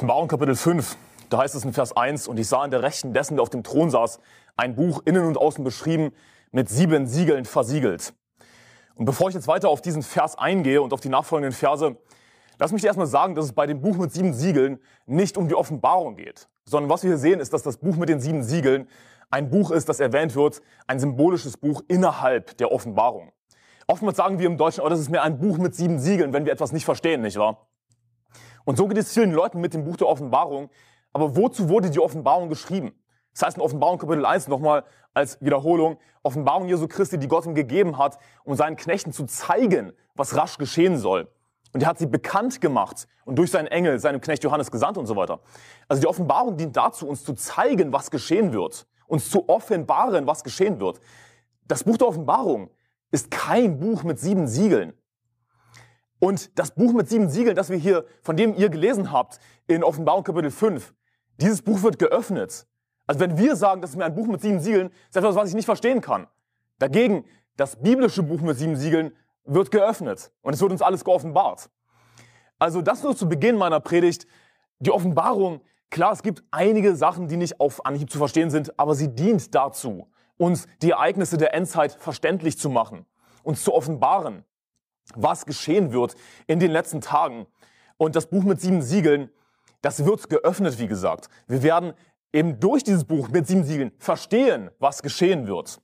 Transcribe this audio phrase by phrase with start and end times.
[0.00, 0.96] Offenbarung Kapitel 5,
[1.28, 3.50] da heißt es in Vers 1, und ich sah an der Rechten dessen, der auf
[3.50, 4.18] dem Thron saß,
[4.56, 6.12] ein Buch innen und außen beschrieben,
[6.52, 8.14] mit sieben Siegeln versiegelt.
[8.94, 11.98] Und bevor ich jetzt weiter auf diesen Vers eingehe und auf die nachfolgenden Verse,
[12.58, 15.48] lass mich dir erstmal sagen, dass es bei dem Buch mit sieben Siegeln nicht um
[15.48, 18.42] die Offenbarung geht, sondern was wir hier sehen, ist, dass das Buch mit den sieben
[18.42, 18.88] Siegeln
[19.28, 23.32] ein Buch ist, das erwähnt wird, ein symbolisches Buch innerhalb der Offenbarung.
[23.86, 26.46] Oftmals sagen wir im Deutschen, oh, das ist mehr ein Buch mit sieben Siegeln, wenn
[26.46, 27.66] wir etwas nicht verstehen, nicht wahr?
[28.64, 30.70] Und so geht es vielen Leuten mit dem Buch der Offenbarung.
[31.12, 32.92] Aber wozu wurde die Offenbarung geschrieben?
[33.32, 37.54] Das heißt in Offenbarung Kapitel 1 nochmal als Wiederholung, Offenbarung Jesu Christi, die Gott ihm
[37.54, 41.28] gegeben hat, um seinen Knechten zu zeigen, was rasch geschehen soll.
[41.72, 45.06] Und er hat sie bekannt gemacht und durch seinen Engel, seinem Knecht Johannes gesandt und
[45.06, 45.40] so weiter.
[45.88, 50.42] Also die Offenbarung dient dazu, uns zu zeigen, was geschehen wird, uns zu offenbaren, was
[50.42, 51.00] geschehen wird.
[51.66, 52.70] Das Buch der Offenbarung
[53.12, 54.92] ist kein Buch mit sieben Siegeln.
[56.20, 59.82] Und das Buch mit sieben Siegeln, das wir hier, von dem ihr gelesen habt, in
[59.82, 60.94] Offenbarung Kapitel 5,
[61.38, 62.66] dieses Buch wird geöffnet.
[63.06, 65.48] Also wenn wir sagen, das ist mir ein Buch mit sieben Siegeln, ist etwas, was
[65.48, 66.26] ich nicht verstehen kann.
[66.78, 67.24] Dagegen,
[67.56, 69.12] das biblische Buch mit sieben Siegeln
[69.44, 71.70] wird geöffnet und es wird uns alles geoffenbart.
[72.58, 74.26] Also das nur zu Beginn meiner Predigt.
[74.78, 78.94] Die Offenbarung, klar, es gibt einige Sachen, die nicht auf Anhieb zu verstehen sind, aber
[78.94, 83.06] sie dient dazu, uns die Ereignisse der Endzeit verständlich zu machen,
[83.42, 84.44] uns zu offenbaren
[85.16, 86.14] was geschehen wird
[86.46, 87.46] in den letzten Tagen.
[87.96, 89.30] Und das Buch mit sieben Siegeln,
[89.82, 91.28] das wird geöffnet, wie gesagt.
[91.46, 91.94] Wir werden
[92.32, 95.80] eben durch dieses Buch mit sieben Siegeln verstehen, was geschehen wird.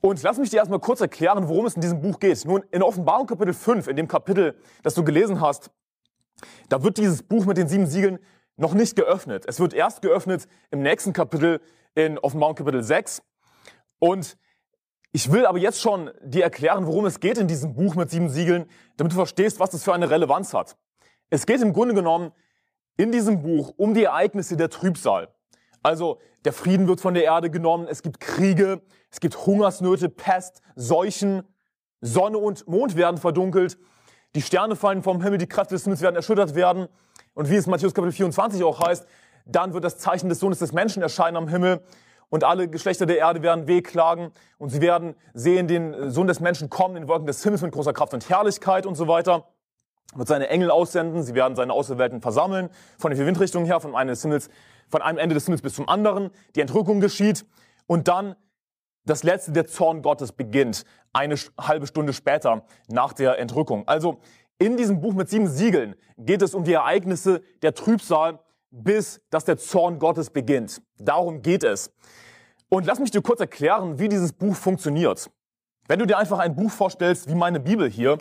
[0.00, 2.44] Und lass mich dir erstmal kurz erklären, worum es in diesem Buch geht.
[2.44, 5.70] Nun, in Offenbarung Kapitel 5, in dem Kapitel, das du gelesen hast,
[6.68, 8.18] da wird dieses Buch mit den sieben Siegeln
[8.56, 9.44] noch nicht geöffnet.
[9.48, 11.60] Es wird erst geöffnet im nächsten Kapitel
[11.94, 13.22] in Offenbarung Kapitel 6.
[13.98, 14.36] Und
[15.14, 18.28] ich will aber jetzt schon dir erklären, worum es geht in diesem Buch mit sieben
[18.28, 20.76] Siegeln, damit du verstehst, was das für eine Relevanz hat.
[21.30, 22.32] Es geht im Grunde genommen
[22.96, 25.28] in diesem Buch um die Ereignisse der Trübsal.
[25.84, 30.62] Also der Frieden wird von der Erde genommen, es gibt Kriege, es gibt Hungersnöte, Pest,
[30.74, 31.44] Seuchen,
[32.00, 33.78] Sonne und Mond werden verdunkelt,
[34.34, 36.88] die Sterne fallen vom Himmel, die Kräfte des Himmels werden erschüttert werden.
[37.34, 39.06] Und wie es Matthäus Kapitel 24 auch heißt,
[39.46, 41.84] dann wird das Zeichen des Sohnes des Menschen erscheinen am Himmel
[42.28, 46.70] und alle Geschlechter der Erde werden wehklagen und sie werden sehen den Sohn des Menschen
[46.70, 49.48] kommen in Wolken des Himmels mit großer Kraft und Herrlichkeit und so weiter.
[50.14, 53.94] Wird seine Engel aussenden, sie werden seine Auserwählten versammeln, von den vier Windrichtungen her, von
[53.94, 54.48] einem, des Himmels,
[54.88, 56.30] von einem Ende des Himmels bis zum anderen.
[56.54, 57.44] Die Entrückung geschieht
[57.86, 58.36] und dann
[59.04, 63.86] das letzte, der Zorn Gottes beginnt, eine halbe Stunde später nach der Entrückung.
[63.86, 64.20] Also
[64.58, 68.38] in diesem Buch mit sieben Siegeln geht es um die Ereignisse der Trübsal
[68.74, 70.82] bis dass der Zorn Gottes beginnt.
[70.98, 71.92] Darum geht es.
[72.68, 75.30] Und lass mich dir kurz erklären, wie dieses Buch funktioniert.
[75.86, 78.18] Wenn du dir einfach ein Buch vorstellst, wie meine Bibel hier,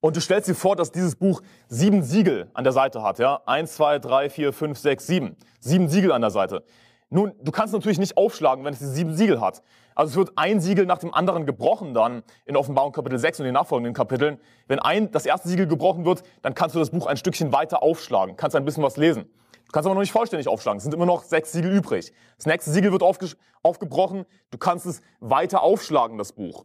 [0.00, 3.40] und du stellst dir vor, dass dieses Buch sieben Siegel an der Seite hat, ja?
[3.46, 5.36] Eins, zwei, drei, vier, fünf, sechs, sieben.
[5.60, 6.64] Sieben Siegel an der Seite.
[7.12, 9.62] Nun, du kannst natürlich nicht aufschlagen, wenn es die sieben Siegel hat.
[9.94, 13.44] Also es wird ein Siegel nach dem anderen gebrochen dann in Offenbarung Kapitel 6 und
[13.44, 14.40] den nachfolgenden Kapiteln.
[14.66, 17.82] Wenn ein, das erste Siegel gebrochen wird, dann kannst du das Buch ein Stückchen weiter
[17.82, 19.24] aufschlagen, kannst ein bisschen was lesen.
[19.66, 20.78] Du kannst aber noch nicht vollständig aufschlagen.
[20.78, 22.14] Es sind immer noch sechs Siegel übrig.
[22.38, 23.28] Das nächste Siegel wird aufge
[23.62, 24.24] aufgebrochen.
[24.50, 26.64] Du kannst es weiter aufschlagen, das Buch.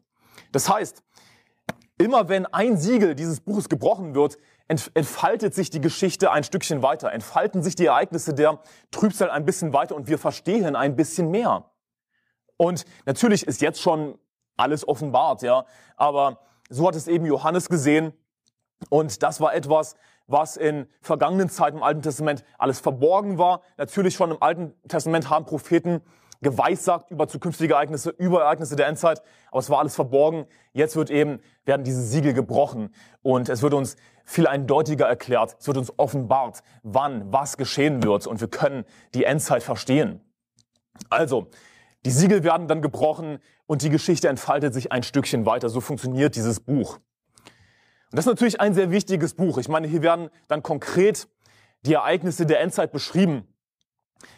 [0.53, 1.03] Das heißt,
[1.97, 7.11] immer wenn ein Siegel dieses Buches gebrochen wird, entfaltet sich die Geschichte ein Stückchen weiter,
[7.11, 8.59] entfalten sich die Ereignisse der
[8.91, 11.72] Trübsal ein bisschen weiter und wir verstehen ein bisschen mehr.
[12.57, 14.17] Und natürlich ist jetzt schon
[14.57, 16.39] alles offenbart, ja, aber
[16.69, 18.13] so hat es eben Johannes gesehen
[18.89, 19.95] und das war etwas,
[20.28, 23.61] was in vergangenen Zeiten im Alten Testament alles verborgen war.
[23.78, 26.01] Natürlich schon im Alten Testament haben Propheten
[26.42, 30.46] geweissagt über zukünftige Ereignisse, über Ereignisse der Endzeit, aber es war alles verborgen.
[30.74, 35.68] Jetzt wird eben, werden diese Siegel gebrochen und es wird uns viel eindeutiger erklärt, es
[35.68, 40.22] wird uns offenbart, wann was geschehen wird und wir können die Endzeit verstehen.
[41.09, 41.47] Also,
[42.06, 45.70] die Siegel werden dann gebrochen und die Geschichte entfaltet sich ein Stückchen weiter.
[45.70, 46.96] So funktioniert dieses Buch.
[46.96, 49.58] Und das ist natürlich ein sehr wichtiges Buch.
[49.58, 51.28] Ich meine, hier werden dann konkret
[51.85, 53.47] die Ereignisse der Endzeit beschrieben.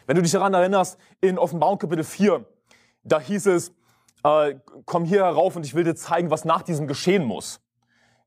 [0.06, 2.44] Wenn du dich daran erinnerst, in Offenbarung Kapitel 4,
[3.04, 3.72] da hieß es,
[4.24, 4.54] äh,
[4.84, 7.60] komm hier herauf und ich will dir zeigen, was nach diesem geschehen muss.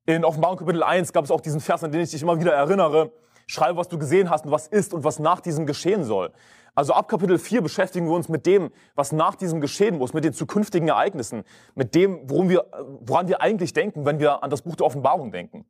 [0.06, 2.54] In Offenbarung Kapitel 1 gab es auch diesen Vers, an den ich dich immer wieder
[2.54, 3.12] erinnere.
[3.48, 6.32] Schreibe, was du gesehen hast und was ist und was nach diesem geschehen soll.
[6.76, 10.24] Also ab Kapitel 4 beschäftigen wir uns mit dem, was nach diesem geschehen muss, mit
[10.24, 11.44] den zukünftigen Ereignissen,
[11.76, 12.66] mit dem, worum wir,
[13.02, 15.66] woran wir eigentlich denken, wenn wir an das Buch der Offenbarung denken.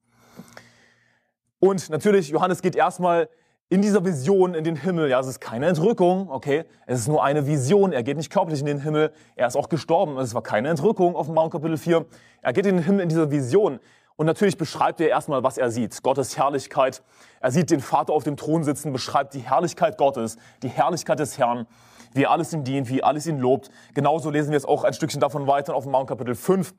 [1.60, 3.30] Und natürlich, Johannes geht erstmal
[3.70, 5.10] in dieser Vision in den Himmel.
[5.10, 6.66] Ja, es ist keine Entrückung, okay?
[6.86, 7.92] Es ist nur eine Vision.
[7.92, 9.12] Er geht nicht körperlich in den Himmel.
[9.36, 10.18] Er ist auch gestorben.
[10.18, 12.06] Es war keine Entrückung, Offenbarung Kapitel 4.
[12.42, 13.80] Er geht in den Himmel in dieser Vision.
[14.16, 16.04] Und natürlich beschreibt er erstmal, was er sieht.
[16.04, 17.02] Gottes Herrlichkeit.
[17.40, 21.40] Er sieht den Vater auf dem Thron sitzen, beschreibt die Herrlichkeit Gottes, die Herrlichkeit des
[21.40, 21.66] Herrn,
[22.14, 23.72] wie alles ihm dient, wie alles ihn lobt.
[23.96, 26.76] Genauso lesen wir es auch ein Stückchen davon weiter auf dem Mount Kapitel 5.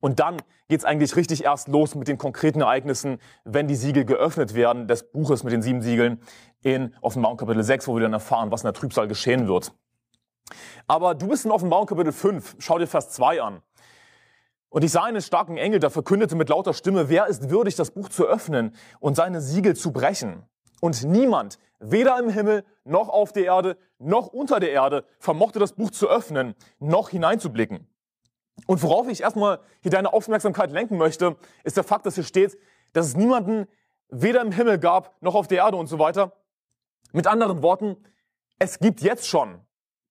[0.00, 0.36] Und dann
[0.68, 5.10] geht's eigentlich richtig erst los mit den konkreten Ereignissen, wenn die Siegel geöffnet werden des
[5.10, 6.20] Buches mit den sieben Siegeln
[6.62, 9.72] in Offenbarung Kapitel 6, wo wir dann erfahren, was in der Trübsal geschehen wird.
[10.86, 12.56] Aber du bist in Offenbarung Kapitel 5.
[12.58, 13.62] Schau dir Vers 2 an.
[14.68, 17.92] Und ich sah einen starken Engel, der verkündete mit lauter Stimme, wer ist würdig, das
[17.92, 20.42] Buch zu öffnen und seine Siegel zu brechen?
[20.80, 25.72] Und niemand, weder im Himmel, noch auf der Erde, noch unter der Erde, vermochte das
[25.72, 27.88] Buch zu öffnen, noch hineinzublicken.
[28.64, 32.56] Und worauf ich erstmal hier deine Aufmerksamkeit lenken möchte, ist der Fakt, dass hier steht,
[32.92, 33.66] dass es niemanden
[34.08, 36.32] weder im Himmel gab, noch auf der Erde und so weiter.
[37.12, 37.96] Mit anderen Worten,
[38.58, 39.60] es gibt jetzt schon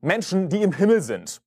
[0.01, 1.41] Menschen, die im Himmel sind.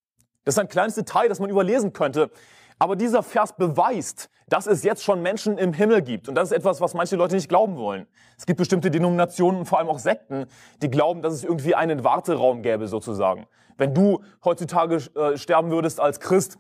[0.45, 2.31] Das ist ein kleines Detail, das man überlesen könnte.
[2.79, 6.29] Aber dieser Vers beweist, dass es jetzt schon Menschen im Himmel gibt.
[6.29, 8.07] Und das ist etwas, was manche Leute nicht glauben wollen.
[8.37, 10.47] Es gibt bestimmte Denominationen, vor allem auch Sekten,
[10.81, 13.47] die glauben, dass es irgendwie einen Warteraum gäbe, sozusagen.
[13.77, 16.57] Wenn du heutzutage äh, sterben würdest als Christ,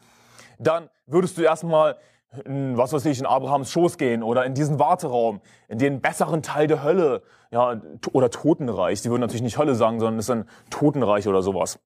[0.59, 1.97] dann würdest du erstmal
[2.45, 6.43] in, was weiß ich, in Abrahams Schoß gehen oder in diesen Warteraum, in den besseren
[6.43, 7.81] Teil der Hölle, ja,
[8.13, 9.01] oder Totenreich.
[9.01, 11.79] Die würden natürlich nicht Hölle sagen, sondern es ist ein Totenreich oder sowas.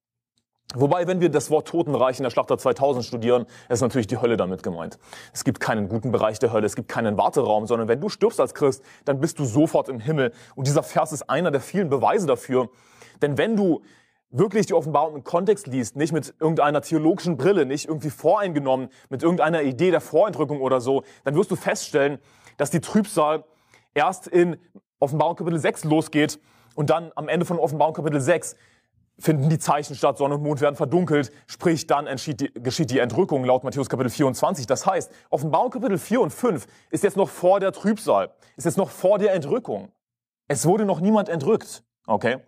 [0.75, 4.37] Wobei, wenn wir das Wort Totenreich in der Schlachter 2000 studieren, ist natürlich die Hölle
[4.37, 4.97] damit gemeint.
[5.31, 8.39] Es gibt keinen guten Bereich der Hölle, es gibt keinen Warteraum, sondern wenn du stirbst
[8.39, 10.33] als Christ, dann bist du sofort im Himmel.
[10.55, 12.69] Und dieser Vers ist einer der vielen Beweise dafür.
[13.21, 13.81] Denn wenn du
[14.33, 19.23] wirklich die Offenbarung im Kontext liest, nicht mit irgendeiner theologischen Brille, nicht irgendwie voreingenommen, mit
[19.23, 22.19] irgendeiner Idee der Vorentrückung oder so, dann wirst du feststellen,
[22.57, 23.45] dass die Trübsal
[23.93, 24.57] erst in
[24.99, 26.39] Offenbarung Kapitel 6 losgeht
[26.75, 28.55] und dann am Ende von Offenbarung Kapitel 6
[29.19, 33.45] finden die Zeichen statt, Sonne und Mond werden verdunkelt, sprich dann die, geschieht die Entrückung
[33.45, 34.65] laut Matthäus Kapitel 24.
[34.65, 38.77] Das heißt, Offenbarung Kapitel 4 und 5 ist jetzt noch vor der Trübsal, ist jetzt
[38.77, 39.91] noch vor der Entrückung.
[40.47, 42.39] Es wurde noch niemand entrückt, okay?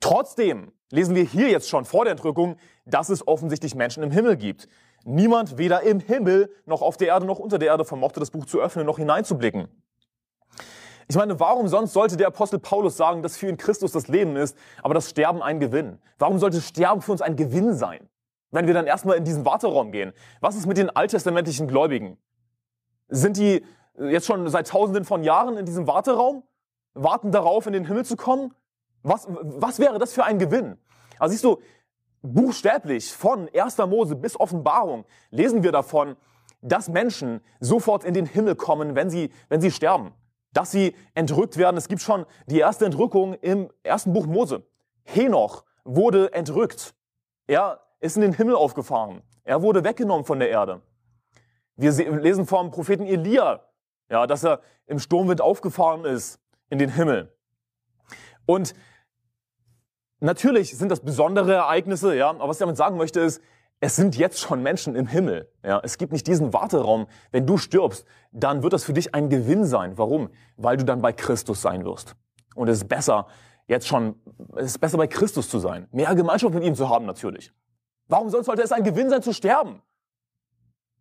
[0.00, 4.36] Trotzdem lesen wir hier jetzt schon vor der Entrückung, dass es offensichtlich Menschen im Himmel
[4.36, 4.68] gibt.
[5.04, 8.46] Niemand, weder im Himmel noch auf der Erde noch unter der Erde, vermochte das Buch
[8.46, 9.68] zu öffnen noch hineinzublicken.
[11.08, 14.34] Ich meine, warum sonst sollte der Apostel Paulus sagen, dass für ihn Christus das Leben
[14.34, 16.00] ist, aber das Sterben ein Gewinn?
[16.18, 18.08] Warum sollte Sterben für uns ein Gewinn sein?
[18.50, 20.12] Wenn wir dann erstmal in diesen Warteraum gehen.
[20.40, 22.18] Was ist mit den alttestamentlichen Gläubigen?
[23.08, 23.64] Sind die
[23.98, 26.42] jetzt schon seit tausenden von Jahren in diesem Warteraum?
[26.94, 28.52] Warten darauf, in den Himmel zu kommen?
[29.06, 30.78] Was, was wäre das für ein Gewinn?
[31.18, 31.60] Also siehst du,
[32.22, 33.78] buchstäblich von 1.
[33.78, 36.16] Mose bis Offenbarung lesen wir davon,
[36.60, 40.12] dass Menschen sofort in den Himmel kommen, wenn sie, wenn sie sterben
[40.56, 41.76] dass sie entrückt werden.
[41.76, 44.62] Es gibt schon die erste Entrückung im ersten Buch Mose.
[45.04, 46.94] Henoch wurde entrückt.
[47.46, 49.22] Er ist in den Himmel aufgefahren.
[49.44, 50.80] Er wurde weggenommen von der Erde.
[51.76, 53.60] Wir lesen vom Propheten Elia,
[54.08, 57.36] ja, dass er im Sturmwind aufgefahren ist in den Himmel.
[58.46, 58.74] Und
[60.20, 63.40] natürlich sind das besondere Ereignisse, ja, aber was ich damit sagen möchte ist,
[63.80, 65.50] es sind jetzt schon Menschen im Himmel.
[65.62, 67.06] Ja, es gibt nicht diesen Warteraum.
[67.30, 69.98] Wenn du stirbst, dann wird das für dich ein Gewinn sein.
[69.98, 70.30] Warum?
[70.56, 72.16] Weil du dann bei Christus sein wirst.
[72.54, 73.26] Und es ist besser,
[73.66, 74.18] jetzt schon,
[74.56, 75.88] es ist besser bei Christus zu sein.
[75.92, 77.52] Mehr Gemeinschaft mit ihm zu haben, natürlich.
[78.08, 79.82] Warum sonst sollte es ein Gewinn sein, zu sterben?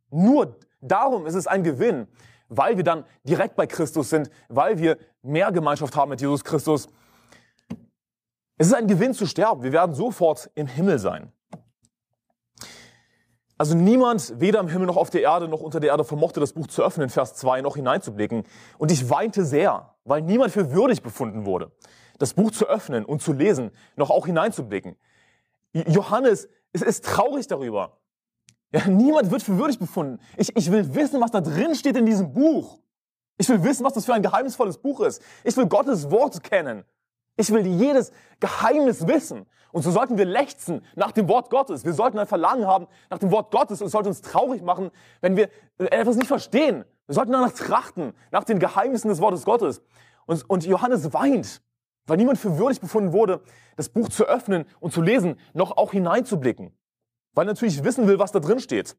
[0.10, 2.08] Nur darum ist es ein Gewinn,
[2.50, 6.88] weil wir dann direkt bei Christus sind, weil wir mehr Gemeinschaft haben mit Jesus Christus.
[8.58, 9.64] Es ist ein Gewinn zu sterben.
[9.64, 11.32] Wir werden sofort im Himmel sein.
[13.58, 16.54] Also niemand, weder im Himmel noch auf der Erde noch unter der Erde, vermochte das
[16.54, 18.44] Buch zu öffnen, Vers 2, noch hineinzublicken.
[18.78, 21.72] Und ich weinte sehr, weil niemand für würdig befunden wurde,
[22.18, 24.98] das Buch zu öffnen und zu lesen, noch auch hineinzublicken.
[25.74, 27.98] Johannes ist, ist traurig darüber.
[28.74, 30.20] Ja, niemand wird für würdig befunden.
[30.36, 32.80] Ich, ich will wissen, was da drin steht in diesem Buch.
[33.38, 35.22] Ich will wissen, was das für ein geheimnisvolles Buch ist.
[35.46, 36.84] Ich will Gottes Wort kennen.
[37.38, 39.46] Ich will jedes Geheimnis wissen.
[39.72, 41.84] Und so sollten wir lechzen nach dem Wort Gottes.
[41.84, 44.90] Wir sollten ein Verlangen haben nach dem Wort Gottes und es sollte uns traurig machen,
[45.20, 46.86] wenn wir etwas nicht verstehen.
[47.08, 49.82] Wir sollten danach trachten, nach den Geheimnissen des Wortes Gottes.
[50.26, 51.62] Und, und Johannes weint,
[52.08, 53.42] weil niemand für würdig befunden wurde,
[53.76, 56.72] das Buch zu öffnen und zu lesen, noch auch hineinzublicken.
[57.34, 58.96] Weil er natürlich wissen will, was da drin steht.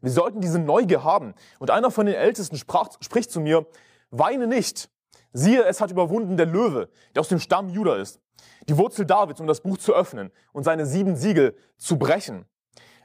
[0.00, 1.34] Wir sollten diese Neugier haben.
[1.58, 3.66] Und einer von den Ältesten sprach, spricht zu mir,
[4.10, 4.90] weine nicht.
[5.32, 8.20] Siehe, es hat überwunden der Löwe, der aus dem Stamm Juda ist
[8.68, 12.46] die Wurzel Davids, um das Buch zu öffnen und seine sieben Siegel zu brechen.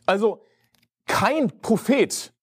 [0.05, 0.41] Also
[1.07, 2.33] kein Prophet,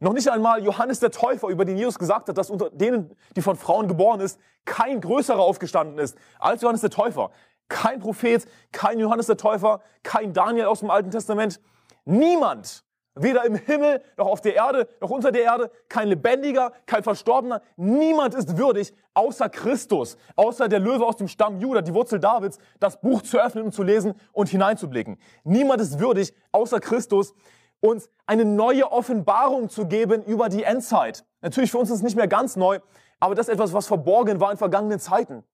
[0.00, 3.42] noch nicht einmal Johannes der Täufer, über den Jesus gesagt hat, dass unter denen, die
[3.42, 7.30] von Frauen geboren ist, kein größerer aufgestanden ist als Johannes der Täufer.
[7.68, 11.60] Kein Prophet, kein Johannes der Täufer, kein Daniel aus dem Alten Testament.
[12.04, 17.02] Niemand Weder im Himmel, noch auf der Erde, noch unter der Erde, kein Lebendiger, kein
[17.02, 17.60] Verstorbener.
[17.76, 22.58] Niemand ist würdig, außer Christus, außer der Löwe aus dem Stamm Juda, die Wurzel Davids,
[22.80, 25.18] das Buch zu öffnen und zu lesen und hineinzublicken.
[25.44, 27.34] Niemand ist würdig, außer Christus,
[27.80, 31.26] uns eine neue Offenbarung zu geben über die Endzeit.
[31.42, 32.78] Natürlich für uns ist es nicht mehr ganz neu,
[33.20, 35.44] aber das ist etwas, was verborgen war in vergangenen Zeiten.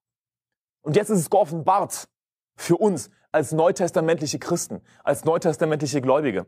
[0.82, 2.08] Und jetzt ist es geoffenbart
[2.56, 6.46] für uns als neutestamentliche Christen, als neutestamentliche Gläubige.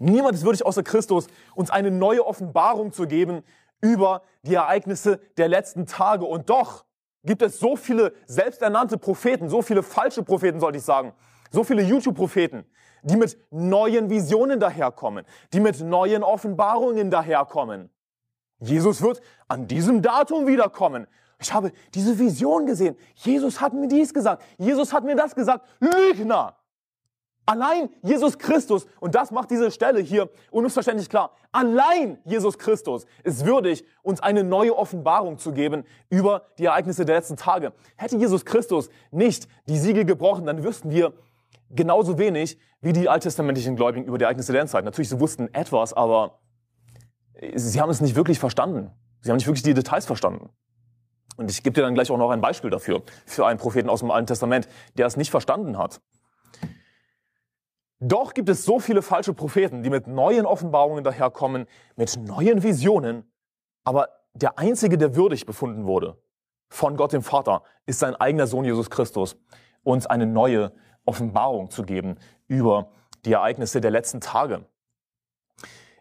[0.00, 3.42] Niemand ist würdig außer Christus, uns eine neue Offenbarung zu geben
[3.82, 6.24] über die Ereignisse der letzten Tage.
[6.24, 6.86] Und doch
[7.22, 11.12] gibt es so viele selbsternannte Propheten, so viele falsche Propheten, sollte ich sagen,
[11.50, 12.64] so viele YouTube-Propheten,
[13.02, 17.90] die mit neuen Visionen daherkommen, die mit neuen Offenbarungen daherkommen.
[18.58, 21.06] Jesus wird an diesem Datum wiederkommen.
[21.38, 22.96] Ich habe diese Vision gesehen.
[23.16, 24.42] Jesus hat mir dies gesagt.
[24.56, 25.66] Jesus hat mir das gesagt.
[25.78, 26.59] Lügner!
[27.46, 33.44] Allein Jesus Christus, und das macht diese Stelle hier unmissverständlich klar, allein Jesus Christus ist
[33.44, 37.72] würdig, uns eine neue Offenbarung zu geben über die Ereignisse der letzten Tage.
[37.96, 41.12] Hätte Jesus Christus nicht die Siegel gebrochen, dann wüssten wir
[41.70, 44.84] genauso wenig wie die alttestamentlichen Gläubigen über die Ereignisse der Endzeit.
[44.84, 46.38] Natürlich, sie wussten etwas, aber
[47.54, 48.90] sie haben es nicht wirklich verstanden.
[49.22, 50.50] Sie haben nicht wirklich die Details verstanden.
[51.36, 54.00] Und ich gebe dir dann gleich auch noch ein Beispiel dafür, für einen Propheten aus
[54.00, 56.00] dem Alten Testament, der es nicht verstanden hat.
[58.00, 61.66] Doch gibt es so viele falsche Propheten, die mit neuen Offenbarungen daherkommen,
[61.96, 63.30] mit neuen Visionen.
[63.84, 66.16] Aber der einzige, der würdig befunden wurde
[66.70, 69.36] von Gott dem Vater, ist sein eigener Sohn Jesus Christus,
[69.82, 70.72] uns eine neue
[71.04, 72.16] Offenbarung zu geben
[72.46, 72.90] über
[73.26, 74.64] die Ereignisse der letzten Tage.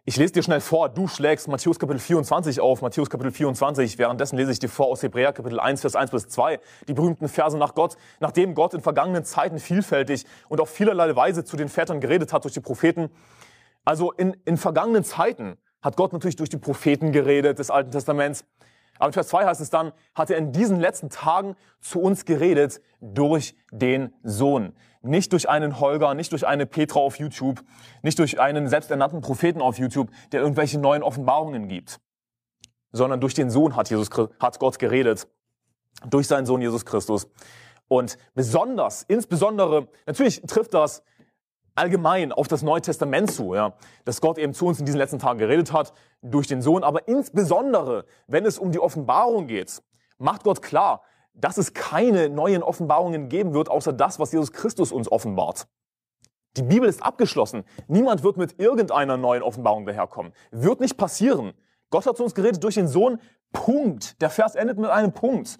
[0.09, 4.37] Ich lese dir schnell vor, du schlägst Matthäus Kapitel 24 auf, Matthäus Kapitel 24, währenddessen
[4.37, 7.55] lese ich dir vor aus Hebräer Kapitel 1, Vers 1 bis 2, die berühmten Verse
[7.55, 12.01] nach Gott, nachdem Gott in vergangenen Zeiten vielfältig und auf vielerlei Weise zu den Vätern
[12.01, 13.11] geredet hat durch die Propheten.
[13.85, 18.45] Also in, in vergangenen Zeiten hat Gott natürlich durch die Propheten geredet des Alten Testaments.
[18.99, 22.25] Aber in Vers 2 heißt es dann, hat er in diesen letzten Tagen zu uns
[22.25, 24.73] geredet durch den Sohn.
[25.01, 27.63] Nicht durch einen Holger, nicht durch eine Petra auf YouTube,
[28.03, 32.01] nicht durch einen selbsternannten Propheten auf YouTube, der irgendwelche neuen Offenbarungen gibt,
[32.91, 35.27] sondern durch den Sohn hat, Jesus, hat Gott geredet,
[36.09, 37.27] durch seinen Sohn Jesus Christus.
[37.87, 41.03] Und besonders, insbesondere, natürlich trifft das
[41.75, 43.73] allgemein auf das Neue Testament zu, ja,
[44.05, 47.07] dass Gott eben zu uns in diesen letzten Tagen geredet hat durch den Sohn, aber
[47.07, 49.81] insbesondere, wenn es um die Offenbarung geht,
[50.17, 51.01] macht Gott klar,
[51.33, 55.67] dass es keine neuen Offenbarungen geben wird, außer das, was Jesus Christus uns offenbart.
[56.57, 57.63] Die Bibel ist abgeschlossen.
[57.88, 60.33] Niemand wird mit irgendeiner neuen Offenbarung daherkommen.
[60.51, 61.53] Wird nicht passieren.
[61.91, 63.19] Gott hat zu uns geredet durch den Sohn.
[63.53, 64.21] Punkt.
[64.21, 65.59] Der Vers endet mit einem Punkt.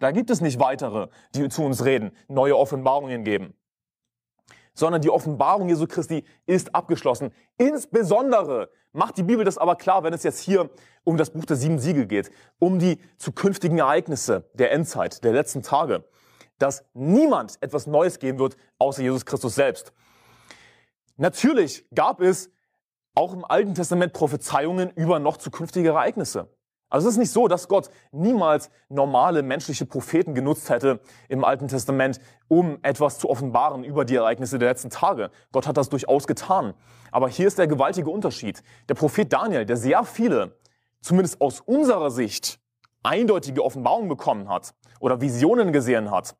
[0.00, 3.54] Da gibt es nicht weitere, die zu uns reden, neue Offenbarungen geben.
[4.74, 7.32] Sondern die Offenbarung Jesu Christi ist abgeschlossen.
[7.58, 10.70] Insbesondere macht die Bibel das aber klar, wenn es jetzt hier
[11.04, 15.62] um das Buch der sieben Siegel geht, um die zukünftigen Ereignisse der Endzeit, der letzten
[15.62, 16.04] Tage,
[16.58, 19.92] dass niemand etwas Neues geben wird, außer Jesus Christus selbst.
[21.16, 22.50] Natürlich gab es
[23.14, 26.48] auch im Alten Testament Prophezeiungen über noch zukünftige Ereignisse.
[26.90, 31.68] Also es ist nicht so, dass Gott niemals normale menschliche Propheten genutzt hätte im Alten
[31.68, 35.30] Testament, um etwas zu offenbaren über die Ereignisse der letzten Tage.
[35.50, 36.74] Gott hat das durchaus getan.
[37.10, 38.62] Aber hier ist der gewaltige Unterschied.
[38.88, 40.56] Der Prophet Daniel, der sehr viele,
[41.00, 42.60] zumindest aus unserer Sicht,
[43.02, 46.34] eindeutige Offenbarungen bekommen hat oder Visionen gesehen hat,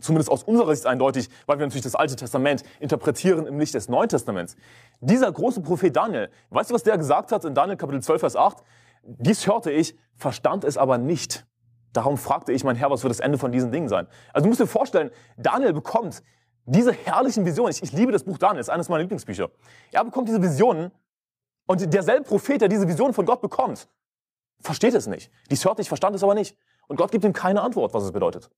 [0.00, 3.88] zumindest aus unserer Sicht eindeutig, weil wir natürlich das Alte Testament interpretieren im Licht des
[3.88, 4.56] Neuen Testaments.
[5.00, 8.36] Dieser große Prophet Daniel, weißt du, was der gesagt hat in Daniel Kapitel 12, Vers
[8.36, 8.58] 8?
[9.02, 11.46] Dies hörte ich, verstand es aber nicht.
[11.92, 14.06] Darum fragte ich, mein Herr, was wird das Ende von diesen Dingen sein?
[14.32, 16.22] Also du musst dir vorstellen, Daniel bekommt
[16.66, 17.72] diese herrlichen Visionen.
[17.72, 19.50] Ich, ich liebe das Buch Daniel, ist eines meiner Lieblingsbücher.
[19.90, 20.92] Er bekommt diese Visionen
[21.66, 23.88] und derselbe Prophet, der diese Visionen von Gott bekommt,
[24.60, 25.32] versteht es nicht.
[25.50, 26.56] Dies hörte ich, verstand es aber nicht.
[26.86, 28.50] Und Gott gibt ihm keine Antwort, was es bedeutet.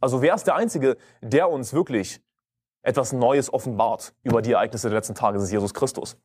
[0.00, 2.20] Also wer ist der Einzige, der uns wirklich
[2.82, 5.34] etwas Neues offenbart über die Ereignisse der letzten Tage?
[5.38, 6.16] Das ist Jesus Christus.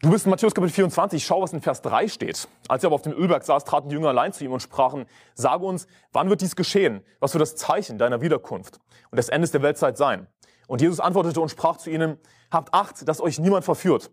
[0.00, 2.46] Du bist in Matthäus Kapitel 24, schau, was in Vers 3 steht.
[2.68, 5.06] Als er aber auf dem Ölberg saß, traten die Jünger allein zu ihm und sprachen,
[5.34, 7.04] sage uns, wann wird dies geschehen?
[7.18, 8.78] Was wird das Zeichen deiner Wiederkunft
[9.10, 10.28] und des Endes der Weltzeit sein?
[10.68, 12.16] Und Jesus antwortete und sprach zu ihnen,
[12.52, 14.12] habt Acht, dass euch niemand verführt.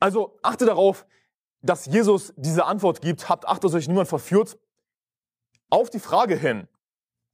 [0.00, 1.06] Also achte darauf,
[1.62, 4.58] dass Jesus diese Antwort gibt, habt Acht, dass euch niemand verführt.
[5.70, 6.68] Auf die Frage hin,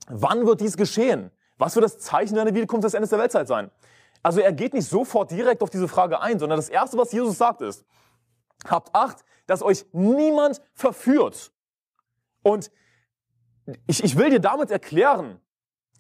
[0.07, 1.33] wann wird dies geschehen?
[1.59, 3.73] Was wird das Zeichen deiner Wiederkunft des Endes der Weltzeit sein?
[4.27, 7.39] Also er geht nicht sofort direkt auf diese Frage ein, sondern das Erste, was Jesus
[7.39, 7.85] sagt, ist,
[8.67, 11.53] habt Acht, dass euch niemand verführt.
[12.43, 12.73] Und
[13.87, 15.41] ich, ich will dir damit erklären,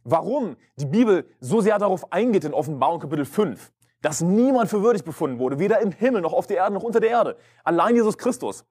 [0.02, 3.72] warum die Bibel so sehr darauf eingeht in Offenbarung Kapitel 5.
[4.02, 6.98] dass niemand für würdig befunden wurde, weder im Himmel noch auf der Erde noch unter
[6.98, 7.36] der Erde.
[7.62, 8.64] Allein Jesus Christus.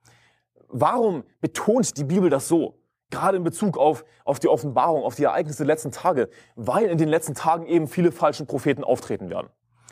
[0.68, 2.78] Warum betont die Bibel das so?
[3.16, 6.98] Gerade in Bezug auf, auf die Offenbarung, auf die Ereignisse der letzten Tage, weil in
[6.98, 9.48] den letzten Tagen eben viele falsche Propheten auftreten werden.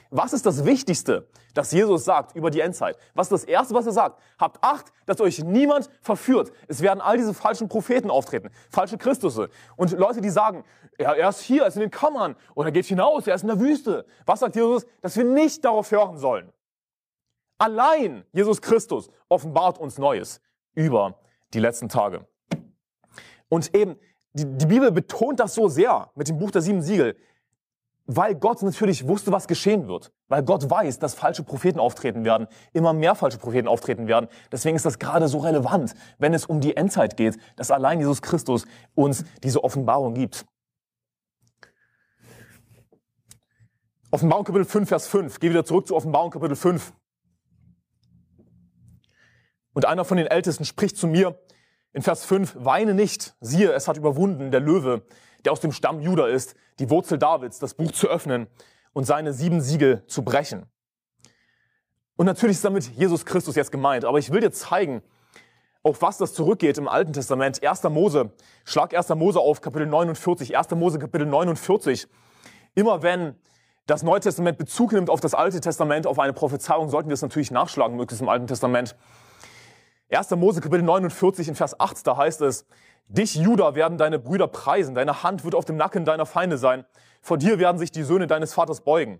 [0.10, 2.98] Was ist das Wichtigste, das Jesus sagt über die Endzeit?
[3.13, 4.20] Was ist das Erste, was er sagt?
[4.38, 6.51] Habt Acht, dass euch niemand verführt.
[6.68, 10.65] Es werden all diese falschen Propheten auftreten, falsche Christusse und Leute, die sagen,
[11.00, 13.44] ja, er ist hier, er ist in den Kammern oder er geht hinaus, er ist
[13.44, 14.06] in der Wüste.
[14.25, 14.86] Was sagt Jesus?
[15.01, 16.51] Dass wir nicht darauf hören sollen.
[17.58, 20.42] Allein Jesus Christus offenbart uns Neues
[20.74, 21.18] über
[21.53, 22.27] die letzten Tage.
[23.53, 23.98] Und eben,
[24.33, 27.15] die, die Bibel betont das so sehr mit dem Buch der sieben Siegel,
[28.07, 30.12] weil Gott natürlich wusste, was geschehen wird.
[30.27, 34.27] Weil Gott weiß, dass falsche Propheten auftreten werden, immer mehr falsche Propheten auftreten werden.
[34.51, 38.24] Deswegen ist das gerade so relevant, wenn es um die Endzeit geht, dass allein Jesus
[38.24, 40.48] Christus uns diese Offenbarung gibt.
[44.10, 45.39] Offenbarung Kapitel 5, Vers 5.
[45.39, 46.91] Geh wieder zurück zu Offenbarung Kapitel 5.
[49.75, 51.38] Und einer von den Ältesten spricht zu mir
[51.94, 55.04] in Vers 5, weine nicht, siehe, es hat überwunden, der Löwe,
[55.46, 58.48] der aus dem Stamm Juda ist, die Wurzel Davids, das Buch zu öffnen
[58.94, 60.66] und seine sieben Siegel zu brechen.
[62.16, 65.02] Und natürlich ist damit Jesus Christus jetzt gemeint, aber ich will dir zeigen,
[65.84, 67.62] auf was das zurückgeht im Alten Testament.
[67.62, 67.84] 1.
[67.84, 68.32] Mose,
[68.64, 69.10] schlag 1.
[69.10, 70.72] Mose auf, Kapitel 49, 1.
[70.72, 72.08] Mose, Kapitel 49.
[72.74, 73.36] Immer wenn
[73.86, 77.22] das Neue Testament Bezug nimmt auf das Alte Testament, auf eine Prophezeiung, sollten wir es
[77.22, 78.96] natürlich nachschlagen, möglichst im Alten Testament.
[80.15, 80.32] 1.
[80.32, 82.65] Mose, Kapitel 49, in Vers 8, da heißt es,
[83.08, 86.86] Dich, Judah, werden deine Brüder preisen, deine Hand wird auf dem Nacken deiner Feinde sein,
[87.22, 89.20] vor dir werden sich die Söhne deines Vaters beugen.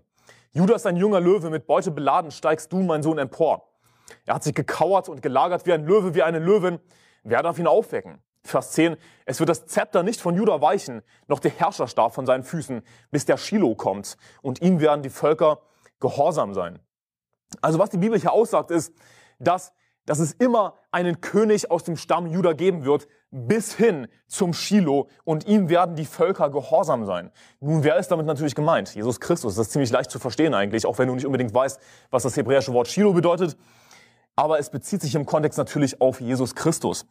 [0.52, 3.68] Judah ist ein junger Löwe, mit Beute beladen steigst du, mein Sohn, empor.
[4.24, 6.78] Er hat sich gekauert und gelagert wie ein Löwe, wie eine Löwin.
[7.22, 8.22] Wer darf ihn aufwecken?
[8.44, 8.96] Vers 10.
[9.24, 13.24] Es wird das Zepter nicht von Judah weichen, noch der Herrscherstab von seinen Füßen, bis
[13.24, 14.16] der Shiloh kommt.
[14.42, 15.62] Und ihm werden die Völker
[15.98, 16.78] gehorsam sein.
[17.62, 18.92] Also was die Bibel hier aussagt, ist,
[19.38, 19.72] dass
[20.06, 25.08] dass es immer einen König aus dem Stamm Juda geben wird, bis hin zum Shiloh
[25.24, 27.30] und ihm werden die Völker gehorsam sein.
[27.60, 28.94] Nun, wer ist damit natürlich gemeint?
[28.94, 29.56] Jesus Christus.
[29.56, 32.36] Das ist ziemlich leicht zu verstehen eigentlich, auch wenn du nicht unbedingt weißt, was das
[32.36, 33.56] hebräische Wort Shiloh bedeutet.
[34.36, 37.06] Aber es bezieht sich im Kontext natürlich auf Jesus Christus.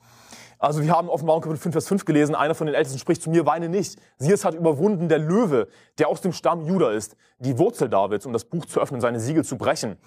[0.64, 3.30] Also wir haben Offenbarung Kapitel 5, Vers 5 gelesen, einer von den Ältesten spricht zu
[3.30, 4.00] mir, weine nicht.
[4.16, 8.26] Sie es hat überwunden der Löwe, der aus dem Stamm Juda ist, die Wurzel Davids,
[8.26, 9.98] um das Buch zu öffnen, seine Siegel zu brechen.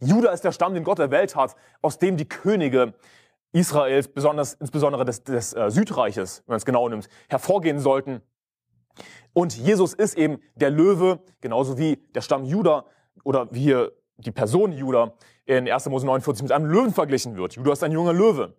[0.00, 2.94] Juda ist der Stamm, den Gott erwählt hat, aus dem die Könige
[3.52, 8.22] Israels, besonders, insbesondere des, des äh, Südreiches, wenn man es genau nimmt, hervorgehen sollten.
[9.34, 12.86] Und Jesus ist eben der Löwe, genauso wie der Stamm Juda
[13.22, 15.12] oder wie hier die Person Juda
[15.44, 15.90] in 1.
[15.90, 17.56] Mose 49 mit einem Löwen verglichen wird.
[17.56, 18.54] Juda ist ein junger Löwe.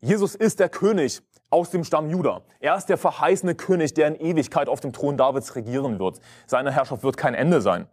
[0.00, 2.42] Jesus ist der König aus dem Stamm Juda.
[2.60, 6.20] Er ist der verheißene König, der in Ewigkeit auf dem Thron Davids regieren wird.
[6.46, 7.88] Seine Herrschaft wird kein Ende sein.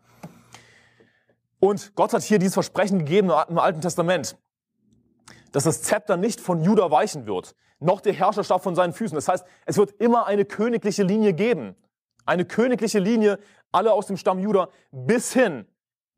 [1.60, 4.38] Und Gott hat hier dieses Versprechen gegeben im Alten Testament,
[5.52, 9.16] dass das Zepter nicht von Juda weichen wird, noch der Herrscherstab von seinen Füßen.
[9.16, 11.76] Das heißt, es wird immer eine königliche Linie geben.
[12.26, 13.40] Eine königliche Linie,
[13.72, 15.66] alle aus dem Stamm Juda, bis hin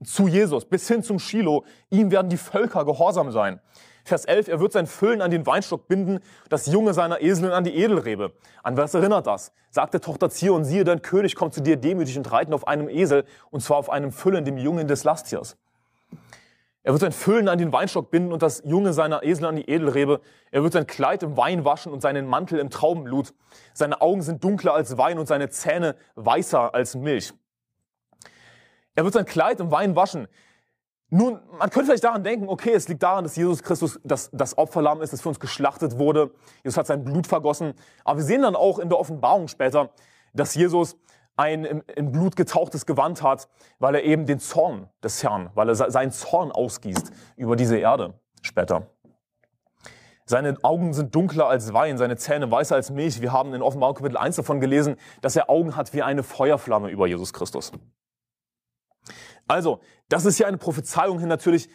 [0.04, 1.66] zu Jesus, bis hin zum Shiloh.
[1.90, 3.60] Ihm werden die Völker gehorsam sein.
[4.08, 7.66] Vers 11, er wird sein Füllen an den Weinstock binden, das Junge seiner Eselin an
[7.66, 8.32] die Edelrebe.
[8.64, 9.52] An was erinnert das?
[9.70, 12.88] Sagt der Tochter Zion, siehe, dein König kommt zu dir demütig und reiten auf einem
[12.88, 15.58] Esel, und zwar auf einem Füllen, dem Jungen des Lasttiers.
[16.84, 19.70] Er wird sein Füllen an den Weinstock binden und das Junge seiner Esel an die
[19.70, 20.22] Edelrebe.
[20.52, 23.34] Er wird sein Kleid im Wein waschen und seinen Mantel im Traubenblut.
[23.74, 27.34] Seine Augen sind dunkler als Wein und seine Zähne weißer als Milch.
[28.96, 30.30] Er wird sein Kleid im Wein waschen.
[31.10, 34.58] Nun, man könnte vielleicht daran denken, okay, es liegt daran, dass Jesus Christus das, das
[34.58, 36.32] Opferlamm ist, das für uns geschlachtet wurde.
[36.64, 37.74] Jesus hat sein Blut vergossen.
[38.04, 39.92] Aber wir sehen dann auch in der Offenbarung später,
[40.34, 40.98] dass Jesus
[41.38, 43.48] ein in, Blut getauchtes Gewand hat,
[43.80, 48.16] weil er eben den Zorn des Herrn, weil er seinen Zorn ausgießt über diese Erde
[48.42, 48.88] später.
[50.26, 53.22] Seine Augen sind dunkler als Wein, seine Zähne weißer als Milch.
[53.22, 56.90] Wir haben in Offenbarung Kapitel 1 davon gelesen, dass er Augen hat wie eine Feuerflamme
[56.90, 57.72] über Jesus Christus.
[59.48, 59.80] Also,
[60.10, 61.70] das ist ja eine Prophezeiung hin natürlich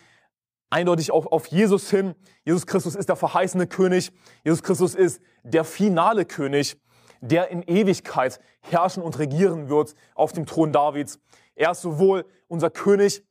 [0.70, 2.14] eindeutig auf, auf Jesus hin.
[2.44, 4.10] Jesus Christus ist der verheißene König.
[4.44, 6.80] Jesus Christus ist der finale König,
[7.20, 11.20] der in Ewigkeit herrschen und regieren wird auf dem Thron Davids.
[11.54, 13.22] Er ist sowohl unser König,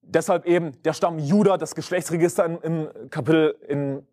[0.00, 4.06] deshalb eben der Stamm Juda, das Geschlechtsregister im, im Kapitel in,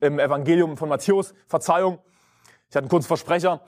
[0.00, 1.98] im Evangelium von Matthäus, Verzeihung.
[2.70, 3.62] Ich hatte einen kurzen Versprecher.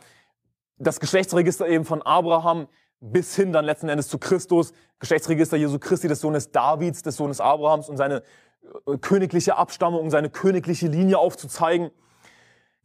[0.79, 2.69] Das Geschlechtsregister eben von Abraham,
[3.13, 7.41] bis hin dann letzten Endes zu Christus, Geschlechtsregister Jesu Christi, des Sohnes Davids, des Sohnes
[7.41, 8.23] Abrahams und seine
[8.87, 11.91] äh, königliche Abstammung, seine königliche Linie aufzuzeigen.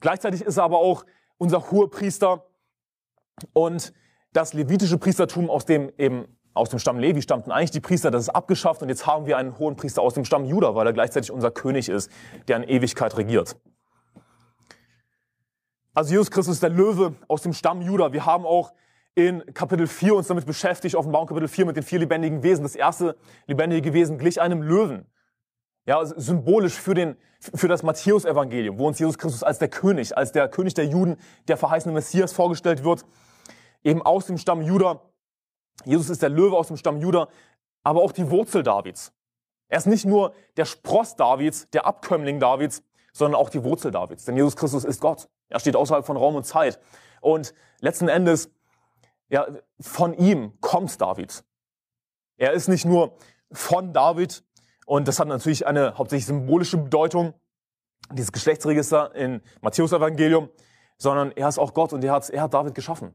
[0.02, 1.06] Gleichzeitig ist er aber auch
[1.38, 2.46] unser Hohepriester
[3.54, 3.94] und
[4.34, 8.24] das levitische Priestertum, aus dem eben aus dem Stamm Levi stammten eigentlich die Priester, das
[8.24, 10.94] ist abgeschafft und jetzt haben wir einen hohen Priester aus dem Stamm Juda, weil er
[10.94, 12.12] gleichzeitig unser König ist,
[12.50, 13.56] der in Ewigkeit regiert.
[15.94, 18.12] Also Jesus Christus ist der Löwe aus dem Stamm Juda.
[18.12, 18.74] Wir haben auch
[19.20, 22.64] in Kapitel 4 uns damit beschäftigt, Offenbarung Kapitel 4 mit den vier lebendigen Wesen.
[22.64, 25.06] Das erste lebendige Wesen glich einem Löwen.
[25.86, 30.32] Ja, symbolisch für, den, für das Matthäus-Evangelium, wo uns Jesus Christus als der König, als
[30.32, 31.18] der König der Juden,
[31.50, 33.04] der verheißene Messias vorgestellt wird,
[33.84, 35.02] eben aus dem Stamm Juda.
[35.84, 37.28] Jesus ist der Löwe aus dem Stamm Juda,
[37.84, 39.12] aber auch die Wurzel Davids.
[39.68, 44.26] Er ist nicht nur der Spross Davids, der Abkömmling Davids, sondern auch die Wurzel Davids.
[44.26, 45.28] Denn Jesus Christus ist Gott.
[45.50, 46.80] Er steht außerhalb von Raum und Zeit.
[47.22, 48.52] Und letzten Endes,
[49.30, 49.48] ja,
[49.80, 51.44] von ihm kommt David.
[52.38, 53.18] Er ist nicht nur
[53.52, 54.44] von David,
[54.86, 57.34] und das hat natürlich eine hauptsächlich symbolische Bedeutung,
[58.12, 60.50] dieses Geschlechtsregister in Matthäus Evangelium,
[60.98, 63.14] sondern er ist auch Gott und er hat, er hat David geschaffen.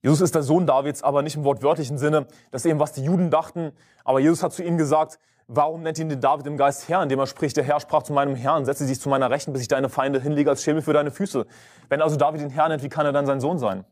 [0.00, 2.28] Jesus ist der Sohn Davids, aber nicht im wortwörtlichen Sinne.
[2.52, 3.72] Das ist eben, was die Juden dachten.
[4.04, 7.18] Aber Jesus hat zu ihnen gesagt, warum nennt ihn den David im Geist Herr, indem
[7.18, 9.68] er spricht, der Herr sprach zu meinem Herrn, setze dich zu meiner Rechten, bis ich
[9.68, 11.46] deine Feinde hinlege als Schemel für deine Füße.
[11.88, 13.84] Wenn also David den Herr nennt, wie kann er dann sein Sohn sein?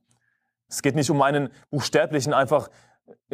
[0.68, 2.68] Es geht nicht um einen buchstäblichen, einfach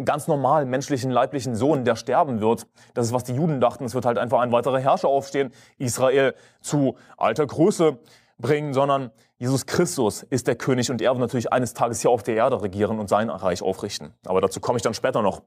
[0.05, 2.67] ganz normalen menschlichen, leiblichen Sohn, der sterben wird.
[2.95, 3.85] Das ist, was die Juden dachten.
[3.85, 7.99] Es wird halt einfach ein weiterer Herrscher aufstehen, Israel zu alter Größe
[8.39, 12.23] bringen, sondern Jesus Christus ist der König und er wird natürlich eines Tages hier auf
[12.23, 14.15] der Erde regieren und sein Reich aufrichten.
[14.27, 15.43] Aber dazu komme ich dann später noch.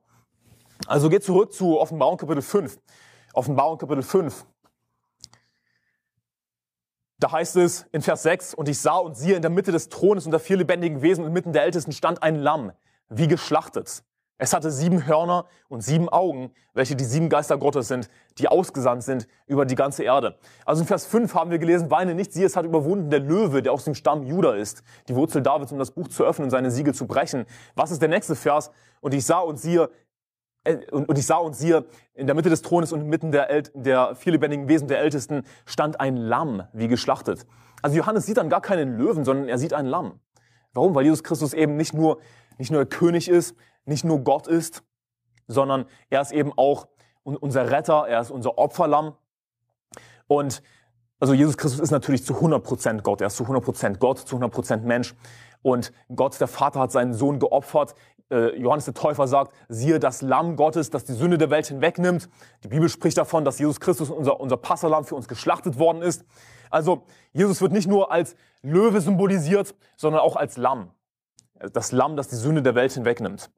[0.88, 2.78] Also geht zurück zu Offenbarung Kapitel 5.
[3.34, 4.46] Offenbarung Kapitel 5.
[7.26, 9.90] Da heißt es in Vers 6, und ich sah und siehe in der Mitte des
[9.90, 12.72] Thrones unter vier lebendigen Wesen und mitten der Ältesten stand ein Lamm,
[13.10, 14.04] wie geschlachtet.
[14.38, 19.02] Es hatte sieben Hörner und sieben Augen, welche die sieben Geister Gottes sind, die ausgesandt
[19.02, 20.38] sind über die ganze Erde.
[20.68, 23.64] Also in Vers 5 haben wir gelesen, weine nicht, siehe, es hat überwunden der Löwe,
[23.64, 26.52] der aus dem Stamm Juda ist, die Wurzel Davids, um das Buch zu öffnen und
[26.52, 27.48] seine Siegel zu brechen.
[27.74, 28.70] Was ist der nächste Vers?
[29.02, 29.90] Und ich sah und siehe,
[30.66, 33.64] äh, und, ich sah und siehe, in der Mitte des Thrones und inmitten der, El
[33.74, 37.46] der vier lebendigen Wesen der Ältesten stand ein Lamm, wie geschlachtet.
[37.82, 40.20] Also Johannes sieht dann gar keinen Löwen, sondern er sieht ein Lamm.
[40.74, 40.94] Warum?
[40.96, 42.20] Weil Jesus Christus eben nicht nur,
[42.58, 44.84] nicht nur König ist, nicht nur Gott ist,
[45.48, 46.88] sondern er ist eben auch
[47.24, 49.16] unser Retter, er ist unser Opferlamm.
[50.28, 50.62] Und
[51.20, 54.82] also Jesus Christus ist natürlich zu 100% Gott, er ist zu 100% Gott, zu 100%
[54.82, 55.16] Mensch.
[55.62, 57.96] Und Gott, der Vater, hat seinen Sohn geopfert.
[58.30, 62.30] Äh, Johannes der Täufer sagt, siehe das Lamm Gottes, das die Sünde der Welt hinwegnimmt.
[62.64, 66.24] Die Bibel spricht davon, dass Jesus Christus, unser, unser Passalam, für uns geschlachtet worden ist.
[66.70, 70.92] Also Jesus wird nicht nur als Löwe symbolisiert, sondern auch als Lamm.
[71.74, 73.50] Das Lamm, das die Sünde der Welt hinwegnimmt.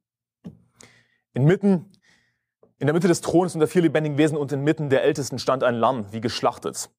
[1.34, 1.92] Inmitten,
[2.80, 5.64] in der Mitte des Throns und der vier lebendigen Wesen und inmitten der Ältesten stand
[5.64, 6.90] ein Lamm, wie geschlachtet.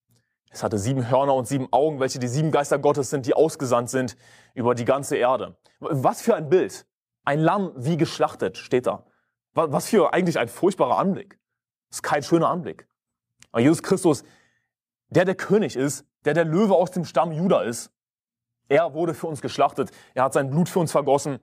[0.50, 3.90] Es hatte sieben Hörner und sieben Augen, welche die sieben Geister Gottes sind, die ausgesandt
[3.90, 4.16] sind
[4.54, 5.56] über die ganze Erde.
[5.80, 6.86] Was für ein Bild.
[7.24, 9.04] Ein Lamm wie geschlachtet steht da.
[9.52, 11.38] Was für eigentlich ein furchtbarer Anblick.
[11.90, 12.88] Das ist kein schöner Anblick.
[13.52, 14.24] Aber Jesus Christus,
[15.08, 17.90] der der König ist, der der Löwe aus dem Stamm Juda ist,
[18.68, 19.90] er wurde für uns geschlachtet.
[20.14, 21.38] Er hat sein Blut für uns vergossen.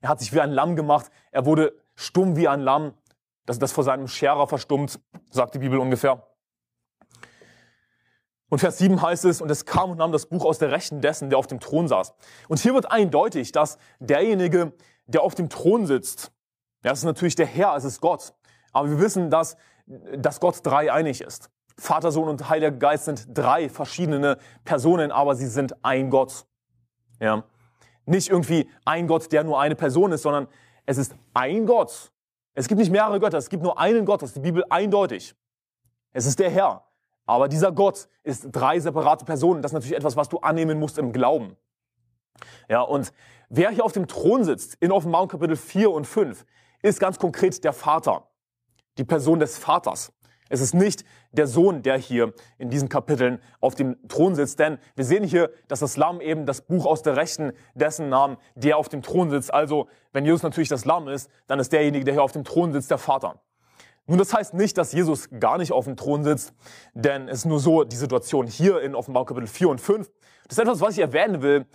[0.00, 1.10] Er hat sich wie ein Lamm gemacht.
[1.32, 2.94] Er wurde stumm wie ein Lamm,
[3.46, 6.24] dass das vor seinem Scherer verstummt, sagt die Bibel ungefähr.
[8.50, 11.00] Und Vers 7 heißt es, und es kam und nahm das Buch aus der Rechten
[11.00, 12.14] dessen, der auf dem Thron saß.
[12.48, 14.72] Und hier wird eindeutig, dass derjenige,
[15.06, 16.32] der auf dem Thron sitzt,
[16.82, 18.34] das ist natürlich der Herr, es ist Gott.
[18.72, 19.56] Aber wir wissen, dass,
[19.86, 21.50] dass Gott dreieinig ist.
[21.76, 26.46] Vater, Sohn und Heiliger Geist sind drei verschiedene Personen, aber sie sind ein Gott.
[27.20, 27.44] Ja.
[28.06, 30.48] Nicht irgendwie ein Gott, der nur eine Person ist, sondern
[30.86, 32.10] es ist ein Gott.
[32.54, 35.36] Es gibt nicht mehrere Götter, es gibt nur einen Gott, das ist die Bibel eindeutig.
[36.12, 36.87] Es ist der Herr.
[37.28, 39.60] Aber dieser Gott ist drei separate Personen.
[39.60, 41.58] Das ist natürlich etwas, was du annehmen musst im Glauben.
[42.70, 43.12] Ja, und
[43.50, 46.46] wer hier auf dem Thron sitzt, in Offenbarung Kapitel 4 und 5,
[46.80, 48.28] ist ganz konkret der Vater.
[48.96, 50.10] Die Person des Vaters.
[50.48, 54.78] Es ist nicht der Sohn, der hier in diesen Kapiteln auf dem Thron sitzt, denn
[54.96, 58.78] wir sehen hier, dass das Lamm eben das Buch aus der Rechten dessen nahm, der
[58.78, 59.52] auf dem Thron sitzt.
[59.52, 62.72] Also, wenn Jesus natürlich das Lamm ist, dann ist derjenige, der hier auf dem Thron
[62.72, 63.42] sitzt, der Vater.
[64.08, 66.54] Nun, das heißt nicht, dass Jesus gar nicht auf dem Thron sitzt,
[66.94, 70.10] denn es ist nur so die Situation hier in Offenbarung Kapitel 4 und 5.
[70.48, 71.66] Das ist etwas, was ich erwähnen will,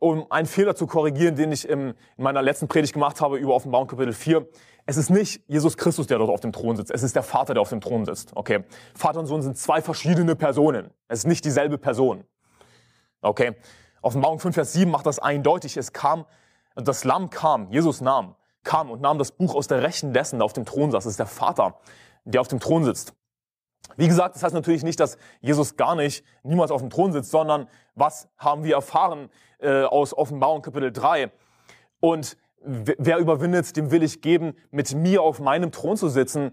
[0.00, 3.86] um einen Fehler zu korrigieren, den ich in meiner letzten Predigt gemacht habe über Offenbarung
[3.86, 4.48] Kapitel 4.
[4.84, 6.90] Es ist nicht Jesus Christus, der dort auf dem Thron sitzt.
[6.90, 8.32] Es ist der Vater, der auf dem Thron sitzt.
[8.34, 8.64] Okay.
[8.96, 10.90] Vater und Sohn sind zwei verschiedene Personen.
[11.06, 12.24] Es ist nicht dieselbe Person.
[13.20, 13.54] Okay.
[14.02, 15.76] Offenbarung 5, Vers 7 macht das eindeutig.
[15.76, 16.24] Es kam,
[16.74, 18.34] das Lamm kam, Jesus nahm,
[18.66, 21.04] kam und nahm das Buch aus der Rechten dessen, der auf dem Thron saß.
[21.04, 21.78] Das ist der Vater,
[22.24, 23.14] der auf dem Thron sitzt.
[23.96, 27.30] Wie gesagt, das heißt natürlich nicht, dass Jesus gar nicht niemals auf dem Thron sitzt,
[27.30, 31.30] sondern was haben wir erfahren äh, aus Offenbarung Kapitel 3?
[32.00, 36.50] Und wer überwindet, dem will ich geben, mit mir auf meinem Thron zu sitzen,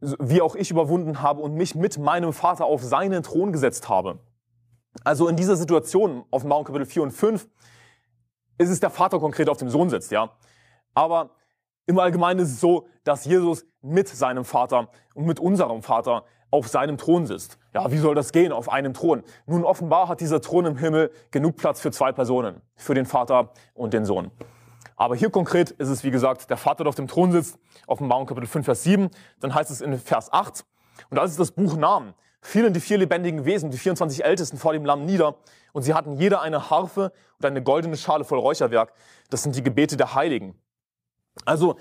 [0.00, 4.20] wie auch ich überwunden habe und mich mit meinem Vater auf seinen Thron gesetzt habe.
[5.02, 7.48] Also in dieser Situation, Mount Kapitel 4 und 5,
[8.58, 10.30] ist es der Vater konkret auf dem Sohn sitzt, ja.
[10.94, 11.30] Aber
[11.86, 16.68] im Allgemeinen ist es so, dass Jesus mit seinem Vater und mit unserem Vater auf
[16.68, 17.58] seinem Thron sitzt.
[17.74, 19.22] Ja, wie soll das gehen auf einem Thron?
[19.46, 23.52] Nun, offenbar hat dieser Thron im Himmel genug Platz für zwei Personen, für den Vater
[23.74, 24.30] und den Sohn.
[24.96, 28.26] Aber hier konkret ist es, wie gesagt, der Vater, der auf dem Thron sitzt, Offenbarung
[28.26, 29.10] Kapitel 5, Vers 7.
[29.40, 30.64] Dann heißt es in Vers 8,
[31.10, 34.72] und als es das Buch nahm, fielen die vier lebendigen Wesen, die 24 Ältesten vor
[34.72, 35.36] dem Lamm nieder,
[35.72, 38.94] und sie hatten jeder eine Harfe und eine goldene Schale voll Räucherwerk.
[39.28, 40.54] Das sind die Gebete der Heiligen.
[41.44, 41.76] Also,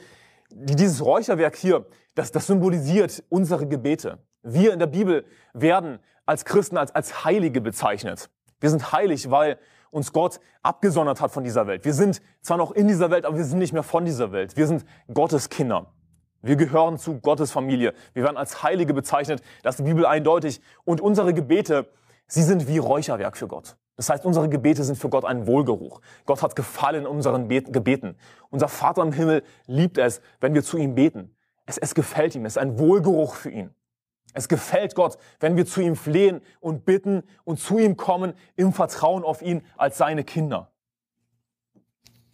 [0.50, 4.20] dieses Räucherwerk hier, das, das symbolisiert unsere Gebete.
[4.44, 8.30] Wir in der Bibel werden als Christen als, als Heilige bezeichnet.
[8.60, 9.60] Wir sind heilig, weil
[9.92, 11.86] uns Gott abgesondert hat von dieser Welt.
[11.86, 14.58] Wir sind zwar noch in dieser Welt, aber wir sind nicht mehr von dieser Welt.
[14.58, 15.94] Wir sind Gottes Kinder.
[16.42, 17.94] Wir gehören zu Gottes Familie.
[18.14, 19.42] Wir werden als Heilige bezeichnet.
[19.64, 20.62] Das ist die Bibel eindeutig.
[20.84, 21.88] Und unsere Gebete,
[22.28, 23.78] sie sind wie Räucherwerk für Gott.
[23.96, 26.02] Das heißt, unsere Gebete sind für Gott ein Wohlgeruch.
[26.26, 28.18] Gott hat Gefallen in unseren Gebeten.
[28.50, 31.36] Unser Vater im Himmel liebt es, wenn wir zu ihm beten.
[31.66, 32.46] Es, es gefällt ihm.
[32.46, 33.74] Es ist ein Wohlgeruch für ihn.
[34.34, 38.74] Es gefällt Gott, wenn wir zu ihm flehen und bitten und zu ihm kommen im
[38.74, 40.72] Vertrauen auf ihn als seine Kinder.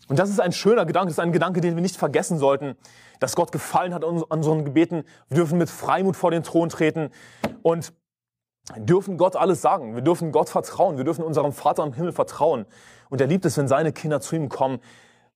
[0.08, 2.76] Und das ist ein schöner Gedanke, das ist ein Gedanke, den wir nicht vergessen sollten,
[3.20, 5.04] dass Gott gefallen hat an unseren Gebeten.
[5.30, 7.12] Wir dürfen mit Freimut vor den Thron treten
[7.62, 7.94] und
[8.78, 9.96] dürfen Gott alles sagen.
[9.96, 10.98] Wir dürfen Gott vertrauen.
[10.98, 12.66] Wir dürfen unserem Vater im Himmel vertrauen.
[13.10, 14.80] Und er liebt es, wenn seine Kinder zu ihm kommen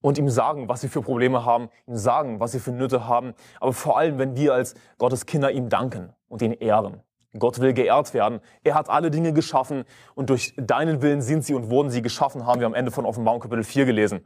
[0.02, 3.34] und ihm sagen, was sie für Probleme haben, ihm sagen, was sie für Nöte haben.
[3.60, 7.02] Aber vor allem, wenn wir als Gottes Kinder ihm danken und ihn ehren.
[7.38, 8.40] Gott will geehrt werden.
[8.64, 12.46] Er hat alle Dinge geschaffen und durch deinen Willen sind sie und wurden sie geschaffen,
[12.46, 14.22] haben wir am Ende von Offenbarung Kapitel 4 gelesen.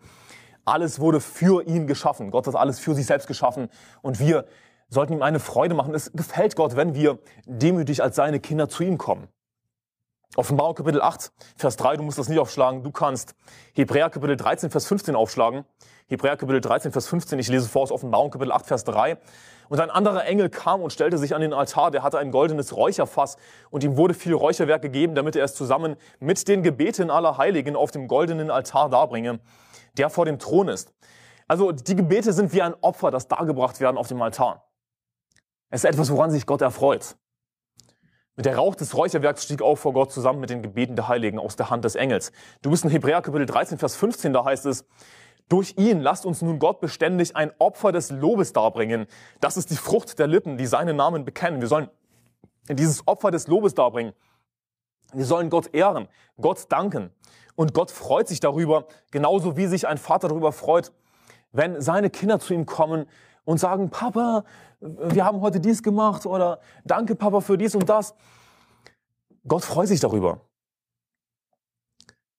[0.65, 2.29] Alles wurde für ihn geschaffen.
[2.29, 3.69] Gott hat alles für sich selbst geschaffen
[4.01, 4.45] und wir
[4.89, 5.93] sollten ihm eine Freude machen.
[5.93, 9.27] Es gefällt Gott, wenn wir demütig als seine Kinder zu ihm kommen.
[10.35, 13.33] Offenbarung Kapitel 8, Vers 3, du musst das nicht aufschlagen, du kannst
[13.73, 15.65] Hebräer Kapitel 13, Vers 15 aufschlagen.
[16.07, 19.17] Hebräer Kapitel 13, Vers 15, ich lese vor aus Offenbarung Kapitel 8, Vers 3.
[19.69, 22.75] Und ein anderer Engel kam und stellte sich an den Altar, der hatte ein goldenes
[22.75, 23.37] Räucherfass
[23.71, 27.75] und ihm wurde viel Räucherwerk gegeben, damit er es zusammen mit den Gebeten aller Heiligen
[27.75, 29.39] auf dem goldenen Altar darbringe,
[29.97, 30.93] der vor dem Thron ist.
[31.47, 34.68] Also die Gebete sind wie ein Opfer, das dargebracht werden auf dem Altar.
[35.69, 37.15] Es ist etwas, woran sich Gott erfreut.
[38.35, 41.37] Mit der Rauch des Räucherwerks stieg auf vor Gott zusammen mit den Gebeten der Heiligen
[41.37, 42.31] aus der Hand des Engels.
[42.61, 44.85] Du bist in Hebräer Kapitel 13, Vers 15, da heißt es,
[45.49, 49.07] durch ihn lasst uns nun Gott beständig ein Opfer des Lobes darbringen.
[49.41, 51.59] Das ist die Frucht der Lippen, die seinen Namen bekennen.
[51.59, 51.89] Wir sollen
[52.69, 54.13] dieses Opfer des Lobes darbringen.
[55.13, 56.07] Wir sollen Gott ehren,
[56.39, 57.11] Gott danken.
[57.55, 60.93] Und Gott freut sich darüber, genauso wie sich ein Vater darüber freut,
[61.51, 63.07] wenn seine Kinder zu ihm kommen
[63.49, 64.43] und sagen, Papa,
[64.79, 68.13] wir haben heute dies gemacht oder danke Papa für dies und das.
[69.47, 70.41] Gott freut sich darüber,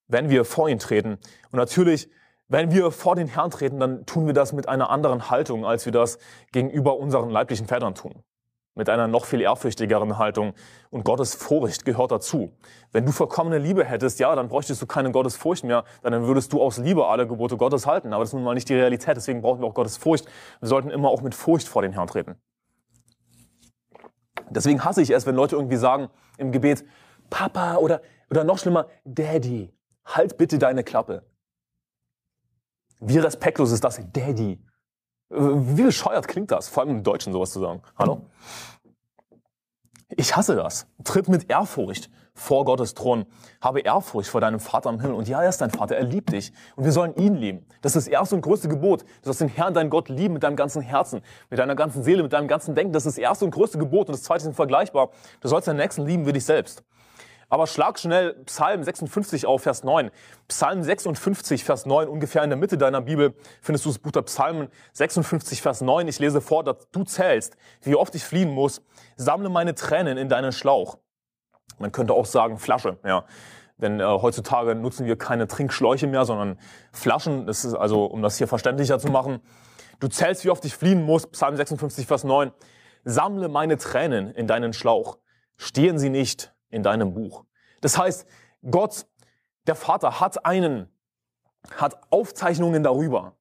[0.06, 1.18] wenn wir vor ihn treten.
[1.50, 2.08] Und natürlich
[2.50, 5.84] wenn wir vor den Herrn treten, dann tun wir das mit einer anderen Haltung, als
[5.84, 6.18] wir das
[6.50, 8.24] gegenüber unseren leiblichen Vätern tun.
[8.74, 10.54] Mit einer noch viel ehrfürchtigeren Haltung.
[10.90, 12.56] Und Gottes Furcht gehört dazu.
[12.92, 16.62] Wenn du vollkommene Liebe hättest, ja, dann bräuchtest du keine Gottesfurcht mehr, dann würdest du
[16.62, 18.12] aus Liebe alle Gebote Gottes halten.
[18.12, 20.26] Aber das ist nun mal nicht die Realität, deswegen brauchen wir auch Gottes Furcht.
[20.60, 22.36] Wir sollten immer auch mit Furcht vor den Herrn treten.
[24.50, 26.84] Deswegen hasse ich es, wenn Leute irgendwie sagen im Gebet,
[27.28, 29.72] Papa oder, oder noch schlimmer, Daddy,
[30.04, 31.24] halt bitte deine Klappe.
[33.00, 34.00] Wie respektlos ist das?
[34.12, 34.58] Daddy.
[35.30, 36.68] Wie bescheuert klingt das?
[36.68, 37.82] Vor allem im Deutschen sowas zu sagen.
[37.96, 38.22] Hallo?
[40.08, 40.88] Ich hasse das.
[41.04, 43.26] Tritt mit Ehrfurcht vor Gottes Thron.
[43.60, 45.14] Habe Ehrfurcht vor deinem Vater im Himmel.
[45.14, 45.96] Und ja, er ist dein Vater.
[45.96, 46.52] Er liebt dich.
[46.74, 47.64] Und wir sollen ihn lieben.
[47.80, 49.02] Das ist das erste und größte Gebot.
[49.02, 52.24] Du sollst den Herrn, deinen Gott lieben mit deinem ganzen Herzen, mit deiner ganzen Seele,
[52.24, 52.92] mit deinem ganzen Denken.
[52.92, 54.08] Das ist das erste und größte Gebot.
[54.08, 55.10] Und das zweite ist vergleichbar.
[55.40, 56.82] Du sollst deinen Nächsten lieben wie dich selbst.
[57.50, 60.12] Aber schlag schnell Psalm 56 auf, Vers 9.
[60.46, 64.22] Psalm 56, Vers 9, ungefähr in der Mitte deiner Bibel findest du das Buch der
[64.22, 66.06] Psalmen 56, Vers 9.
[66.06, 68.82] Ich lese vor, dass du zählst, wie oft ich fliehen muss.
[69.16, 70.98] Sammle meine Tränen in deinen Schlauch.
[71.78, 73.24] Man könnte auch sagen Flasche, ja.
[73.78, 76.58] Denn äh, heutzutage nutzen wir keine Trinkschläuche mehr, sondern
[76.92, 77.46] Flaschen.
[77.46, 79.40] Das ist also, um das hier verständlicher zu machen.
[79.98, 81.26] Du zählst, wie oft ich fliehen muss.
[81.26, 82.52] Psalm 56, Vers 9.
[83.04, 85.18] Sammle meine Tränen in deinen Schlauch.
[85.56, 87.44] Stehen sie nicht in deinem Buch.
[87.80, 88.26] Das heißt,
[88.70, 89.06] Gott,
[89.66, 90.88] der Vater, hat einen,
[91.76, 93.36] hat Aufzeichnungen darüber.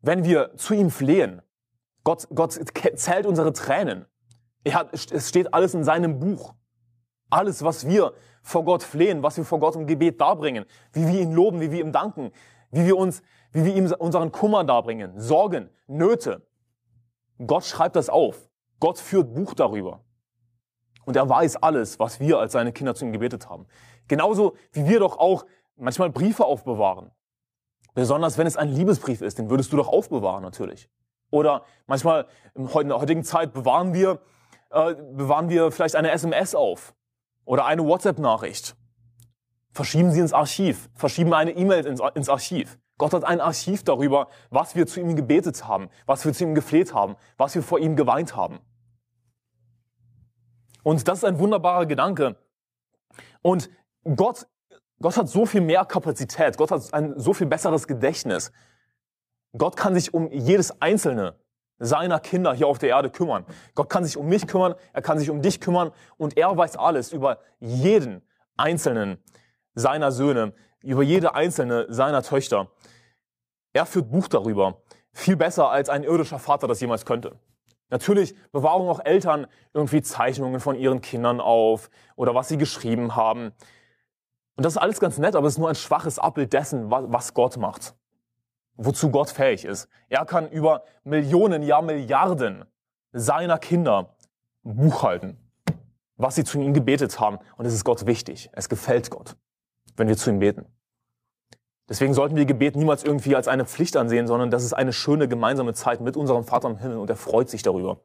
[0.00, 1.42] Wenn wir zu ihm flehen,
[2.04, 2.58] Gott, Gott
[2.94, 4.06] zählt unsere Tränen.
[4.64, 6.54] Er hat, es steht alles in seinem Buch.
[7.28, 11.20] Alles, was wir vor Gott flehen, was wir vor Gott im Gebet darbringen, wie wir
[11.20, 12.32] ihn loben, wie wir ihm danken,
[12.70, 16.46] wie wir uns wie wir ihm unseren Kummer darbringen, Sorgen, Nöte.
[17.44, 18.48] Gott schreibt das auf.
[18.78, 20.04] Gott führt Buch darüber.
[21.10, 23.66] Und er weiß alles, was wir als seine Kinder zu ihm gebetet haben.
[24.06, 25.44] Genauso wie wir doch auch
[25.74, 27.10] manchmal Briefe aufbewahren.
[27.94, 30.88] Besonders wenn es ein Liebesbrief ist, den würdest du doch aufbewahren natürlich.
[31.32, 34.20] Oder manchmal in der heutigen Zeit bewahren wir,
[34.70, 36.94] äh, bewahren wir vielleicht eine SMS auf
[37.44, 38.76] oder eine WhatsApp-Nachricht.
[39.72, 42.78] Verschieben sie ins Archiv, verschieben eine E-Mail ins, ins Archiv.
[42.98, 46.54] Gott hat ein Archiv darüber, was wir zu ihm gebetet haben, was wir zu ihm
[46.54, 48.60] gefleht haben, was wir vor ihm geweint haben.
[50.82, 52.36] Und das ist ein wunderbarer Gedanke.
[53.42, 53.70] Und
[54.04, 54.46] Gott,
[55.00, 56.56] Gott hat so viel mehr Kapazität.
[56.56, 58.52] Gott hat ein so viel besseres Gedächtnis.
[59.56, 61.36] Gott kann sich um jedes einzelne
[61.78, 63.44] seiner Kinder hier auf der Erde kümmern.
[63.74, 66.76] Gott kann sich um mich kümmern, er kann sich um dich kümmern und er weiß
[66.76, 68.22] alles über jeden
[68.56, 69.18] einzelnen
[69.74, 72.68] seiner Söhne, über jede einzelne seiner Töchter.
[73.72, 74.82] Er führt Buch darüber.
[75.12, 77.38] Viel besser als ein irdischer Vater das jemals könnte.
[77.90, 83.52] Natürlich bewahren auch Eltern irgendwie Zeichnungen von ihren Kindern auf oder was sie geschrieben haben.
[84.56, 87.34] Und das ist alles ganz nett, aber es ist nur ein schwaches Abbild dessen, was
[87.34, 87.94] Gott macht.
[88.76, 89.88] Wozu Gott fähig ist.
[90.08, 92.64] Er kann über Millionen, ja Milliarden
[93.12, 94.16] seiner Kinder
[94.62, 95.36] buchhalten,
[96.16, 97.38] was sie zu ihm gebetet haben.
[97.56, 98.50] Und es ist Gott wichtig.
[98.52, 99.36] Es gefällt Gott,
[99.96, 100.66] wenn wir zu ihm beten.
[101.90, 105.26] Deswegen sollten wir Gebet niemals irgendwie als eine Pflicht ansehen, sondern das ist eine schöne
[105.26, 107.98] gemeinsame Zeit mit unserem Vater im Himmel und er freut sich darüber.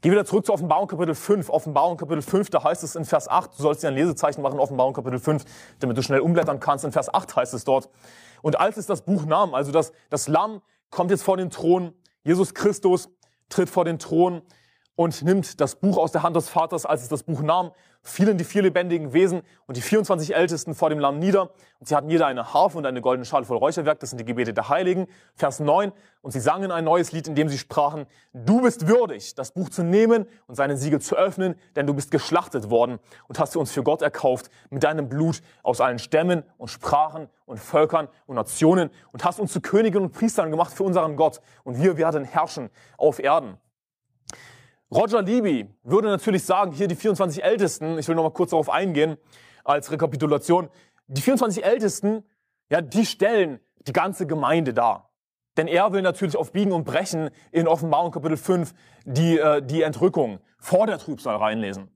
[0.00, 1.50] Gehen wir wieder zurück zu Offenbarung Kapitel 5.
[1.50, 4.60] Offenbarung Kapitel 5, da heißt es in Vers 8, du sollst dir ein Lesezeichen machen,
[4.60, 5.44] Offenbarung Kapitel 5,
[5.80, 6.84] damit du schnell umblättern kannst.
[6.84, 7.88] In Vers 8 heißt es dort,
[8.40, 11.94] und als es das Buch nahm, also das, das Lamm kommt jetzt vor den Thron,
[12.22, 13.08] Jesus Christus
[13.48, 14.42] tritt vor den Thron
[14.94, 18.36] und nimmt das Buch aus der Hand des Vaters, als es das Buch nahm, fielen
[18.36, 21.50] die vier lebendigen Wesen und die 24 Ältesten vor dem Lamm nieder.
[21.78, 24.00] Und sie hatten jeder eine Harfe und eine goldene Schale voll Räucherwerk.
[24.00, 25.06] Das sind die Gebete der Heiligen.
[25.34, 25.92] Vers 9.
[26.20, 29.68] Und sie sangen ein neues Lied, in dem sie sprachen, du bist würdig, das Buch
[29.70, 33.60] zu nehmen und seinen Siegel zu öffnen, denn du bist geschlachtet worden und hast du
[33.60, 38.36] uns für Gott erkauft mit deinem Blut aus allen Stämmen und Sprachen und Völkern und
[38.36, 42.24] Nationen und hast uns zu Königen und Priestern gemacht für unseren Gott und wir werden
[42.24, 43.58] herrschen auf Erden.
[44.92, 48.68] Roger Libby würde natürlich sagen, hier die 24 Ältesten, ich will noch mal kurz darauf
[48.68, 49.16] eingehen,
[49.64, 50.68] als Rekapitulation,
[51.06, 52.24] die 24 Ältesten,
[52.68, 55.10] ja, die stellen die ganze Gemeinde dar.
[55.56, 58.74] Denn er will natürlich auf Biegen und Brechen in Offenbarung Kapitel 5
[59.04, 61.88] die, äh, die Entrückung vor der Trübsal reinlesen.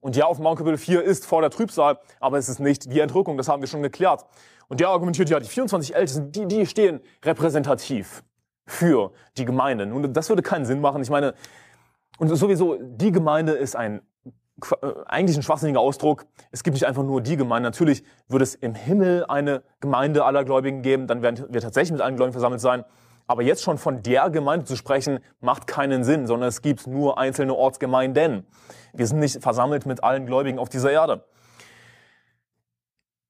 [0.00, 3.36] Und ja, Offenbarung Kapitel 4 ist vor der Trübsal, aber es ist nicht die Entrückung,
[3.36, 4.26] das haben wir schon geklärt.
[4.66, 8.24] Und der argumentiert, ja, die 24 Ältesten, die, die stehen repräsentativ
[8.66, 9.86] für die Gemeinde.
[9.86, 11.02] Nun, das würde keinen Sinn machen.
[11.02, 11.34] Ich meine,
[12.22, 14.00] und sowieso, die Gemeinde ist ein
[14.80, 16.24] äh, eigentlich ein schwachsinniger Ausdruck.
[16.52, 17.68] Es gibt nicht einfach nur die Gemeinde.
[17.68, 22.00] Natürlich würde es im Himmel eine Gemeinde aller Gläubigen geben, dann werden wir tatsächlich mit
[22.00, 22.84] allen Gläubigen versammelt sein.
[23.26, 27.18] Aber jetzt schon von der Gemeinde zu sprechen, macht keinen Sinn, sondern es gibt nur
[27.18, 28.46] einzelne Ortsgemeinden.
[28.92, 31.24] Wir sind nicht versammelt mit allen Gläubigen auf dieser Erde.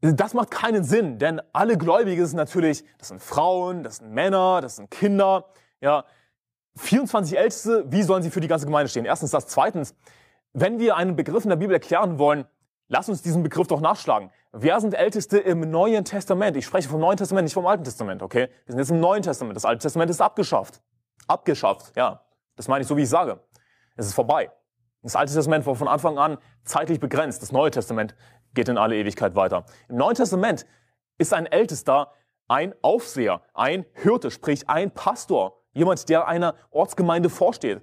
[0.02, 4.60] Das macht keinen Sinn, denn alle Gläubige sind natürlich, das sind Frauen, das sind Männer,
[4.60, 5.46] das sind Kinder,
[5.80, 6.04] ja,
[6.76, 9.04] 24 Älteste, wie sollen sie für die ganze Gemeinde stehen?
[9.04, 9.46] Erstens das.
[9.46, 9.94] Zweitens,
[10.52, 12.46] wenn wir einen Begriff in der Bibel erklären wollen,
[12.88, 14.30] lass uns diesen Begriff doch nachschlagen.
[14.52, 16.56] Wer sind Älteste im Neuen Testament?
[16.56, 18.48] Ich spreche vom Neuen Testament, nicht vom Alten Testament, okay?
[18.66, 19.56] Wir sind jetzt im Neuen Testament.
[19.56, 20.82] Das Alte Testament ist abgeschafft.
[21.26, 22.24] Abgeschafft, ja.
[22.56, 23.40] Das meine ich so, wie ich sage.
[23.96, 24.50] Es ist vorbei.
[25.02, 27.42] Das Alte Testament war von Anfang an zeitlich begrenzt.
[27.42, 28.14] Das Neue Testament
[28.54, 29.64] geht in alle Ewigkeit weiter.
[29.88, 30.66] Im Neuen Testament
[31.18, 32.12] ist ein Ältester
[32.48, 35.61] ein Aufseher, ein Hirte, sprich ein Pastor.
[35.72, 37.80] Jemand, der einer Ortsgemeinde vorsteht.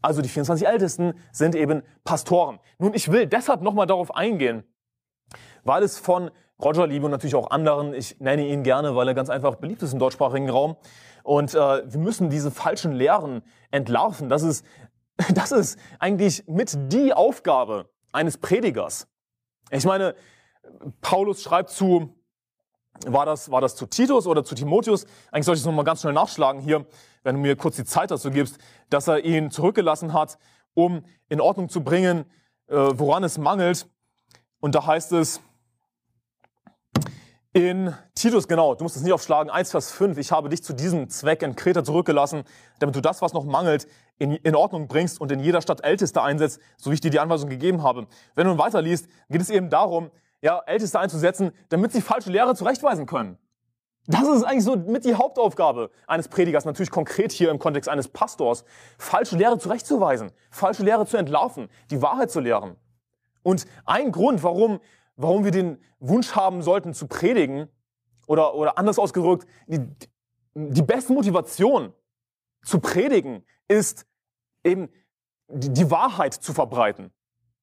[0.00, 2.58] Also die 24 Ältesten sind eben Pastoren.
[2.78, 4.64] Nun, ich will deshalb nochmal darauf eingehen,
[5.64, 6.30] weil es von
[6.62, 9.82] Roger Liebe und natürlich auch anderen, ich nenne ihn gerne, weil er ganz einfach beliebt
[9.82, 10.76] ist im deutschsprachigen Raum.
[11.22, 14.28] Und äh, wir müssen diese falschen Lehren entlarven.
[14.28, 14.64] Das ist,
[15.34, 19.08] das ist eigentlich mit die Aufgabe eines Predigers.
[19.70, 20.14] Ich meine,
[21.00, 22.14] Paulus schreibt zu
[23.06, 25.06] war das, war das zu Titus oder zu Timotheus?
[25.30, 26.86] Eigentlich soll ich es nochmal ganz schnell nachschlagen hier,
[27.22, 28.58] wenn du mir kurz die Zeit dazu gibst,
[28.90, 30.38] dass er ihn zurückgelassen hat,
[30.74, 32.24] um in Ordnung zu bringen,
[32.68, 33.86] äh, woran es mangelt.
[34.60, 35.40] Und da heißt es
[37.54, 40.72] in Titus, genau, du musst es nicht aufschlagen, 1 Vers 5, ich habe dich zu
[40.72, 42.44] diesem Zweck in Kreta zurückgelassen,
[42.78, 43.86] damit du das, was noch mangelt,
[44.18, 47.20] in, in Ordnung bringst und in jeder Stadt Älteste einsetzt, so wie ich dir die
[47.20, 48.06] Anweisung gegeben habe.
[48.34, 50.10] Wenn du weiterliest, geht es eben darum,
[50.40, 53.36] ja, Älteste einzusetzen, damit sie falsche Lehre zurechtweisen können.
[54.06, 58.08] Das ist eigentlich so mit die Hauptaufgabe eines Predigers, natürlich konkret hier im Kontext eines
[58.08, 58.64] Pastors,
[58.98, 62.76] falsche Lehre zurechtzuweisen, falsche Lehre zu entlarven, die Wahrheit zu lehren.
[63.44, 64.80] Und ein Grund, warum,
[65.16, 67.68] warum wir den Wunsch haben sollten zu predigen,
[68.26, 69.80] oder, oder anders ausgedrückt, die,
[70.54, 71.92] die beste Motivation
[72.64, 74.06] zu predigen ist
[74.64, 74.88] eben
[75.48, 77.12] die Wahrheit zu verbreiten.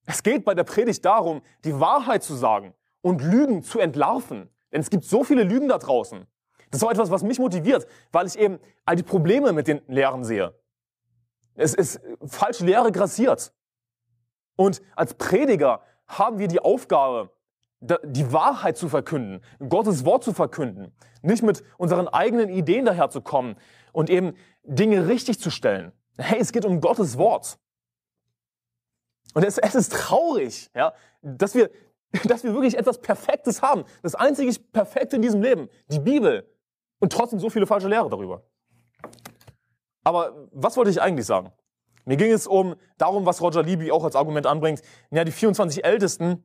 [0.05, 4.49] Es geht bei der Predigt darum, die Wahrheit zu sagen und Lügen zu entlarven.
[4.71, 6.25] Denn es gibt so viele Lügen da draußen.
[6.71, 9.81] Das ist auch etwas, was mich motiviert, weil ich eben all die Probleme mit den
[9.87, 10.53] Lehren sehe.
[11.55, 13.53] Es ist falsche Lehre grassiert.
[14.55, 17.31] Und als Prediger haben wir die Aufgabe,
[17.79, 23.55] die Wahrheit zu verkünden, Gottes Wort zu verkünden, nicht mit unseren eigenen Ideen daherzukommen
[23.93, 25.93] und eben Dinge richtig zu stellen.
[26.17, 27.57] Hey, es geht um Gottes Wort.
[29.33, 31.69] Und es, es ist traurig, ja, dass wir,
[32.25, 33.83] dass wir wirklich etwas Perfektes haben.
[34.01, 36.49] Das einzige Perfekte in diesem Leben, die Bibel.
[36.99, 38.43] Und trotzdem so viele falsche Lehre darüber.
[40.03, 41.51] Aber was wollte ich eigentlich sagen?
[42.05, 44.81] Mir ging es um darum, was Roger Libby auch als Argument anbringt.
[45.11, 46.43] Ja, die 24 Ältesten,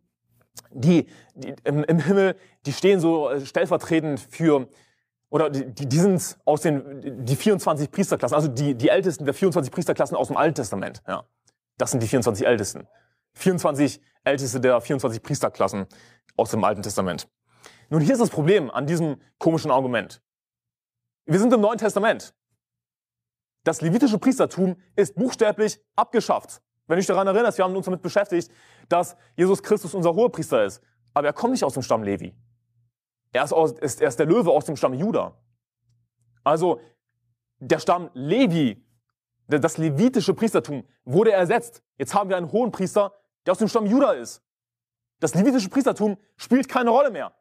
[0.70, 2.36] die, die im, im, Himmel,
[2.66, 4.68] die stehen so äh, stellvertretend für
[5.30, 9.72] oder die, die sind aus den die 24 Priesterklassen, also die, die Ältesten der 24
[9.72, 11.02] Priesterklassen aus dem Alten Testament.
[11.08, 11.24] Ja.
[11.78, 12.86] Das sind die 24 Ältesten.
[13.35, 15.87] 24 Älteste der 24 Priesterklassen
[16.37, 17.28] aus dem Alten Testament.
[17.91, 20.22] Nun, hier ist das Problem an diesem komischen Argument.
[21.26, 22.35] Wir sind im Neuen Testament.
[23.64, 26.62] Das levitische Priestertum ist buchstäblich abgeschafft.
[26.87, 28.51] Wenn du dich daran erinnerst, wir haben uns damit beschäftigt,
[28.89, 30.82] dass Jesus Christus unser Hohepriester ist.
[31.14, 32.35] Aber er kommt nicht aus dem Stamm Levi.
[33.32, 35.39] Er ist, aus, ist, er ist der Löwe aus dem Stamm Juda.
[36.43, 36.80] Also
[37.59, 38.85] der Stamm Levi
[39.47, 41.82] das levitische Priestertum wurde ersetzt.
[41.99, 43.12] Jetzt haben wir einen hohen Priester,
[43.47, 44.42] der aus dem Stamm Juda ist.
[45.20, 47.32] Das levitische Priestertum spielt keine Rolle mehr.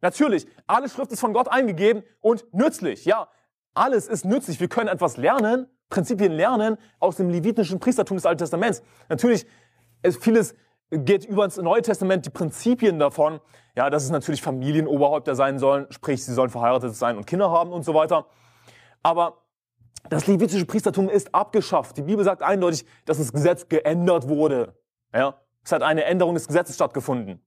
[0.00, 3.04] Natürlich, alle Schrift ist von Gott eingegeben und nützlich.
[3.04, 3.28] Ja,
[3.74, 4.60] alles ist nützlich.
[4.60, 8.82] Wir können etwas lernen, Prinzipien lernen aus dem levitischen Priestertum des Alten Testaments.
[9.08, 9.46] Natürlich,
[10.20, 10.54] vieles
[10.90, 13.40] geht über ins Neue Testament, die Prinzipien davon,
[13.76, 17.72] ja, dass es natürlich Familienoberhäupter sein sollen, sprich, sie sollen verheiratet sein und Kinder haben
[17.72, 18.26] und so weiter.
[19.02, 19.38] Aber
[20.10, 21.96] das levitische Priestertum ist abgeschafft.
[21.96, 24.76] Die Bibel sagt eindeutig, dass das Gesetz geändert wurde.
[25.14, 27.44] Ja, es hat eine Änderung des Gesetzes stattgefunden.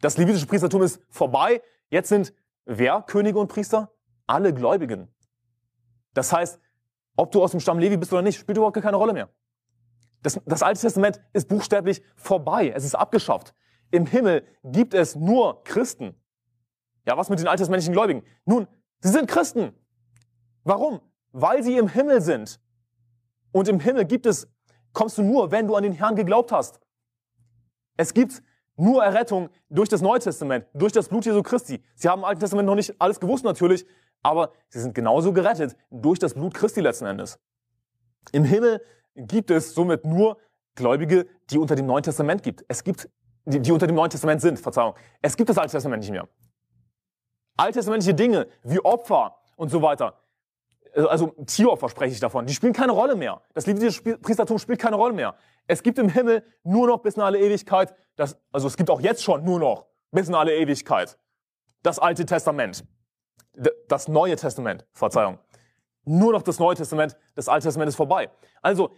[0.00, 1.62] Das levitische Priestertum ist vorbei.
[1.90, 2.32] Jetzt sind
[2.64, 3.92] wer Könige und Priester?
[4.26, 5.08] Alle Gläubigen.
[6.14, 6.60] Das heißt,
[7.16, 9.28] ob du aus dem Stamm Levi bist oder nicht, spielt überhaupt keine Rolle mehr.
[10.22, 12.72] Das, das Alte Testament ist buchstäblich vorbei.
[12.74, 13.54] Es ist abgeschafft.
[13.90, 16.14] Im Himmel gibt es nur Christen.
[17.06, 18.22] Ja, was mit den alttestamentlichen Gläubigen?
[18.44, 18.68] Nun,
[19.00, 19.72] sie sind Christen.
[20.64, 21.00] Warum?
[21.32, 22.60] weil sie im Himmel sind.
[23.52, 24.48] Und im Himmel gibt es,
[24.92, 26.80] kommst du nur, wenn du an den Herrn geglaubt hast.
[27.98, 28.42] Es gibt
[28.76, 31.82] nur Errettung durch das Neue Testament, durch das Blut Jesu Christi.
[31.96, 33.84] Sie haben im Alten Testament noch nicht alles gewusst natürlich,
[34.22, 37.40] aber sie sind genauso gerettet durch das Blut Christi letzten Endes.
[38.30, 38.80] Im Himmel
[39.16, 40.38] gibt es somit nur
[40.76, 42.64] Gläubige, die unter dem Neuen Testament gibt.
[42.68, 43.10] Es gibt,
[43.44, 44.94] die, die unter dem Neuen Testament sind, Verzeihung.
[45.20, 46.28] Es gibt das Alte Testament nicht mehr.
[47.56, 50.20] Alttestamentliche Dinge wie Opfer und so weiter,
[50.94, 53.42] also Tieropfer spreche ich davon, die spielen keine Rolle mehr.
[53.54, 55.34] Das levitische Priestertum spielt keine Rolle mehr.
[55.66, 59.00] Es gibt im Himmel nur noch bis in alle Ewigkeit, das, also es gibt auch
[59.00, 61.18] jetzt schon nur noch bis in alle Ewigkeit
[61.82, 62.84] das Alte Testament.
[63.88, 65.38] Das Neue Testament, Verzeihung.
[66.04, 68.30] Nur noch das Neue Testament, das Alte Testament ist vorbei.
[68.62, 68.94] Also,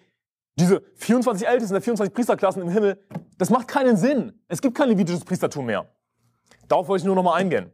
[0.57, 3.03] diese 24 Ältesten der 24 Priesterklassen im Himmel,
[3.39, 4.39] das macht keinen Sinn.
[4.49, 5.89] Es gibt kein levitisches Priestertum mehr.
[6.69, 7.73] Darauf wollte ich nur noch mal eingehen.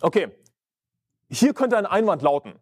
[0.00, 0.28] Okay,
[1.28, 2.58] hier könnte ein Einwand lauten.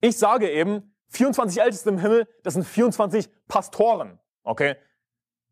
[0.00, 4.18] Ich sage eben, 24 Älteste im Himmel, das sind 24 Pastoren.
[4.42, 4.76] Okay?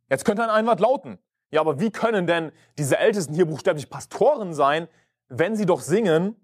[0.09, 1.19] Jetzt könnte ein Einwand lauten.
[1.51, 4.89] Ja, aber wie können denn diese Ältesten hier buchstäblich Pastoren sein,
[5.29, 6.37] wenn sie doch singen,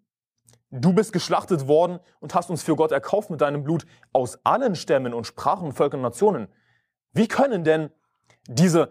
[0.71, 4.75] du bist geschlachtet worden und hast uns für Gott erkauft mit deinem Blut aus allen
[4.75, 6.49] Stämmen und Sprachen, Völkern und Nationen?
[7.13, 7.91] Wie können denn
[8.49, 8.91] diese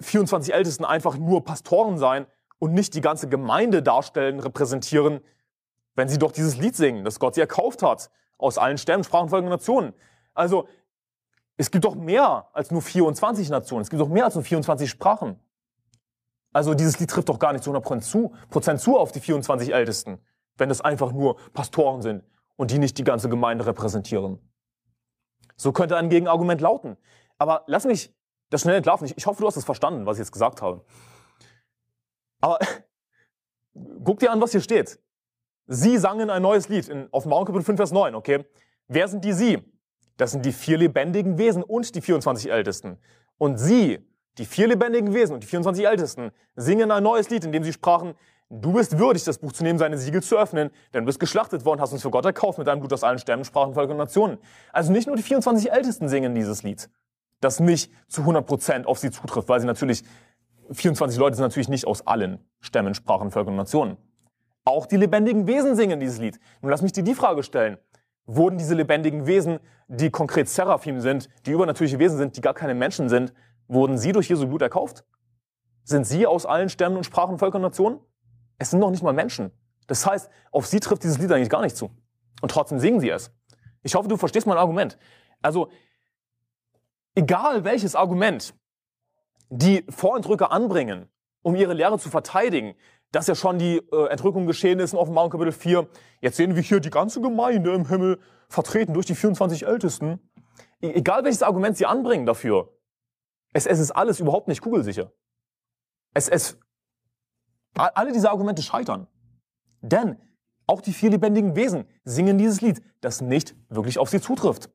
[0.00, 2.26] 24 Ältesten einfach nur Pastoren sein
[2.58, 5.20] und nicht die ganze Gemeinde darstellen, repräsentieren,
[5.94, 9.28] wenn sie doch dieses Lied singen, das Gott sie erkauft hat, aus allen Stämmen, Sprachen,
[9.28, 9.92] Völkern und Nationen.
[10.34, 10.68] Also,
[11.56, 14.88] es gibt doch mehr als nur 24 Nationen, es gibt doch mehr als nur 24
[14.88, 15.38] Sprachen.
[16.52, 19.72] Also dieses Lied trifft doch gar nicht zu 100% zu, Prozent zu auf die 24
[19.72, 20.18] Ältesten,
[20.56, 22.24] wenn es einfach nur Pastoren sind
[22.56, 24.40] und die nicht die ganze Gemeinde repräsentieren.
[25.56, 26.96] So könnte ein Gegenargument lauten.
[27.38, 28.12] Aber lass mich
[28.48, 29.06] das schnell entlarven.
[29.06, 30.84] Ich, ich hoffe, du hast es verstanden, was ich jetzt gesagt habe.
[32.40, 32.58] Aber
[34.04, 34.98] guck dir an, was hier steht.
[35.72, 38.44] Sie sangen ein neues Lied in Offenbarung Kapitel 5, Vers 9, okay?
[38.88, 39.58] Wer sind die Sie?
[40.16, 42.98] Das sind die vier lebendigen Wesen und die 24 Ältesten.
[43.38, 44.04] Und sie,
[44.36, 47.72] die vier lebendigen Wesen und die 24 Ältesten, singen ein neues Lied, in dem sie
[47.72, 48.14] sprachen,
[48.52, 51.64] Du bist würdig, das Buch zu nehmen, seine Siegel zu öffnen, denn du bist geschlachtet
[51.64, 53.98] worden, hast uns für Gott erkauft mit deinem Blut aus allen Stämmen, Sprachen, Völkern und
[53.98, 54.38] Nationen.
[54.72, 56.90] Also nicht nur die 24 Ältesten singen dieses Lied,
[57.40, 60.02] das nicht zu 100 Prozent auf sie zutrifft, weil sie natürlich,
[60.72, 63.98] 24 Leute sind natürlich nicht aus allen Stämmen, Sprachen, Völkern und Nationen.
[64.70, 66.38] Auch die lebendigen Wesen singen dieses Lied.
[66.62, 67.76] Nun lass mich dir die Frage stellen.
[68.24, 69.58] Wurden diese lebendigen Wesen,
[69.88, 73.34] die konkret Seraphim sind, die übernatürliche Wesen sind, die gar keine Menschen sind,
[73.66, 75.04] wurden sie durch Jesu Blut erkauft?
[75.82, 77.98] Sind sie aus allen Stämmen und Sprachen, Völkern, Nationen?
[78.58, 79.50] Es sind noch nicht mal Menschen.
[79.88, 81.90] Das heißt, auf sie trifft dieses Lied eigentlich gar nicht zu.
[82.40, 83.32] Und trotzdem singen sie es.
[83.82, 84.98] Ich hoffe, du verstehst mein Argument.
[85.42, 85.68] Also,
[87.16, 88.54] egal welches Argument
[89.48, 91.08] die Vorentrücker anbringen,
[91.42, 92.76] um ihre Lehre zu verteidigen,
[93.12, 95.88] dass ja schon die äh, Entrückung geschehen ist in Offenbarung Kapitel 4.
[96.20, 100.20] Jetzt sehen wir hier die ganze Gemeinde im Himmel vertreten durch die 24 Ältesten.
[100.80, 102.72] E egal welches Argument sie anbringen dafür,
[103.52, 105.12] es, es ist alles überhaupt nicht kugelsicher.
[106.14, 106.58] Es, es,
[107.74, 109.08] alle diese Argumente scheitern.
[109.80, 110.20] Denn
[110.66, 114.70] auch die vier lebendigen Wesen singen dieses Lied, das nicht wirklich auf sie zutrifft.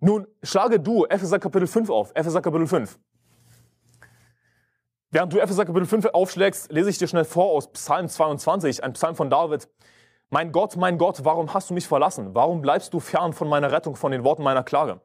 [0.00, 2.98] Nun schlage du Epheser Kapitel 5 auf, Epheser Kapitel 5.
[5.10, 8.92] Während du Epheser Kapitel 5 aufschlägst, lese ich dir schnell vor aus Psalm 22, ein
[8.92, 9.66] Psalm von David.
[10.28, 12.34] Mein Gott, mein Gott, warum hast du mich verlassen?
[12.34, 15.00] Warum bleibst du fern von meiner Rettung, von den Worten meiner Klage?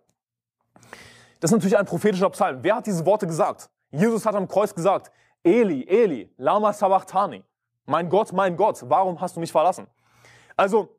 [1.40, 2.60] Das ist natürlich ein prophetischer Psalm.
[2.64, 3.70] Wer hat diese Worte gesagt?
[3.92, 5.10] Jesus hat am Kreuz gesagt,
[5.42, 7.42] Eli, Eli, lama sabachthani.
[7.86, 9.88] Mein Gott, mein Gott, warum hast du mich verlassen?
[10.58, 10.98] Also,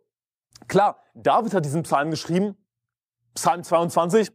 [0.66, 2.56] klar, David hat diesen Psalm geschrieben,
[3.34, 4.32] Psalm 22.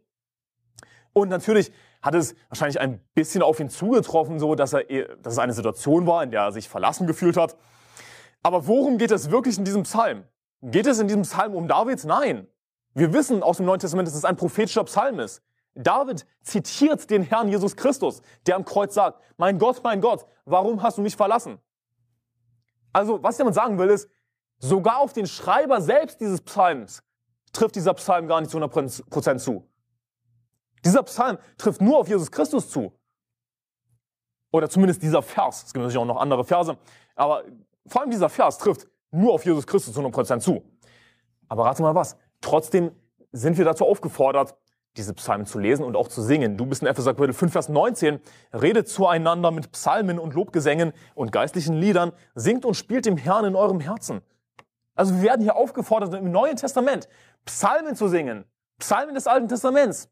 [1.14, 1.72] Und natürlich
[2.02, 6.08] hat es wahrscheinlich ein bisschen auf ihn zugetroffen, so dass, er, dass es eine Situation
[6.08, 7.58] war, in der er sich verlassen gefühlt hat.
[8.42, 10.24] Aber worum geht es wirklich in diesem Psalm?
[10.62, 12.04] Geht es in diesem Psalm um David?
[12.06, 12.48] Nein.
[12.94, 15.42] Wir wissen aus dem Neuen Testament, dass es ein prophetischer Psalm ist.
[15.76, 20.82] David zitiert den Herrn Jesus Christus, der am Kreuz sagt, mein Gott, mein Gott, warum
[20.82, 21.60] hast du mich verlassen?
[22.92, 24.10] Also, was ich damit sagen will, ist,
[24.58, 27.04] sogar auf den Schreiber selbst dieses Psalms
[27.54, 29.70] trifft dieser Psalm gar nicht zu 100% zu.
[30.84, 32.94] Dieser Psalm trifft nur auf Jesus Christus zu.
[34.52, 35.64] Oder zumindest dieser Vers.
[35.66, 36.78] Es gibt natürlich auch noch andere Verse.
[37.16, 37.44] Aber
[37.86, 40.64] vor allem dieser Vers trifft nur auf Jesus Christus zu 100% zu.
[41.48, 42.18] Aber rate mal was.
[42.42, 42.92] Trotzdem
[43.32, 44.56] sind wir dazu aufgefordert,
[44.98, 46.58] diese Psalmen zu lesen und auch zu singen.
[46.58, 48.20] Du bist in Epheser Kapitel 5, Vers 19.
[48.54, 52.12] Redet zueinander mit Psalmen und Lobgesängen und geistlichen Liedern.
[52.36, 54.22] Singt und spielt dem Herrn in eurem Herzen.
[54.96, 57.08] Also wir werden hier aufgefordert, im Neuen Testament
[57.46, 58.46] Psalmen zu singen.
[58.80, 60.10] Psalmen des Alten Testaments.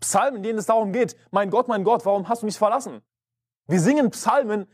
[0.00, 3.02] Psalmen, in denen es darum geht, mein Gott, mein Gott, warum hast du mich verlassen?
[3.66, 4.66] Wir singen Psalmen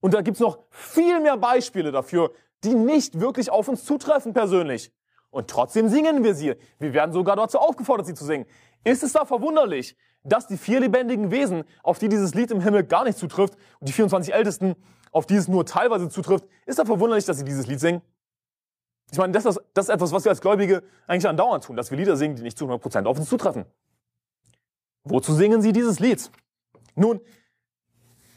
[0.00, 2.32] und da gibt's noch viel mehr Beispiele dafür,
[2.62, 4.92] die nicht wirklich auf uns zutreffen persönlich.
[5.30, 6.54] Und trotzdem singen wir sie.
[6.78, 8.46] Wir werden sogar dazu aufgefordert, sie zu singen.
[8.84, 12.84] Ist es da verwunderlich, dass die vier lebendigen Wesen, auf die dieses Lied im Himmel
[12.84, 14.76] gar nicht zutrifft, und die 24 Ältesten,
[15.10, 18.02] auf die es nur teilweise zutrifft, ist da verwunderlich, dass sie dieses Lied singen?
[19.10, 21.90] Ich meine, das ist, das ist etwas, was wir als Gläubige eigentlich andauernd tun, dass
[21.90, 23.64] wir Lieder singen, die nicht zu 100% auf uns zutreffen.
[25.04, 26.30] Wozu singen sie dieses Lied?
[26.94, 27.20] Nun,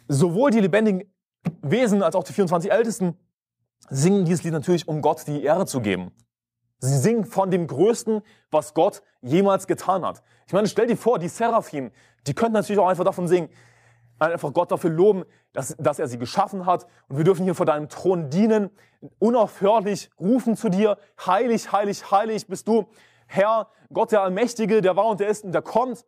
[0.08, 1.12] sowohl die lebendigen
[1.62, 3.18] Wesen als auch die 24 Ältesten
[3.90, 6.12] singen dieses Lied natürlich, um Gott die Ehre zu geben.
[6.80, 10.22] Sie singen von dem Größten, was Gott jemals getan hat.
[10.46, 11.92] Ich meine, stell dir vor, die Seraphim,
[12.28, 13.50] die könnten natürlich auch einfach davon singen,
[14.20, 16.86] einfach Gott dafür loben, dass, dass er sie geschaffen hat.
[17.08, 18.70] Und wir dürfen hier vor deinem Thron dienen,
[19.20, 22.88] unaufhörlich rufen zu dir, heilig, heilig, heilig bist du,
[23.28, 26.06] Herr, Gott der Allmächtige, der war und der ist und der kommt.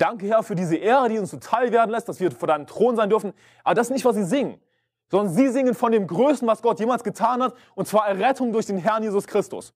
[0.00, 2.96] Danke, Herr, für diese Ehre, die uns zuteil werden lässt, dass wir vor deinem Thron
[2.96, 3.34] sein dürfen.
[3.64, 4.58] Aber das ist nicht, was sie singen,
[5.10, 8.64] sondern sie singen von dem Größten, was Gott jemals getan hat, und zwar Errettung durch
[8.64, 9.74] den Herrn Jesus Christus.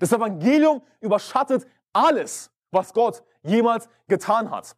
[0.00, 4.74] Das Evangelium überschattet alles, was Gott jemals getan hat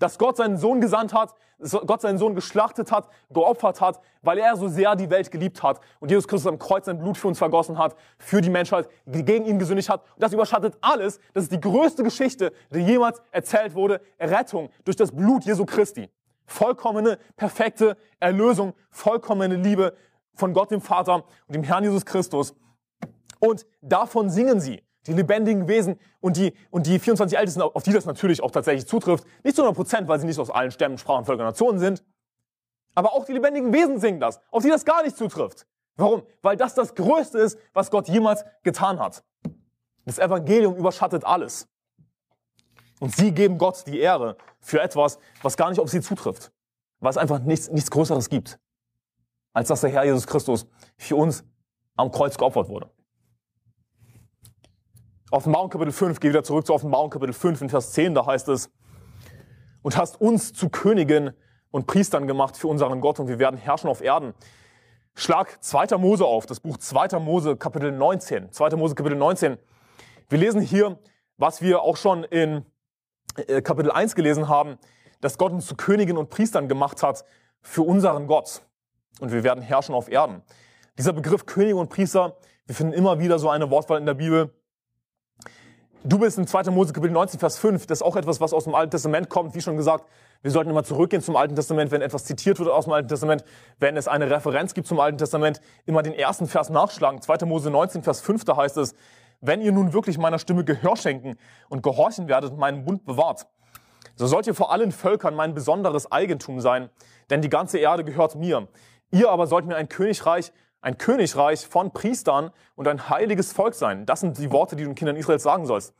[0.00, 4.38] dass Gott seinen Sohn gesandt hat, dass Gott seinen Sohn geschlachtet hat, geopfert hat, weil
[4.38, 7.28] er so sehr die Welt geliebt hat und Jesus Christus am Kreuz sein Blut für
[7.28, 10.02] uns vergossen hat, für die Menschheit, gegen ihn gesündigt hat.
[10.14, 11.20] Und das überschattet alles.
[11.34, 14.00] Das ist die größte Geschichte, die jemals erzählt wurde.
[14.18, 16.10] Rettung durch das Blut Jesu Christi.
[16.46, 19.94] Vollkommene, perfekte Erlösung, vollkommene Liebe
[20.34, 22.54] von Gott dem Vater und dem Herrn Jesus Christus.
[23.38, 27.92] Und davon singen sie die lebendigen Wesen und die, und die 24 Ältesten, auf die
[27.92, 29.24] das natürlich auch tatsächlich zutrifft.
[29.42, 32.04] Nicht zu 100 Prozent, weil sie nicht aus allen Stämmen, Sprachen, Völkern, Nationen sind.
[32.94, 35.66] Aber auch die lebendigen Wesen singen das, auf die das gar nicht zutrifft.
[35.96, 36.22] Warum?
[36.42, 39.24] Weil das das Größte ist, was Gott jemals getan hat.
[40.04, 41.68] Das Evangelium überschattet alles.
[43.00, 46.52] Und sie geben Gott die Ehre für etwas, was gar nicht auf sie zutrifft.
[47.00, 48.58] Weil es einfach nichts, nichts Größeres gibt,
[49.54, 50.66] als dass der Herr Jesus Christus
[50.98, 51.44] für uns
[51.96, 52.90] am Kreuz geopfert wurde.
[55.32, 58.48] Offenbarung Kapitel 5, geh wieder zurück zu Offenbarung Kapitel 5 in Vers 10, da heißt
[58.48, 58.68] es,
[59.80, 61.30] und hast uns zu Königen
[61.70, 64.34] und Priestern gemacht für unseren Gott und wir werden herrschen auf Erden.
[65.14, 65.98] Schlag 2.
[65.98, 67.20] Mose auf, das Buch 2.
[67.20, 68.50] Mose Kapitel 19.
[68.50, 68.70] 2.
[68.70, 69.56] Mose Kapitel 19.
[70.28, 70.98] Wir lesen hier,
[71.36, 72.64] was wir auch schon in
[73.36, 74.78] äh, Kapitel 1 gelesen haben,
[75.20, 77.24] dass Gott uns zu Königen und Priestern gemacht hat
[77.60, 78.62] für unseren Gott.
[79.20, 80.42] Und wir werden herrschen auf Erden.
[80.98, 84.52] Dieser Begriff Könige und Priester, wir finden immer wieder so eine Wortwahl in der Bibel.
[86.02, 86.70] Du bist in 2.
[86.70, 87.84] Mose Kapitel 19, Vers 5.
[87.84, 89.54] Das ist auch etwas, was aus dem Alten Testament kommt.
[89.54, 90.06] Wie schon gesagt,
[90.40, 93.44] wir sollten immer zurückgehen zum Alten Testament, wenn etwas zitiert wird aus dem Alten Testament.
[93.78, 97.20] Wenn es eine Referenz gibt zum Alten Testament, immer den ersten Vers nachschlagen.
[97.20, 97.44] 2.
[97.44, 98.94] Mose 19, Vers 5, da heißt es,
[99.42, 101.36] wenn ihr nun wirklich meiner Stimme Gehör schenken
[101.68, 103.46] und gehorchen werdet, meinen Bund bewahrt,
[104.16, 106.88] so sollt ihr vor allen Völkern mein besonderes Eigentum sein,
[107.28, 108.68] denn die ganze Erde gehört mir.
[109.10, 114.06] Ihr aber sollt mir ein Königreich ein Königreich von Priestern und ein heiliges Volk sein.
[114.06, 115.94] Das sind die Worte, die du den Kindern Israels sagen sollst.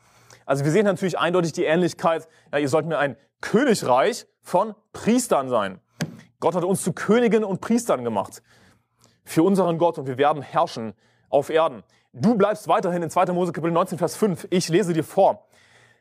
[0.46, 5.48] Also wir sehen natürlich eindeutig die Ähnlichkeit, ja, ihr sollt mir ein Königreich von Priestern
[5.48, 5.80] sein.
[6.40, 8.42] Gott hat uns zu Königen und Priestern gemacht.
[9.24, 10.94] Für unseren Gott und wir werden herrschen
[11.28, 11.84] auf Erden.
[12.12, 13.26] Du bleibst weiterhin in 2.
[13.26, 14.48] Mose Kapitel 19, Vers 5.
[14.50, 15.46] Ich lese dir vor.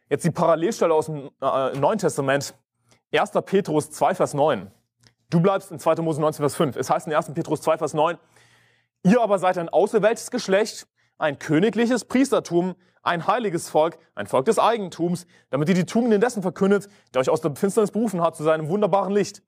[0.10, 2.56] Jetzt die Parallelstelle aus dem äh, Neuen Testament.
[3.14, 3.32] 1.
[3.46, 4.72] Petrus 2, Vers 9.
[5.30, 5.96] Du bleibst in 2.
[5.96, 6.76] Mose 19, Vers 5.
[6.78, 7.32] Es heißt in 1.
[7.34, 8.18] Petrus 2, Vers 9,
[9.04, 10.88] Ihr aber seid ein auserwähltes Geschlecht,
[11.18, 16.42] ein königliches Priestertum, ein heiliges Volk, ein Volk des Eigentums, damit ihr die Tugenden dessen
[16.42, 19.42] verkündet, der euch aus der Finsternis berufen hat zu seinem wunderbaren Licht.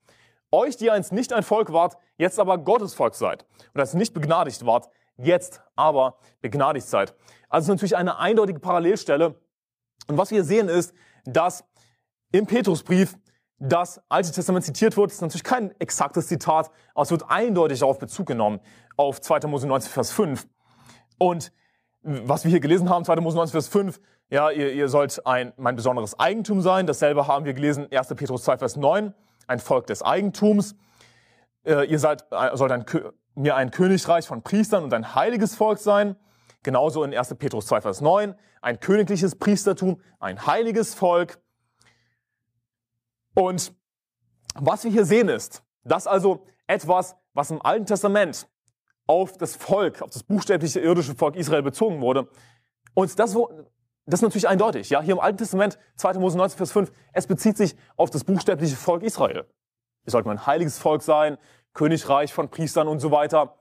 [0.52, 3.46] Euch, die einst nicht ein Volk wart, jetzt aber Gottes Volk seid.
[3.74, 7.14] Und als nicht begnadigt wart, jetzt aber begnadigt seid.
[7.50, 9.36] Also es ist natürlich eine eindeutige Parallelstelle.
[10.08, 10.94] Und was wir sehen ist,
[11.26, 11.66] dass
[12.32, 13.18] im Petrusbrief
[13.60, 18.00] das Alte Testament zitiert wird, ist natürlich kein exaktes Zitat, aber es wird eindeutig darauf
[18.00, 18.60] Bezug genommen,
[18.98, 19.48] auf 2.
[19.48, 20.48] Mose 19, Vers 5.
[21.18, 21.52] Und
[22.04, 23.18] was wir hier gelesen haben, 2.
[23.18, 26.88] Mose 19, Vers 5, ja, ihr, ihr sollt ein, mein besonderes Eigentum sein.
[26.88, 28.08] Dasselbe haben wir gelesen, 1.
[28.16, 29.14] Petrus 2, Vers 9,
[29.48, 30.76] ein Volk des Eigentums.
[31.66, 32.86] Äh, ihr seid, äh, sollt ein,
[33.36, 36.16] mir ein Königreich von Priestern und ein heiliges Volk sein.
[36.64, 37.36] Genauso in 1.
[37.36, 41.40] Petrus 2, Vers 9, ein königliches Priestertum, ein heiliges Volk.
[43.34, 43.74] Und
[44.56, 48.48] was wir hier sehen ist, dass also etwas, was im Alten Testament
[49.08, 52.28] auf das Volk, auf das buchstäbliche irdische Volk Israel bezogen wurde,
[52.94, 54.90] und das, das ist natürlich eindeutig.
[54.90, 56.14] Ja, hier im Alten Testament, 2.
[56.16, 59.46] Mose 19, Vers 5, es bezieht sich auf das buchstäbliche Volk Israel.
[60.04, 61.38] Es sollte ein heiliges Volk sein,
[61.74, 63.58] Königreich von Priestern und so weiter.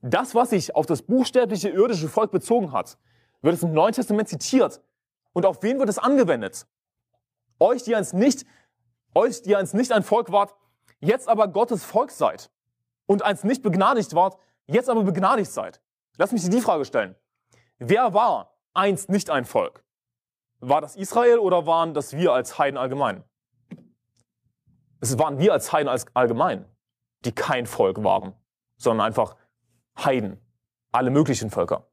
[0.00, 2.98] Das, was sich auf das buchstäbliche irdische Volk bezogen hat,
[3.42, 4.80] wird es im Neuen Testament zitiert.
[5.32, 6.66] Und auf wen wird es angewendet?
[7.58, 8.46] Euch, die einst nicht
[9.14, 10.54] euch, die einst nicht ein Volk wart,
[11.00, 12.50] jetzt aber Gottes Volk seid
[13.08, 15.80] und einst nicht begnadigt wart, jetzt aber begnadigt seid.
[16.18, 17.16] Lass mich dir die Frage stellen.
[17.78, 19.82] Wer war einst nicht ein Volk?
[20.60, 23.24] War das Israel oder waren das wir als Heiden allgemein?
[25.00, 26.66] Es waren wir als Heiden als allgemein,
[27.24, 28.34] die kein Volk waren,
[28.76, 29.36] sondern einfach
[29.96, 30.40] Heiden,
[30.92, 31.88] alle möglichen Völker.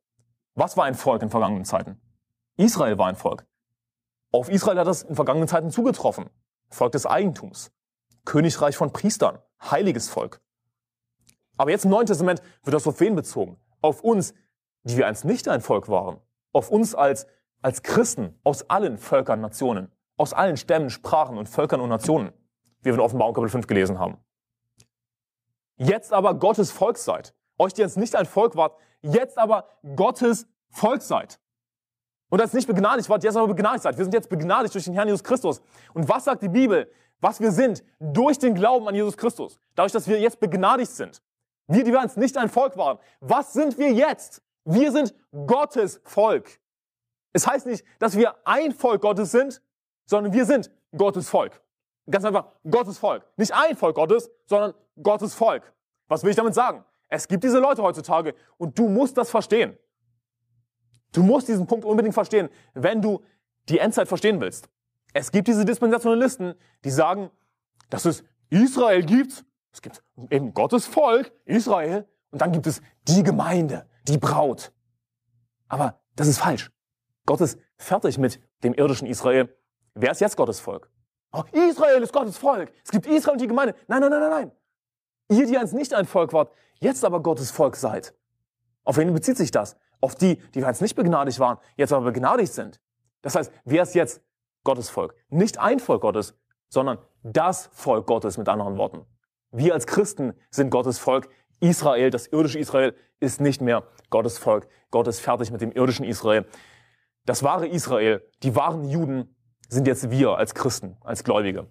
[0.56, 2.02] Was war ein Volk in vergangenen Zeiten?
[2.58, 3.46] Israel war ein Volk.
[4.32, 6.30] Auf Israel hat das in vergangenen Zeiten zugetroffen.
[6.70, 7.72] Volk des Eigentums,
[8.26, 10.42] Königreich von Priestern, heiliges Volk.
[11.58, 13.58] Aber jetzt im Neuen Testament wird das auf wen bezogen?
[13.82, 14.34] Auf uns,
[14.84, 16.20] die wir einst nicht ein Volk waren.
[16.54, 17.28] Auf uns als,
[17.62, 19.92] als Christen aus allen Völkern, Nationen.
[20.18, 22.32] Aus allen Stämmen, Sprachen und Völkern und Nationen.
[22.82, 24.18] Wie wir in Offenbarung Kapitel 5 gelesen haben.
[25.78, 27.34] Jetzt aber Gottes Volk seid.
[27.58, 31.40] Euch, die jetzt nicht ein Volk wart, jetzt aber Gottes Volk seid.
[32.30, 33.98] Und als nicht begnadigt wart, jetzt aber begnadigt seid.
[33.98, 35.62] Wir sind jetzt begnadigt durch den Herrn Jesus Christus.
[35.94, 36.90] Und was sagt die Bibel?
[37.22, 39.60] Was wir sind durch den Glauben an Jesus Christus.
[39.76, 41.22] Dadurch, dass wir jetzt begnadigt sind.
[41.68, 43.00] Wir, die wir uns nicht ein Volk waren.
[43.20, 44.42] Was sind wir jetzt?
[44.66, 45.14] Wir sind
[45.46, 46.60] Gottes Volk.
[47.34, 49.62] Es heißt nicht, dass wir ein Volk Gottes sind,
[50.06, 51.62] sondern wir sind Gottes Volk.
[52.10, 53.26] Ganz einfach Gottes Volk.
[53.36, 55.74] Nicht ein Volk Gottes, sondern Gottes Volk.
[56.08, 56.86] Was will ich damit sagen?
[57.10, 59.78] Es gibt diese Leute heutzutage und du musst das verstehen.
[61.12, 63.24] Du musst diesen Punkt unbedingt verstehen, wenn du
[63.70, 64.70] die Endzeit verstehen willst.
[65.14, 67.32] Es gibt diese Dispensationalisten, die sagen,
[67.90, 69.46] dass es Israel gibt.
[69.76, 70.02] Es gibt
[70.32, 74.72] eben Gottes Volk, Israel, und dann gibt es die Gemeinde, die Braut.
[75.68, 76.72] Aber das ist falsch.
[77.26, 79.56] Gott ist fertig mit dem irdischen Israel.
[79.94, 80.90] Wer ist jetzt Gottes Volk?
[81.32, 82.72] Oh, Israel ist Gottes Volk.
[82.84, 83.76] Es gibt Israel und die Gemeinde.
[83.88, 84.52] Nein, nein, nein, nein, nein.
[85.30, 88.16] Ihr, die einst nicht ein Volk wart, jetzt aber Gottes Volk seid.
[88.84, 89.78] Auf wen bezieht sich das?
[90.06, 92.80] auf die, die einst nicht begnadigt waren, jetzt aber begnadigt sind.
[93.22, 94.22] Das heißt, wer ist jetzt
[94.64, 95.16] Gottes Volk?
[95.30, 96.38] Nicht ein Volk Gottes,
[96.70, 99.06] sondern das Volk Gottes mit anderen Worten.
[99.58, 101.30] Wir als Christen sind Gottes Volk.
[101.62, 104.68] Israel, das irdische Israel, ist nicht mehr Gottes Volk.
[104.92, 106.46] Gott ist fertig mit dem irdischen Israel.
[107.26, 109.34] Das wahre Israel, die wahren Juden,
[109.70, 111.70] sind jetzt wir als Christen, als Gläubige.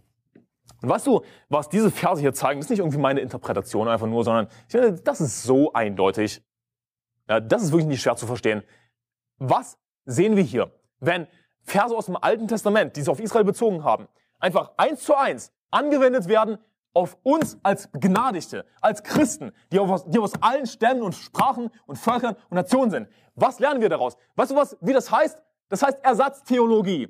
[0.80, 4.24] Und weißt du, was diese Verse hier zeigen, ist nicht irgendwie meine Interpretation einfach nur,
[4.24, 6.43] sondern ich finde, das ist so eindeutig.
[7.28, 8.62] Ja, das ist wirklich nicht schwer zu verstehen.
[9.37, 10.72] Was sehen wir hier?
[11.01, 11.26] Wenn
[11.62, 14.09] Verse aus dem Alten Testament, die sich auf Israel bezogen haben,
[14.39, 16.59] einfach eins zu eins angewendet werden
[16.95, 21.97] auf uns als Begnadigte, als Christen, die aus, die aus allen Stämmen und Sprachen und
[21.97, 23.09] Völkern und Nationen sind.
[23.34, 24.16] Was lernen wir daraus?
[24.36, 25.42] Weißt du was, wie das heißt?
[25.68, 27.09] Das heißt Ersatztheologie.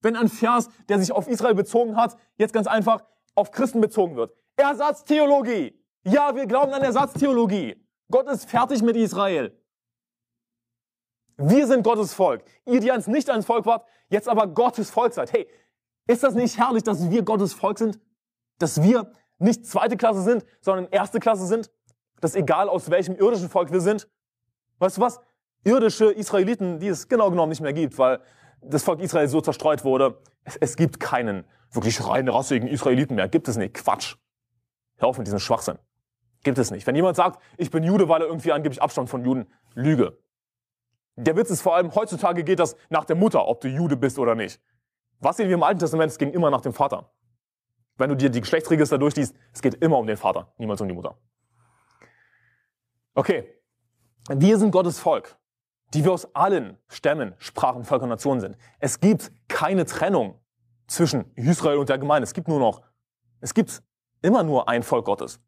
[0.00, 3.04] Wenn ein Vers, der sich auf Israel bezogen hat, jetzt ganz einfach
[3.36, 4.34] auf Christen bezogen wird.
[4.56, 5.80] Ersatztheologie.
[6.04, 7.76] Ja, wir glauben an Ersatztheologie.
[8.10, 9.56] Gott ist fertig mit Israel.
[11.36, 12.44] Wir sind Gottes Volk.
[12.66, 15.32] Ihr, die einst nicht ein Volk wart, jetzt aber Gottes Volk seid.
[15.32, 15.48] Hey,
[16.08, 18.00] ist das nicht herrlich, dass wir Gottes Volk sind?
[18.62, 21.68] Dass wir nicht zweite Klasse sind, sondern erste Klasse sind?
[22.20, 24.08] Dass egal aus welchem irdischen Volk wir sind?
[24.78, 25.20] Weißt du was?
[25.64, 28.20] Irdische Israeliten, die es genau genommen nicht mehr gibt, weil
[28.60, 30.22] das Volk Israel so zerstreut wurde.
[30.44, 33.28] Es, es gibt keinen wirklich rein rassigen Israeliten mehr.
[33.28, 33.74] Gibt es nicht.
[33.74, 34.14] Quatsch.
[34.98, 35.78] Hör auf mit diesem Schwachsinn.
[36.44, 36.86] Gibt es nicht.
[36.86, 40.18] Wenn jemand sagt, ich bin Jude, weil er irgendwie angeblich Abstand von Juden, Lüge.
[41.16, 44.20] Der Witz ist vor allem, heutzutage geht das nach der Mutter, ob du Jude bist
[44.20, 44.60] oder nicht.
[45.18, 46.12] Was sehen wir im Alten Testament?
[46.12, 47.10] Es ging immer nach dem Vater.
[47.96, 50.94] Wenn du dir die Geschlechtsregister durchliest, es geht immer um den Vater, niemals um die
[50.94, 51.16] Mutter.
[53.14, 53.48] Okay.
[54.28, 55.36] Wir sind Gottes Volk,
[55.94, 58.56] die wir aus allen Stämmen, Sprachen, Völkern, Nationen sind.
[58.78, 60.40] Es gibt keine Trennung
[60.86, 62.24] zwischen Israel und der Gemeinde.
[62.24, 62.82] Es gibt nur noch,
[63.40, 63.82] es gibt
[64.22, 65.40] immer nur ein Volk Gottes.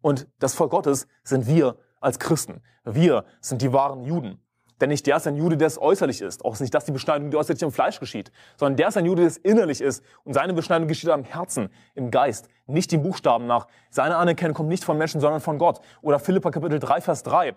[0.00, 2.62] Und das Volk Gottes sind wir als Christen.
[2.84, 4.40] Wir sind die wahren Juden.
[4.80, 6.44] Denn nicht der ist ein Jude, der es äußerlich ist.
[6.44, 8.32] Auch ist nicht das die Beschneidung, die äußerlich im Fleisch geschieht.
[8.56, 10.02] Sondern der ist ein Jude, der es innerlich ist.
[10.24, 13.66] Und seine Beschneidung geschieht am Herzen, im Geist, nicht den Buchstaben nach.
[13.90, 15.80] Seine Anerkennung kommt nicht von Menschen, sondern von Gott.
[16.02, 17.54] Oder Philippa Kapitel 3, Vers 3.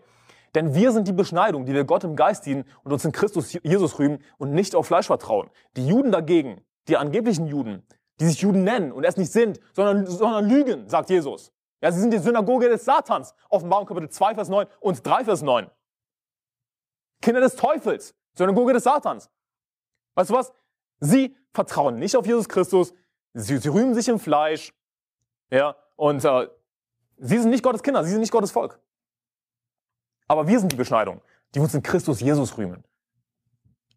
[0.55, 3.53] Denn wir sind die Beschneidung, die wir Gott im Geist dienen und uns in Christus
[3.63, 5.49] Jesus rühmen und nicht auf Fleisch vertrauen.
[5.75, 7.83] Die Juden dagegen, die angeblichen Juden,
[8.19, 11.51] die sich Juden nennen und es nicht sind, sondern, sondern lügen, sagt Jesus.
[11.81, 13.33] Ja, sie sind die Synagoge des Satans.
[13.49, 15.67] Offenbarung Kapitel 2, Vers 9 und 3, Vers 9.
[17.23, 19.31] Kinder des Teufels, Synagoge des Satans.
[20.15, 20.53] Weißt du was?
[20.99, 22.93] Sie vertrauen nicht auf Jesus Christus,
[23.33, 24.73] sie, sie rühmen sich im Fleisch,
[25.49, 26.49] ja, und äh,
[27.17, 28.79] sie sind nicht Gottes Kinder, sie sind nicht Gottes Volk.
[30.27, 31.21] Aber wir sind die Beschneidung,
[31.55, 32.83] die uns in Christus Jesus rühmen.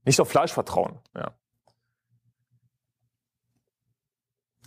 [0.05, 1.01] Nicht auf Fleisch vertrauen.
[1.15, 1.35] Ja.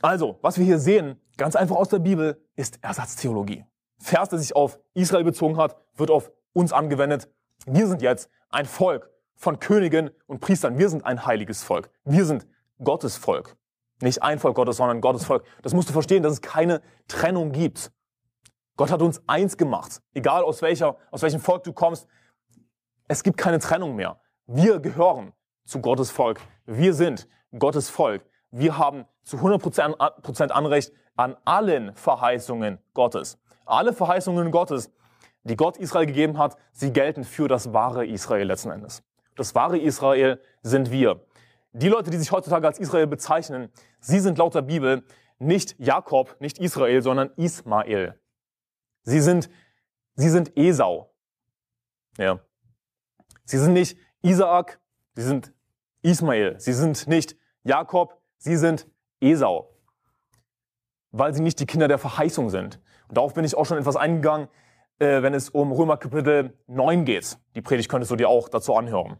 [0.01, 3.65] Also, was wir hier sehen, ganz einfach aus der Bibel, ist Ersatztheologie.
[3.99, 7.29] Vers, der sich auf Israel bezogen hat, wird auf uns angewendet.
[7.65, 10.77] Wir sind jetzt ein Volk von Königen und Priestern.
[10.77, 11.89] Wir sind ein heiliges Volk.
[12.03, 12.47] Wir sind
[12.83, 13.55] Gottes Volk.
[14.01, 15.43] Nicht ein Volk Gottes, sondern Gottes Volk.
[15.61, 17.91] Das musst du verstehen, dass es keine Trennung gibt.
[18.77, 20.01] Gott hat uns eins gemacht.
[20.13, 22.07] Egal aus welcher, aus welchem Volk du kommst.
[23.07, 24.21] Es gibt keine Trennung mehr.
[24.45, 25.33] Wir gehören
[25.65, 26.39] zu Gottes Volk.
[26.65, 28.25] Wir sind Gottes Volk.
[28.51, 33.37] Wir haben zu 100% Anrecht an allen Verheißungen Gottes.
[33.65, 34.91] Alle Verheißungen Gottes
[35.49, 39.03] die Gott Israel gegeben hat, sie gelten für das wahre Israel letzten Endes.
[39.35, 41.25] Das wahre Israel sind wir.
[41.73, 43.69] Die Leute, die sich heutzutage als Israel bezeichnen,
[43.99, 45.03] sie sind laut der Bibel
[45.39, 48.19] nicht Jakob, nicht Israel, sondern Ismael.
[49.03, 49.49] Sie sind,
[50.15, 51.11] sie sind Esau.
[52.17, 52.39] Ja.
[53.45, 54.79] Sie sind nicht Isaak,
[55.15, 55.53] sie sind
[56.01, 56.59] Ismael.
[56.59, 58.87] Sie sind nicht Jakob, sie sind
[59.19, 59.73] Esau.
[61.11, 62.79] Weil sie nicht die Kinder der Verheißung sind.
[63.07, 64.49] Und darauf bin ich auch schon etwas eingegangen
[64.99, 67.37] äh, wenn es um Römer Kapitel 9 geht.
[67.55, 69.17] Die Predigt könntest du dir auch dazu anhören.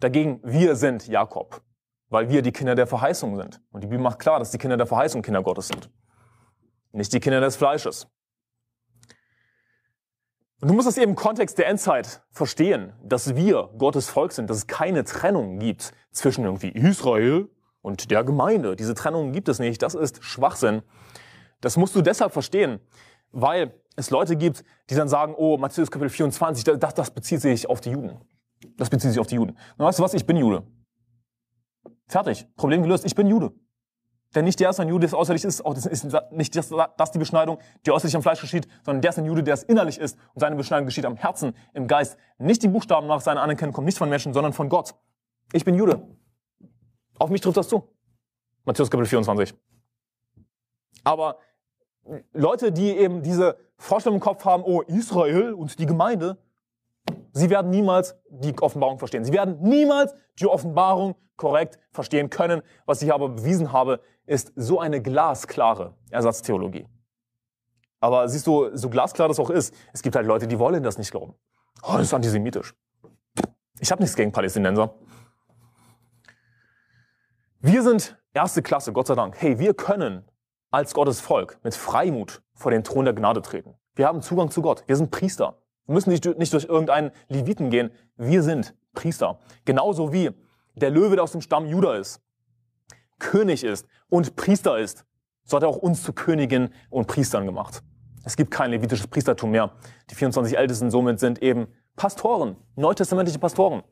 [0.00, 1.62] Dagegen, wir sind Jakob,
[2.08, 3.60] weil wir die Kinder der Verheißung sind.
[3.70, 5.90] Und die Bibel macht klar, dass die Kinder der Verheißung Kinder Gottes sind.
[6.92, 8.08] Nicht die Kinder des Fleisches.
[10.60, 14.50] Und du musst das eben im Kontext der Endzeit verstehen, dass wir Gottes Volk sind,
[14.50, 17.48] dass es keine Trennung gibt zwischen irgendwie Israel
[17.80, 18.76] und der Gemeinde.
[18.76, 19.80] Diese Trennung gibt es nicht.
[19.80, 20.82] Das ist Schwachsinn.
[21.62, 22.80] Das musst du deshalb verstehen,
[23.32, 27.68] weil es Leute gibt, die dann sagen, oh, Matthäus Kapitel 24, das, das bezieht sich
[27.68, 28.20] auf die Juden.
[28.76, 29.56] Das bezieht sich auf die Juden.
[29.76, 30.14] Und weißt du was?
[30.14, 30.62] Ich bin Jude.
[32.06, 32.46] Fertig.
[32.56, 33.04] Problem gelöst.
[33.04, 33.52] Ich bin Jude.
[34.34, 37.10] Denn nicht der ist ein Jude, der äußerlich ist, auch das ist nicht das, das
[37.10, 39.98] die Beschneidung, die äußerlich am Fleisch geschieht, sondern der ist ein Jude, der es innerlich
[39.98, 42.16] ist und seine Beschneidung geschieht am Herzen, im Geist.
[42.38, 44.94] Nicht die Buchstaben nach seiner Anerkennung kommen nicht von Menschen, sondern von Gott.
[45.52, 46.06] Ich bin Jude.
[47.18, 47.88] Auf mich trifft das zu.
[48.64, 49.52] Matthäus Kapitel 24.
[51.02, 51.38] Aber
[52.32, 56.36] Leute, die eben diese Vorstellung im Kopf haben, oh, Israel und die Gemeinde,
[57.32, 59.24] sie werden niemals die Offenbarung verstehen.
[59.24, 62.60] Sie werden niemals die Offenbarung korrekt verstehen können.
[62.84, 66.86] Was ich aber bewiesen habe, ist so eine glasklare Ersatztheologie.
[68.00, 70.98] Aber siehst du, so glasklar das auch ist, es gibt halt Leute, die wollen das
[70.98, 71.34] nicht glauben.
[71.82, 72.74] Oh, das ist antisemitisch.
[73.78, 74.94] Ich habe nichts gegen Palästinenser.
[77.60, 79.40] Wir sind erste Klasse, Gott sei Dank.
[79.40, 80.29] Hey, wir können
[80.70, 83.74] als Gottes Volk mit Freimut vor den Thron der Gnade treten.
[83.94, 84.84] Wir haben Zugang zu Gott.
[84.86, 85.58] Wir sind Priester.
[85.86, 87.90] Wir müssen nicht, durch irgendeinen Leviten gehen.
[88.16, 89.40] Wir sind Priester.
[89.64, 90.30] Genauso wie
[90.76, 92.20] der Löwe, der aus dem Stamm Juda ist,
[93.18, 95.04] König ist und Priester ist.
[95.44, 97.82] so hat er auch uns zu Königen und Priestern gemacht.
[98.24, 99.72] Es gibt kein levitisches Priestertum mehr.
[100.10, 101.66] Die 24 Ältesten somit sind eben
[101.96, 103.82] Pastoren, neutestamentliche Pastoren.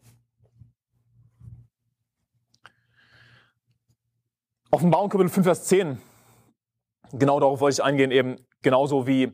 [4.71, 5.99] Offenbarung Kapitel 5, Vers 10.
[7.13, 9.33] Genau darauf wollte ich eingehen, eben genauso wie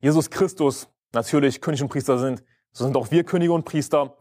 [0.00, 2.42] Jesus Christus natürlich König und Priester sind,
[2.72, 4.16] so sind auch wir Könige und Priester.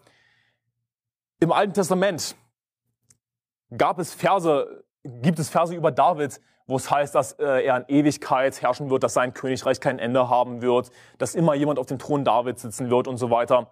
[1.39, 2.35] Im Alten Testament
[3.75, 7.85] gab es Verse, gibt es Verse über David, wo es heißt, dass äh, er in
[7.87, 11.97] Ewigkeit herrschen wird, dass sein Königreich kein Ende haben wird, dass immer jemand auf dem
[11.97, 13.71] Thron David sitzen wird und so weiter.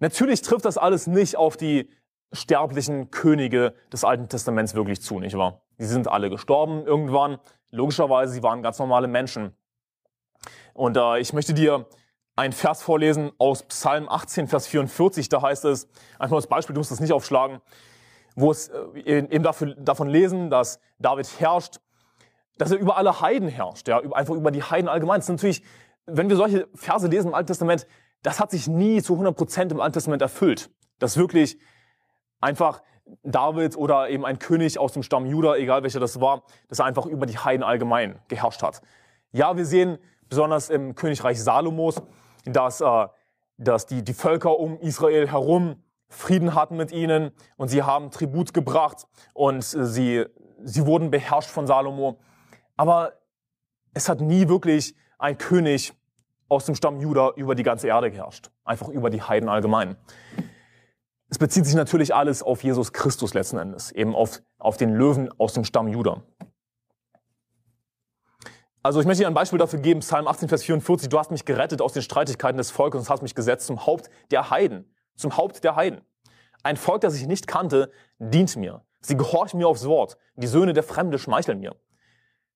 [0.00, 1.90] Natürlich trifft das alles nicht auf die
[2.32, 5.62] sterblichen Könige des Alten Testaments wirklich zu, nicht wahr?
[5.78, 7.38] Die sind alle gestorben irgendwann.
[7.70, 9.54] Logischerweise, sie waren ganz normale Menschen.
[10.74, 11.86] Und äh, ich möchte dir
[12.36, 15.28] einen Vers vorlesen aus Psalm 18, Vers 44.
[15.28, 17.60] Da heißt es, einfach als Beispiel, du musst das nicht aufschlagen,
[18.36, 21.80] wo es äh, eben dafür, davon lesen, dass David herrscht,
[22.56, 25.18] dass er über alle Heiden herrscht, ja, einfach über die Heiden allgemein.
[25.18, 25.62] Das ist natürlich,
[26.06, 27.86] wenn wir solche Verse lesen im Alten Testament,
[28.22, 30.70] das hat sich nie zu 100 Prozent im Alten Testament erfüllt.
[30.98, 31.58] Dass wirklich
[32.40, 32.82] einfach
[33.22, 36.86] David oder eben ein König aus dem Stamm Juda, egal welcher das war, dass er
[36.86, 38.82] einfach über die Heiden allgemein geherrscht hat.
[39.32, 39.98] Ja, wir sehen
[40.28, 42.02] besonders im Königreich Salomos,
[42.44, 43.06] dass, äh,
[43.56, 48.54] dass die, die Völker um Israel herum Frieden hatten mit ihnen und sie haben Tribut
[48.54, 50.24] gebracht und sie,
[50.62, 52.18] sie wurden beherrscht von Salomo.
[52.76, 53.12] Aber
[53.92, 55.92] es hat nie wirklich ein König
[56.48, 58.50] aus dem Stamm Juda über die ganze Erde geherrscht.
[58.64, 59.96] Einfach über die Heiden allgemein.
[61.30, 65.30] Es bezieht sich natürlich alles auf Jesus Christus letzten Endes, eben auf, auf den Löwen
[65.38, 66.22] aus dem Stamm Juda.
[68.82, 71.44] Also ich möchte dir ein Beispiel dafür geben, Psalm 18, Vers 44, du hast mich
[71.44, 75.36] gerettet aus den Streitigkeiten des Volkes und hast mich gesetzt zum Haupt der Heiden, zum
[75.36, 76.00] Haupt der Heiden.
[76.62, 78.82] Ein Volk, das ich nicht kannte, dient mir.
[79.00, 80.16] Sie gehorchen mir aufs Wort.
[80.36, 81.76] Die Söhne der Fremde schmeicheln mir.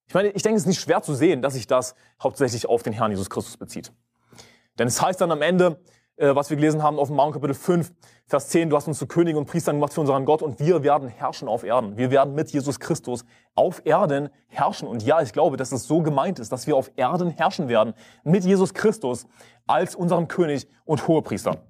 [0.07, 2.83] Ich meine, ich denke, es ist nicht schwer zu sehen, dass sich das hauptsächlich auf
[2.83, 3.93] den Herrn Jesus Christus bezieht.
[4.79, 5.81] Denn es heißt dann am Ende,
[6.23, 7.93] äh, was wir gelesen haben, Offenbarung Kapitel 5,
[8.27, 10.85] Vers 10, du hast uns zu Königen und Priestern gemacht für unseren Gott und wir
[10.85, 11.97] werden herrschen auf Erden.
[11.97, 13.25] Wir werden mit Jesus Christus
[13.57, 14.87] auf Erden herrschen.
[14.87, 17.95] Und ja, ich glaube, dass es so gemeint ist, dass wir auf Erden herrschen werden
[18.23, 19.27] mit Jesus Christus
[19.67, 21.67] als unserem König und Hohepriester.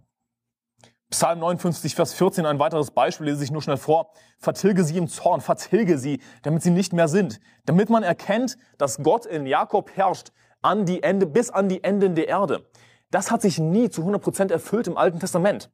[1.10, 4.12] Psalm 59, Vers 14, ein weiteres Beispiel, lese ich nur schnell vor.
[4.38, 7.40] Vertilge sie im Zorn, vertilge sie, damit sie nicht mehr sind.
[7.66, 10.32] Damit man erkennt, dass Gott in Jakob herrscht,
[10.62, 12.66] an die Ende, bis an die Enden der Erde.
[13.12, 15.70] Das hat sich nie zu 100 Prozent erfüllt im Alten Testament.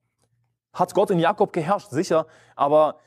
[0.73, 2.27] Hat Gott in Jakob geherrscht, sicher,
[2.57, 2.99] aber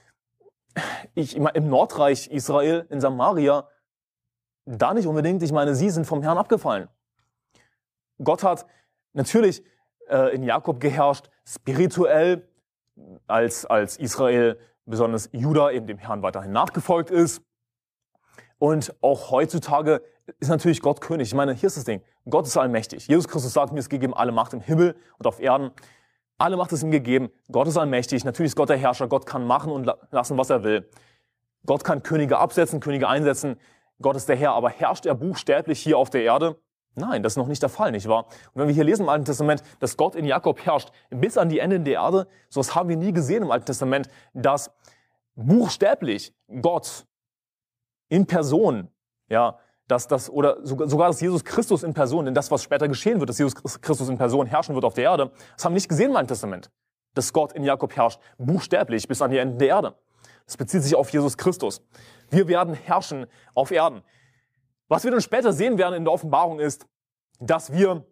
[1.14, 3.68] ich, im Nordreich Israel, in Samaria,
[4.66, 5.44] da nicht unbedingt.
[5.44, 6.88] Ich meine, sie sind vom Herrn abgefallen.
[8.24, 8.66] Gott hat
[9.12, 9.64] natürlich
[10.08, 12.48] äh, in Jakob geherrscht, spirituell,
[13.28, 17.42] als, als Israel, besonders Juda, eben dem Herrn weiterhin nachgefolgt ist.
[18.60, 20.02] Und auch heutzutage
[20.40, 21.30] ist natürlich Gott König.
[21.30, 22.02] Ich meine, hier ist das Ding.
[22.30, 23.08] Gott ist allmächtig.
[23.08, 25.72] Jesus Christus sagt, mir ist gegeben alle Macht im Himmel und auf Erden.
[26.38, 27.30] Alle Macht ist ihm gegeben.
[27.52, 28.26] Gott ist allmächtig.
[28.26, 29.08] Natürlich ist Gott der Herrscher.
[29.08, 30.90] Gott kann machen und lassen, was er will.
[31.66, 33.60] Gott kann Könige absetzen, Könige einsetzen.
[34.02, 34.54] Gott ist der Herr.
[34.54, 36.58] Aber herrscht er buchstäblich hier auf der Erde?
[36.96, 38.26] Nein, das ist noch nicht der Fall, nicht wahr?
[38.54, 41.48] Und wenn wir hier lesen im Alten Testament, dass Gott in Jakob herrscht, bis an
[41.48, 44.72] die Enden der Erde, so was haben wir nie gesehen im Alten Testament, dass
[45.36, 47.06] buchstäblich Gott
[48.10, 48.90] in Person,
[49.30, 49.58] ja,
[49.88, 53.30] dass das, oder sogar, dass Jesus Christus in Person, denn das, was später geschehen wird,
[53.30, 56.12] dass Jesus Christus in Person herrschen wird auf der Erde, das haben wir nicht gesehen
[56.12, 56.72] im Alten Testament.
[57.14, 59.96] Dass Gott in Jakob herrscht, buchstäblich bis an die Enden der Erde.
[60.46, 61.82] Das bezieht sich auf Jesus Christus.
[62.30, 64.02] Wir werden herrschen auf Erden.
[64.88, 66.86] Was wir dann später sehen werden in der Offenbarung ist,
[67.40, 68.06] dass wir,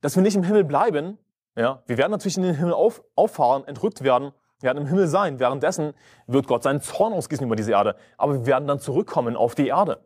[0.00, 1.18] dass wir nicht im Himmel bleiben.
[1.56, 5.38] Ja, wir werden natürlich in den Himmel auf, auffahren, entrückt werden, werden im Himmel sein.
[5.38, 5.94] Währenddessen
[6.26, 7.96] wird Gott seinen Zorn ausgießen über diese Erde.
[8.16, 10.05] Aber wir werden dann zurückkommen auf die Erde.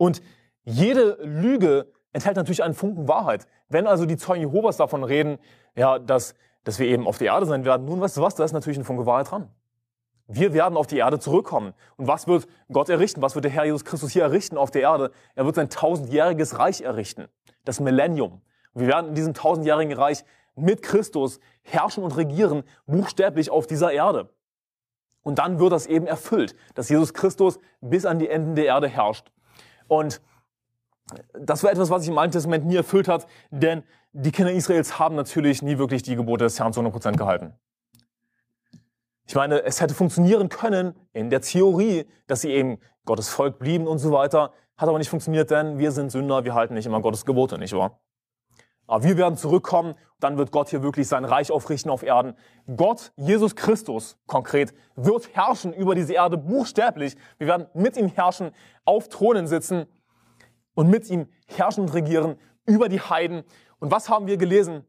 [0.00, 0.22] Und
[0.64, 3.46] jede Lüge enthält natürlich einen Funken Wahrheit.
[3.68, 5.38] Wenn also die Zeugen Jehovas davon reden,
[5.76, 6.34] ja, dass,
[6.64, 8.78] dass wir eben auf der Erde sein werden, nun weißt du was, da ist natürlich
[8.78, 9.50] ein Funke Wahrheit dran.
[10.26, 11.74] Wir werden auf die Erde zurückkommen.
[11.98, 13.20] Und was wird Gott errichten?
[13.20, 15.10] Was wird der Herr Jesus Christus hier errichten auf der Erde?
[15.34, 17.28] Er wird sein tausendjähriges Reich errichten.
[17.66, 18.40] Das Millennium.
[18.72, 20.24] wir werden in diesem tausendjährigen Reich
[20.56, 24.30] mit Christus herrschen und regieren, buchstäblich auf dieser Erde.
[25.20, 28.88] Und dann wird das eben erfüllt, dass Jesus Christus bis an die Enden der Erde
[28.88, 29.30] herrscht.
[29.90, 30.20] Und
[31.32, 33.82] das war etwas, was sich im Alten Testament nie erfüllt hat, denn
[34.12, 37.54] die Kinder Israels haben natürlich nie wirklich die Gebote des Herrn zu 100% gehalten.
[39.26, 43.88] Ich meine, es hätte funktionieren können in der Theorie, dass sie eben Gottes Volk blieben
[43.88, 47.00] und so weiter, hat aber nicht funktioniert, denn wir sind Sünder, wir halten nicht immer
[47.00, 47.98] Gottes Gebote, nicht wahr?
[48.90, 52.34] Aber wir werden zurückkommen, dann wird Gott hier wirklich sein Reich aufrichten auf Erden.
[52.76, 57.16] Gott, Jesus Christus konkret, wird herrschen über diese Erde buchstäblich.
[57.38, 58.50] Wir werden mit ihm herrschen,
[58.84, 59.86] auf Thronen sitzen
[60.74, 62.36] und mit ihm herrschen und regieren
[62.66, 63.44] über die Heiden.
[63.78, 64.84] Und was haben wir gelesen?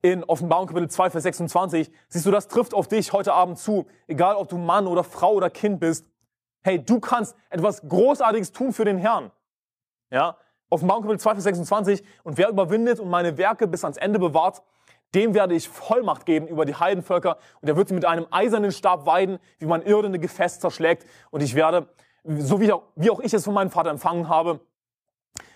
[0.00, 1.90] In Offenbarung Kapitel 2, Vers 26.
[2.06, 3.86] Siehst du, das trifft auf dich heute Abend zu.
[4.06, 6.08] Egal, ob du Mann oder Frau oder Kind bist.
[6.62, 9.32] Hey, du kannst etwas Großartiges tun für den Herrn.
[10.10, 10.36] Ja,
[10.76, 12.04] Offenbarung Kapitel 2, Vers 26.
[12.22, 14.62] Und wer überwindet und meine Werke bis ans Ende bewahrt,
[15.14, 18.72] dem werde ich Vollmacht geben über die Heidenvölker und er wird sie mit einem eisernen
[18.72, 21.06] Stab weiden, wie man irdene Gefäß zerschlägt.
[21.30, 21.88] Und ich werde,
[22.24, 24.60] so wie auch, wie auch ich es von meinem Vater empfangen habe,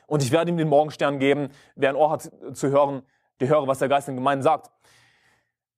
[0.07, 1.51] und ich werde ihm den Morgenstern geben.
[1.77, 3.03] Wer ein Ohr hat zu hören,
[3.39, 4.71] der höre, was der Geist in Gemeinden sagt.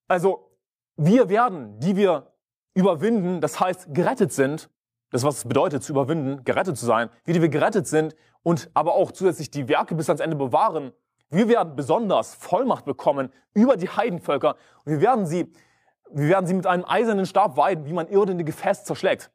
[0.09, 0.49] Also,
[0.97, 2.33] wir werden, die wir
[2.73, 4.71] überwinden, das heißt gerettet sind,
[5.11, 8.71] das was es bedeutet zu überwinden, gerettet zu sein, wie die wir gerettet sind und
[8.75, 10.93] aber auch zusätzlich die Werke bis ans Ende bewahren.
[11.31, 15.53] Wir werden besonders Vollmacht bekommen über die Heidenvölker und wir werden sie,
[16.11, 19.31] wir werden sie mit einem eisernen Stab weiden, wie man irdene Gefäß zerschlägt.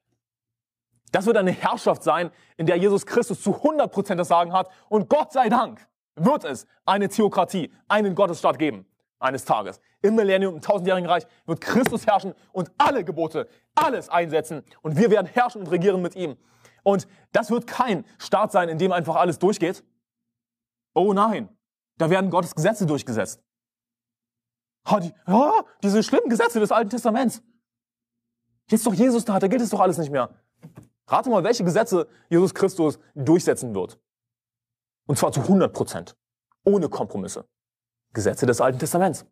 [1.11, 5.09] Das wird eine Herrschaft sein, in der Jesus Christus zu 100% das Sagen hat und
[5.09, 8.85] Gott sei Dank wird es eine Theokratie, einen Gottesstaat geben
[9.19, 9.79] eines Tages.
[10.01, 15.09] Im Millennium, im tausendjährigen Reich wird Christus herrschen und alle Gebote, alles einsetzen und wir
[15.09, 16.37] werden herrschen und regieren mit ihm.
[16.83, 19.83] Und das wird kein Staat sein, in dem einfach alles durchgeht.
[20.93, 21.49] Oh nein,
[21.97, 23.43] da werden Gottes Gesetze durchgesetzt.
[24.89, 27.41] Oh, die, oh, diese schlimmen Gesetze des Alten Testaments.
[28.69, 30.29] Jetzt doch Jesus da, da gilt es doch alles nicht mehr.
[31.07, 33.99] Rate mal, welche Gesetze Jesus Christus durchsetzen wird.
[35.07, 36.17] Und zwar zu 100 Prozent.
[36.63, 37.47] Ohne Kompromisse.
[38.13, 39.25] Gesetze des Alten Testaments.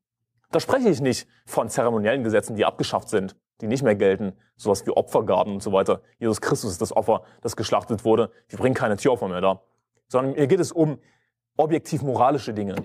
[0.52, 4.86] Da spreche ich nicht von zeremoniellen Gesetzen, die abgeschafft sind, die nicht mehr gelten, sowas
[4.86, 6.01] wie Opfergaben und so weiter.
[6.20, 8.32] Jesus Christus ist das Opfer, das geschlachtet wurde.
[8.47, 9.62] Wir bringen keine Tieropfer mehr da.
[10.08, 10.99] Sondern mir geht es um
[11.58, 12.76] objektiv moralische Dinge.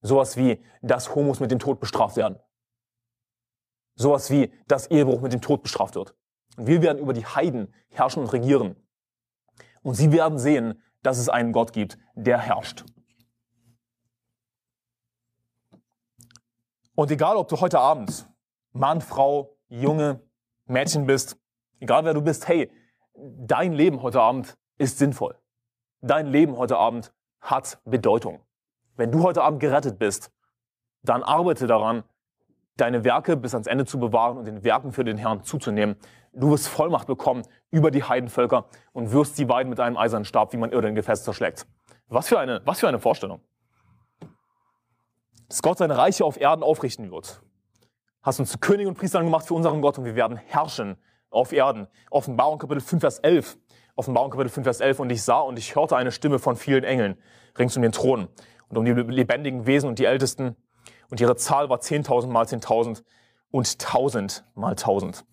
[0.00, 2.38] Sowas wie, dass Homos mit dem Tod bestraft werden.
[3.94, 6.14] Sowas wie, dass Ehebruch mit dem Tod bestraft wird.
[6.56, 8.76] Und wir werden über die Heiden herrschen und regieren.
[9.82, 12.84] Und sie werden sehen, dass es einen Gott gibt, der herrscht.
[16.94, 18.28] Und egal, ob du heute Abend
[18.72, 20.20] Mann, Frau, Junge,
[20.66, 21.36] Mädchen bist,
[21.80, 22.70] egal wer du bist, hey,
[23.14, 25.36] dein Leben heute Abend ist sinnvoll.
[26.00, 28.40] Dein Leben heute Abend hat Bedeutung.
[28.96, 30.30] Wenn du heute Abend gerettet bist,
[31.02, 32.04] dann arbeite daran,
[32.76, 35.96] deine Werke bis ans Ende zu bewahren und den Werken für den Herrn zuzunehmen.
[36.32, 40.52] Du wirst Vollmacht bekommen über die Heidenvölker und wirst sie weiden mit einem eisernen Stab,
[40.52, 41.66] wie man irre Gefäß zerschlägt.
[42.08, 43.40] Was für eine, was für eine Vorstellung
[45.48, 47.40] dass Gott seine Reiche auf Erden aufrichten wird.
[48.22, 50.96] Hast uns zu Königen und Priestern gemacht für unseren Gott und wir werden herrschen
[51.30, 51.86] auf Erden.
[52.10, 53.58] Offenbarung Kapitel 5, Vers 11.
[53.94, 55.00] Offenbarung Kapitel 5, Vers 11.
[55.00, 57.16] Und ich sah und ich hörte eine Stimme von vielen Engeln
[57.58, 58.28] rings um den Thron
[58.68, 60.56] und um die lebendigen Wesen und die Ältesten.
[61.10, 63.02] Und ihre Zahl war 10.000 mal 10.000
[63.50, 65.24] und 1.000 mal 1.000.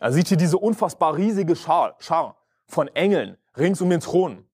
[0.00, 4.46] Also sieht hier diese unfassbar riesige Schar, Schar von Engeln rings um den Thron.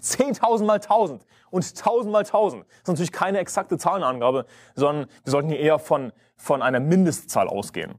[0.00, 1.20] 10.000 mal 1.000
[1.52, 2.60] und 1.000 mal 1.000.
[2.60, 7.46] Das ist natürlich keine exakte Zahlenangabe, sondern wir sollten hier eher von, von einer Mindestzahl
[7.46, 7.94] ausgehen.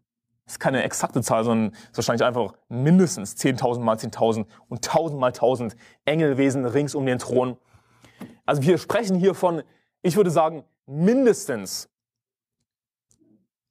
[0.46, 5.18] Das ist keine exakte Zahl, sondern ist wahrscheinlich einfach mindestens 10.000 mal 10.000 und 1.000
[5.18, 7.58] mal 1.000 Engelwesen rings um den Thron.
[8.46, 9.64] Also wir sprechen hier von,
[10.02, 11.90] ich würde sagen, mindestens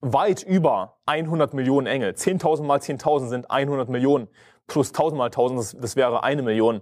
[0.01, 2.13] weit über 100 Millionen Engel.
[2.13, 4.29] 10.000 mal 10.000 sind 100 Millionen
[4.67, 6.81] plus 1.000 mal 1.000, das, das wäre eine Million.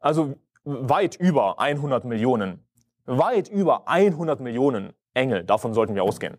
[0.00, 0.34] Also
[0.64, 2.64] weit über 100 Millionen,
[3.04, 6.38] weit über 100 Millionen Engel, davon sollten wir ausgehen.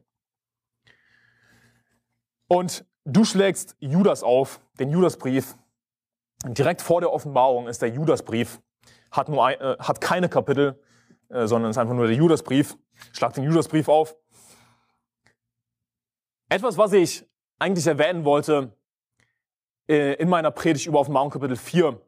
[2.47, 5.55] Und du schlägst Judas auf, den Judasbrief.
[6.45, 8.61] Direkt vor der Offenbarung ist der Judasbrief,
[9.11, 10.79] hat, nur ein, äh, hat keine Kapitel,
[11.29, 12.77] äh, sondern ist einfach nur der Judasbrief.
[13.11, 14.15] Schlag den Judasbrief auf.
[16.49, 17.27] Etwas, was ich
[17.59, 18.75] eigentlich erwähnen wollte
[19.87, 21.99] äh, in meiner Predigt über Offenbarung Kapitel 4,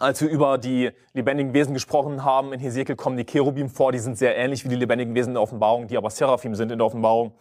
[0.00, 3.98] als wir über die lebendigen Wesen gesprochen haben, in Hesekiel kommen die Cherubim vor, die
[3.98, 6.78] sind sehr ähnlich wie die lebendigen Wesen in der Offenbarung, die aber Seraphim sind in
[6.78, 7.32] der Offenbarung.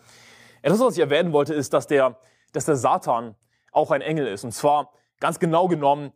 [0.61, 2.17] Etwas, was ich erwähnen wollte, ist, dass der,
[2.51, 3.35] dass der Satan
[3.71, 4.43] auch ein Engel ist.
[4.43, 6.11] Und zwar, ganz genau genommen,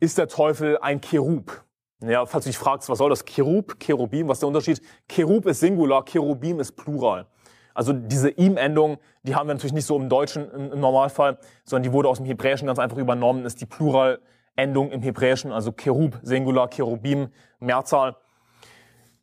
[0.00, 1.64] ist der Teufel ein Cherub.
[2.02, 3.24] Ja, falls du dich fragst, was soll das?
[3.24, 4.82] Cherub, Cherubim, was ist der Unterschied?
[5.08, 7.26] Cherub ist Singular, Cherubim ist Plural.
[7.72, 11.92] Also diese Im-Endung, die haben wir natürlich nicht so im Deutschen im Normalfall, sondern die
[11.92, 14.18] wurde aus dem Hebräischen ganz einfach übernommen, ist die Plural
[14.56, 17.28] Endung im Hebräischen, also Cherub, Singular, Cherubim,
[17.60, 18.16] Mehrzahl.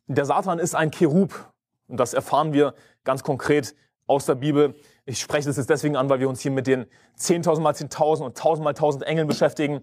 [0.06, 1.52] Der Satan ist ein Cherub.
[1.88, 2.74] Und das erfahren wir
[3.04, 3.74] ganz konkret
[4.06, 4.74] aus der Bibel.
[5.06, 6.86] Ich spreche das jetzt deswegen an, weil wir uns hier mit den
[7.18, 9.82] 10.000 mal 10.000 und 1.000 mal 1.000 Engeln beschäftigen.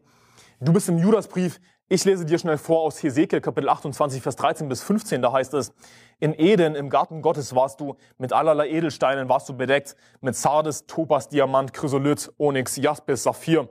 [0.59, 4.69] Du bist im Judasbrief Ich lese dir schnell vor aus Hesekiel Kapitel 28, Vers 13
[4.69, 5.21] bis 15.
[5.21, 5.73] Da heißt es,
[6.19, 10.85] in Eden, im Garten Gottes warst du, mit allerlei Edelsteinen warst du bedeckt, mit Sardes,
[10.85, 13.67] Topas, Diamant, Chrysolith, Onyx, Jaspis, Saphir,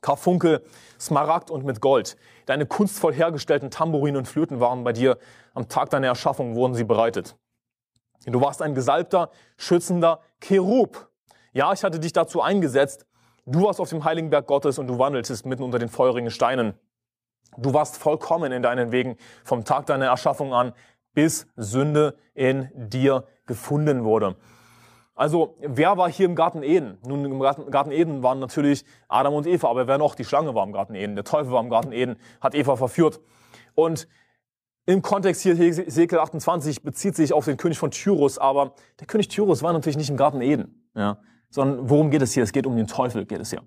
[0.00, 0.64] Karfunkel,
[0.98, 2.16] Smaragd und mit Gold.
[2.46, 5.18] Deine kunstvoll hergestellten Tambourinen und Flöten waren bei dir.
[5.54, 7.36] Am Tag deiner Erschaffung wurden sie bereitet.
[8.26, 11.08] Du warst ein gesalbter, schützender Cherub.
[11.52, 13.06] Ja, ich hatte dich dazu eingesetzt.
[13.46, 16.74] Du warst auf dem heiligen Berg Gottes und du wandeltest mitten unter den feurigen Steinen.
[17.56, 20.72] Du warst vollkommen in deinen Wegen vom Tag deiner Erschaffung an,
[21.14, 24.36] bis Sünde in dir gefunden wurde.
[25.20, 26.96] Also, wer war hier im Garten Eden?
[27.06, 30.14] Nun, im Garten Eden waren natürlich Adam und Eva, aber wer noch?
[30.14, 33.20] Die Schlange war im Garten Eden, der Teufel war im Garten Eden, hat Eva verführt.
[33.74, 34.08] Und
[34.86, 39.28] im Kontext hier Hesekiel 28 bezieht sich auf den König von Tyrus, aber der König
[39.28, 41.18] Tyrus war natürlich nicht im Garten Eden, ja,
[41.50, 42.42] sondern worum geht es hier?
[42.42, 43.62] Es geht um den Teufel, geht es hier.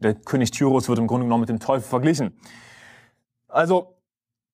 [0.00, 2.38] Der König Tyrus wird im Grunde genommen mit dem Teufel verglichen.
[3.48, 3.96] Also,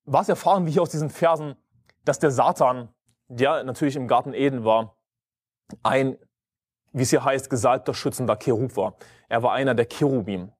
[0.05, 1.57] was erfahren wir hier aus diesen Versen?
[2.05, 2.87] Dass der Satan,
[3.27, 4.95] der natürlich im Garten Eden war,
[5.83, 6.17] ein,
[6.97, 8.95] wie es hier heißt, gesalbter, schützender Cherub war.
[9.29, 10.51] Er war einer der Cherubim.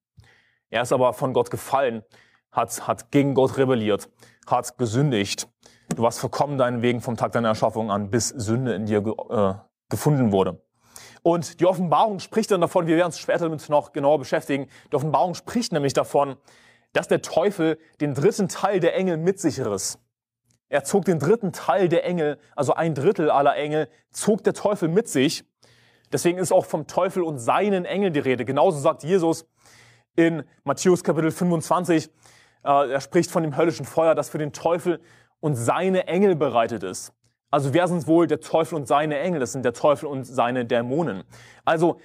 [0.69, 2.03] Er ist aber von Gott gefallen,
[2.51, 4.09] hat, hat gegen Gott rebelliert,
[4.45, 5.47] hat gesündigt.
[5.95, 9.53] Du warst verkommen deinen Wegen vom Tag deiner Erschaffung an, bis Sünde in dir äh,
[9.89, 10.61] gefunden wurde.
[11.23, 14.95] Und die Offenbarung spricht dann davon, wir werden uns später damit noch genauer beschäftigen, die
[14.95, 16.38] Offenbarung spricht nämlich davon,
[16.93, 19.99] dass der Teufel den dritten Teil der Engel mit sich riss.
[20.69, 24.89] Er zog den dritten Teil der Engel, also ein Drittel aller Engel, zog der Teufel
[24.89, 25.45] mit sich.
[26.11, 28.45] Deswegen ist auch vom Teufel und seinen Engeln die Rede.
[28.45, 29.45] Genauso sagt Jesus
[30.15, 32.09] in Matthäus Kapitel 25,
[32.63, 34.99] äh, er spricht von dem höllischen Feuer, das für den Teufel
[35.39, 37.13] und seine Engel bereitet ist.
[37.49, 39.39] Also wer sind wohl der Teufel und seine Engel?
[39.39, 41.23] Das sind der Teufel und seine Dämonen.
[41.63, 41.99] Also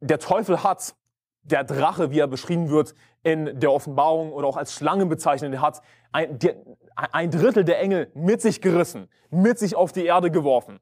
[0.00, 0.94] der Teufel hat
[1.42, 5.62] der Drache, wie er beschrieben wird in der Offenbarung oder auch als Schlange bezeichnet, der
[5.62, 6.56] hat ein, der,
[6.94, 10.80] ein Drittel der Engel mit sich gerissen, mit sich auf die Erde geworfen.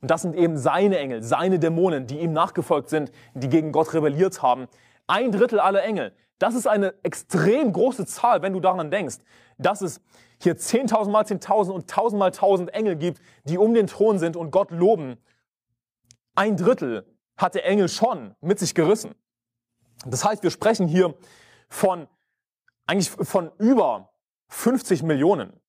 [0.00, 3.92] Und das sind eben seine Engel, seine Dämonen, die ihm nachgefolgt sind, die gegen Gott
[3.92, 4.66] rebelliert haben.
[5.06, 6.14] Ein Drittel aller Engel.
[6.38, 9.18] Das ist eine extrem große Zahl, wenn du daran denkst,
[9.58, 10.00] dass es
[10.42, 14.36] hier 10.000 mal 10.000 und 1.000 mal 1.000 Engel gibt, die um den Thron sind
[14.36, 15.18] und Gott loben.
[16.34, 17.04] Ein Drittel
[17.36, 19.14] hat der Engel schon mit sich gerissen.
[20.06, 21.14] Das heißt, wir sprechen hier
[21.68, 22.08] von,
[22.86, 24.14] eigentlich von über
[24.48, 25.59] 50 Millionen.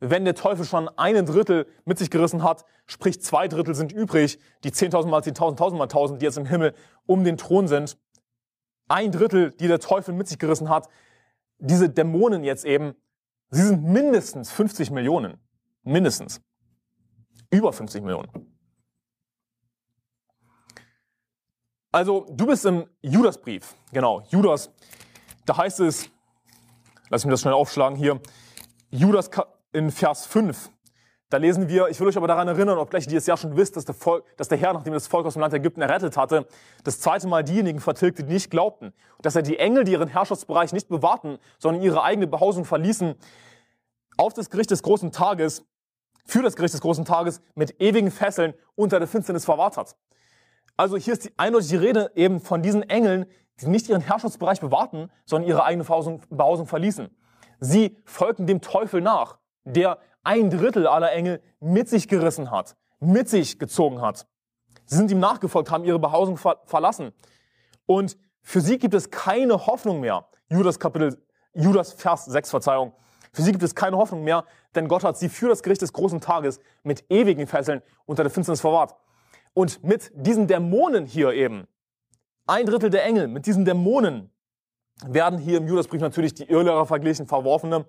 [0.00, 4.38] Wenn der Teufel schon einen Drittel mit sich gerissen hat, sprich zwei Drittel sind übrig,
[4.62, 6.74] die 10.000 mal 10.000, 1.000 mal 1.000, die jetzt im Himmel
[7.06, 7.98] um den Thron sind.
[8.88, 10.88] Ein Drittel, die der Teufel mit sich gerissen hat.
[11.58, 12.94] Diese Dämonen jetzt eben,
[13.50, 15.40] sie sind mindestens 50 Millionen.
[15.82, 16.42] Mindestens.
[17.50, 18.56] Über 50 Millionen.
[21.90, 23.74] Also, du bist im Judasbrief.
[23.92, 24.70] Genau, Judas.
[25.46, 26.10] Da heißt es,
[27.08, 28.20] lass mich das schnell aufschlagen hier.
[28.90, 29.30] Judas
[29.76, 30.70] in Vers 5.
[31.28, 33.76] Da lesen wir, ich will euch aber daran erinnern, obgleich ihr es ja schon wisst,
[33.76, 36.16] dass der, Volk, dass der Herr, nachdem er das Volk aus dem Land Ägypten errettet
[36.16, 36.46] hatte,
[36.84, 38.94] das zweite Mal diejenigen vertilgte, die nicht glaubten.
[39.16, 43.16] Und dass er die Engel, die ihren Herrschaftsbereich nicht bewahrten, sondern ihre eigene Behausung verließen,
[44.16, 45.62] auf das Gericht des großen Tages,
[46.24, 49.96] für das Gericht des großen Tages mit ewigen Fesseln unter der Finsternis verwahrt hat.
[50.78, 53.26] Also hier ist die eindeutige Rede eben von diesen Engeln,
[53.60, 57.10] die nicht ihren Herrschaftsbereich bewahrten, sondern ihre eigene Behausung, Behausung verließen.
[57.60, 63.28] Sie folgten dem Teufel nach, der ein Drittel aller Engel mit sich gerissen hat, mit
[63.28, 64.26] sich gezogen hat.
[64.86, 67.12] Sie sind ihm nachgefolgt, haben ihre Behausung ver verlassen.
[67.84, 70.28] Und für sie gibt es keine Hoffnung mehr.
[70.48, 71.20] Judas Kapitel,
[71.52, 72.92] Judas Vers 6, Verzeihung.
[73.32, 74.44] Für sie gibt es keine Hoffnung mehr,
[74.74, 78.30] denn Gott hat sie für das Gericht des großen Tages mit ewigen Fesseln unter der
[78.30, 78.94] Finsternis verwahrt.
[79.52, 81.66] Und mit diesen Dämonen hier eben,
[82.46, 84.30] ein Drittel der Engel, mit diesen Dämonen
[85.04, 87.84] werden hier im Judasbrief natürlich die Irrlehrer verglichen, Verworfene,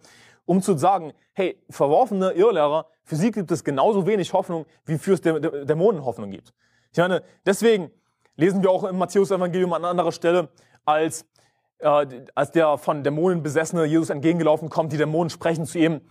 [0.47, 5.13] um zu sagen, hey, verworfene Irrlehrer, für sie gibt es genauso wenig Hoffnung, wie für
[5.13, 6.53] es Dämonen Hoffnung gibt.
[6.91, 7.91] Ich meine, deswegen
[8.37, 10.49] lesen wir auch im Matthäus-Evangelium an anderer Stelle,
[10.85, 11.25] als,
[11.79, 16.01] äh, als der von Dämonen besessene Jesus entgegengelaufen kommt, die Dämonen sprechen zu ihm,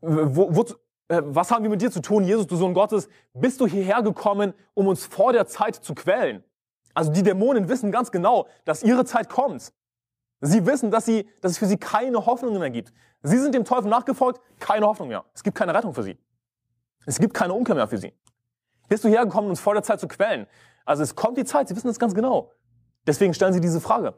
[0.00, 0.62] wo, wo,
[1.08, 3.08] äh, was haben wir mit dir zu tun, Jesus, du Sohn Gottes?
[3.34, 6.44] Bist du hierher gekommen, um uns vor der Zeit zu quälen?
[6.94, 9.72] Also die Dämonen wissen ganz genau, dass ihre Zeit kommt.
[10.46, 12.92] Sie wissen, dass, sie, dass es für sie keine Hoffnung mehr gibt.
[13.22, 15.24] Sie sind dem Teufel nachgefolgt, keine Hoffnung mehr.
[15.34, 16.16] Es gibt keine Rettung für sie.
[17.04, 18.12] Es gibt keine Umkehr mehr für sie.
[18.88, 20.46] Bist du hergekommen, uns vor der Zeit zu quälen?
[20.84, 22.52] Also es kommt die Zeit, sie wissen das ganz genau.
[23.06, 24.14] Deswegen stellen sie diese Frage.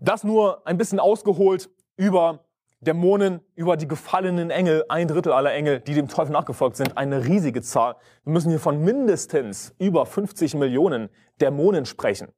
[0.00, 2.44] Das nur ein bisschen ausgeholt über
[2.80, 7.24] Dämonen über die gefallenen Engel, ein Drittel aller Engel, die dem Teufel nachgefolgt sind, eine
[7.24, 7.96] riesige Zahl.
[8.24, 11.08] Wir müssen hier von mindestens über 50 Millionen
[11.40, 12.28] Dämonen sprechen,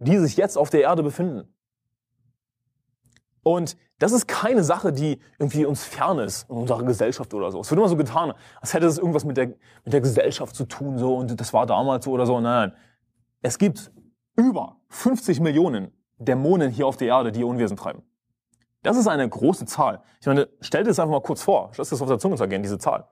[0.00, 1.54] die sich jetzt auf der Erde befinden.
[3.42, 7.60] Und das ist keine Sache, die irgendwie uns fern ist in unserer Gesellschaft oder so.
[7.60, 9.48] Es wird immer so getan, als hätte es irgendwas mit der,
[9.84, 12.40] mit der Gesellschaft zu tun, so, und das war damals so oder so.
[12.40, 12.78] Nein, nein.
[13.42, 13.92] Es gibt
[14.36, 18.02] über 50 Millionen Dämonen hier auf der Erde, die ihr Unwesen treiben.
[18.82, 20.02] Das ist eine große Zahl.
[20.20, 21.70] Ich meine, stell dir das einfach mal kurz vor.
[21.76, 23.06] Lass das auf der Zunge zergehen, diese Zahl.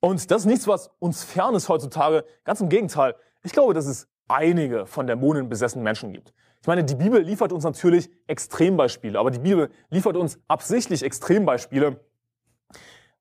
[0.00, 2.24] Und das ist nichts, was uns fern ist heutzutage.
[2.44, 3.16] Ganz im Gegenteil.
[3.42, 6.34] Ich glaube, dass es einige von Dämonen besessenen Menschen gibt.
[6.60, 12.00] Ich meine, die Bibel liefert uns natürlich Extrembeispiele, aber die Bibel liefert uns absichtlich Extrembeispiele,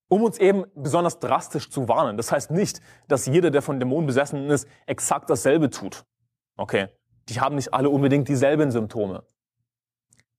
[0.09, 2.17] um uns eben besonders drastisch zu warnen.
[2.17, 6.03] Das heißt nicht, dass jeder, der von Dämonen besessen ist, exakt dasselbe tut.
[6.55, 6.87] Okay,
[7.29, 9.23] die haben nicht alle unbedingt dieselben Symptome.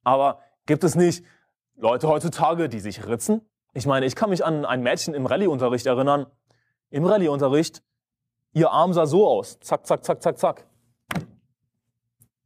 [0.03, 1.25] Aber gibt es nicht
[1.77, 3.43] Leute heutzutage, die sich ritzen?
[3.75, 6.27] Ich meine, ich kann mich an ein Mädchen im Rallyeunterricht erinnern.
[6.91, 7.83] Im Rallyeunterricht,
[8.59, 9.59] ihr Arm sah so aus.
[9.61, 10.67] Zack, zack, zack, zack, zack.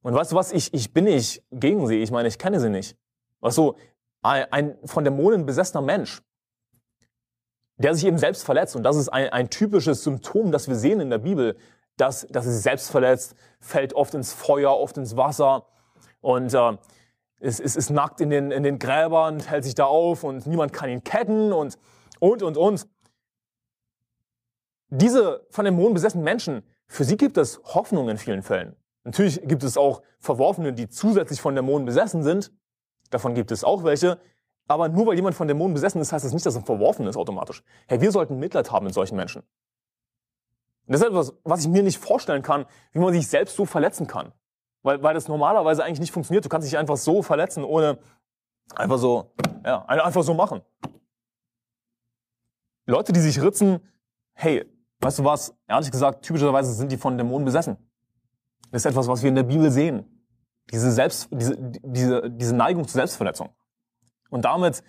[0.03, 2.03] Und weißt du was, ich, ich bin nicht gegen sie.
[2.03, 2.97] Ich meine, ich kenne sie nicht.
[3.41, 3.75] Weißt du,
[4.23, 6.23] ein, von Dämonen besessener Mensch,
[7.77, 8.77] der sich eben selbst verletzt.
[8.77, 11.57] Und das ist ein, ein typisches Symptom, das wir sehen in der Bibel,
[11.97, 15.67] dass, dass er sich selbst verletzt, fällt oft ins Feuer, oft ins Wasser
[16.21, 16.77] und äh,
[17.41, 20.73] ist, ist, ist nackt in den, in den Gräbern, hält sich da auf und niemand
[20.73, 21.79] kann ihn ketten und,
[22.21, 22.87] und, und, und.
[24.95, 28.77] Diese von Dämonen besessenen Menschen, für sie gibt es Hoffnung in vielen Fällen.
[29.05, 32.53] Natürlich gibt es auch Verworfene, die zusätzlich von Dämonen besessen sind.
[33.09, 34.21] Davon gibt es auch welche.
[34.69, 37.17] Aber nur weil jemand von Dämonen besessen ist, heißt das nicht, dass er verworfen ist
[37.17, 37.65] automatisch.
[37.89, 39.41] Hey, wir sollten Mitleid haben mit solchen Menschen.
[40.87, 43.65] Und das ist etwas, was ich mir nicht vorstellen kann, wie man sich selbst so
[43.65, 44.35] verletzen kann.
[44.83, 46.45] Weil, weil das normalerweise eigentlich nicht funktioniert.
[46.45, 47.99] Du kannst dich einfach so verletzen, ohne
[48.75, 49.33] einfach so,
[49.65, 50.61] ja, einfach so machen.
[52.85, 53.81] Leute, die sich ritzen,
[54.35, 54.67] hey,
[55.03, 57.77] weißt du was, ehrlich gesagt, typischerweise sind die von Dämonen besessen.
[58.71, 60.07] Das ist etwas, was wir in der Bibel sehen.
[60.71, 63.51] Diese, Selbst, diese, diese, diese Neigung zur Selbstverletzung.
[64.31, 64.83] Und damit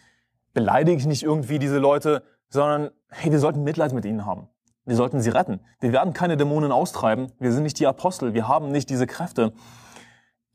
[0.53, 4.47] beleidige ich nicht irgendwie diese Leute, sondern hey, wir sollten Mitleid mit ihnen haben.
[4.85, 5.61] Wir sollten sie retten.
[5.79, 7.31] Wir werden keine Dämonen austreiben.
[7.39, 8.33] Wir sind nicht die Apostel.
[8.33, 9.53] Wir haben nicht diese Kräfte.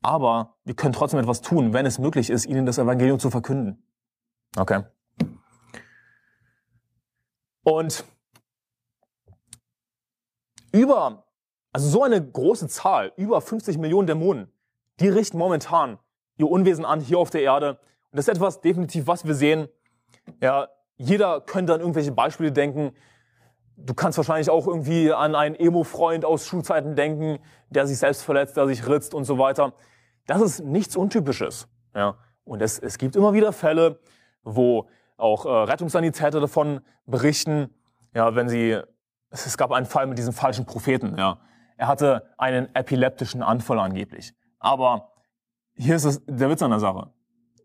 [0.02, 3.82] Aber wir können trotzdem etwas tun, wenn es möglich ist, ihnen das Evangelium zu verkünden.
[4.56, 4.84] Okay.
[7.64, 8.04] Und
[10.72, 11.24] über
[11.72, 14.50] also so eine große Zahl, über 50 Millionen Dämonen,
[15.00, 15.98] die richten momentan
[16.36, 17.78] ihr Unwesen an hier auf der Erde.
[18.10, 19.68] Und das ist etwas definitiv, was wir sehen.
[20.40, 22.92] Ja, jeder könnte an irgendwelche Beispiele denken.
[23.76, 27.38] Du kannst wahrscheinlich auch irgendwie an einen Emo-Freund aus Schulzeiten denken,
[27.70, 29.74] der sich selbst verletzt, der sich ritzt und so weiter.
[30.26, 31.68] Das ist nichts Untypisches.
[31.94, 32.16] Ja.
[32.44, 34.00] Und es, es gibt immer wieder Fälle,
[34.42, 37.74] wo auch äh, Rettungssanitäter davon berichten,
[38.14, 38.80] ja, wenn sie,
[39.30, 41.40] es gab einen Fall mit diesem falschen Propheten, ja,
[41.76, 44.34] er hatte einen epileptischen Anfall angeblich.
[44.58, 45.12] Aber
[45.74, 47.12] hier ist es der Witz an der Sache.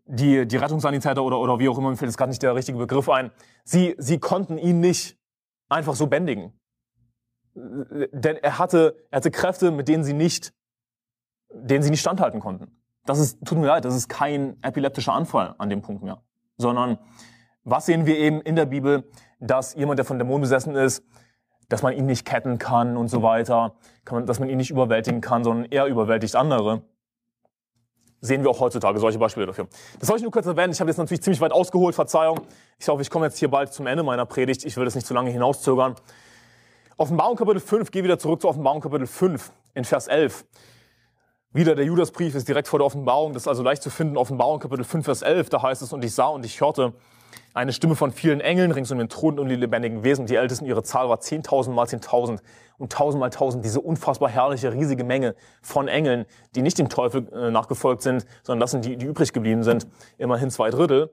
[0.06, 2.78] Die, die Rettungssanitäter oder, oder wie auch immer, mir fällt jetzt gerade nicht der richtige
[2.78, 3.32] Begriff ein,
[3.64, 5.18] sie, sie konnten ihn nicht
[5.68, 6.52] einfach so bändigen.
[7.54, 10.54] Denn er hatte, er hatte Kräfte, mit denen sie nicht,
[11.52, 12.80] denen sie nicht standhalten konnten.
[13.06, 16.22] Das ist, tut mir leid, das ist kein epileptischer Anfall an dem Punkt mehr.
[16.56, 16.98] Sondern
[17.64, 19.10] was sehen wir eben in der Bibel,
[19.40, 21.02] dass jemand, der von Dämonen besessen ist,
[21.74, 23.74] dass man ihn nicht ketten kann und so weiter,
[24.08, 26.82] man, dass man ihn nicht überwältigen kann, sondern er überwältigt andere.
[28.20, 29.66] Sehen wir auch heutzutage solche Beispiele dafür.
[29.98, 30.72] Das soll ich nur kurz erwähnen.
[30.72, 32.42] Ich habe jetzt natürlich ziemlich weit ausgeholt, Verzeihung.
[32.78, 34.64] Ich hoffe, ich komme jetzt hier bald zum Ende meiner Predigt.
[34.64, 35.96] Ich will das nicht zu lange hinauszögern.
[36.96, 40.46] Offenbarung Kapitel 5, gehe wieder zurück zu Offenbarung Kapitel 5 in Vers 11.
[41.50, 44.16] Wieder der Judasbrief ist direkt vor der Offenbarung, das ist also leicht zu finden.
[44.16, 46.92] Offenbarung Kapitel 5, Vers 11, da heißt es, und ich sah und ich hörte
[47.54, 50.26] eine Stimme von vielen Engeln rings um den Thron und die lebendigen Wesen.
[50.26, 52.40] Die Ältesten, ihre Zahl war 10.000 mal 10.000
[52.78, 53.60] und 1.000 mal 1.000.
[53.60, 56.26] Diese unfassbar herrliche, riesige Menge von Engeln,
[56.56, 59.86] die nicht dem Teufel äh, nachgefolgt sind, sondern das sind die, die übrig geblieben sind.
[60.18, 61.10] Immerhin zwei Drittel.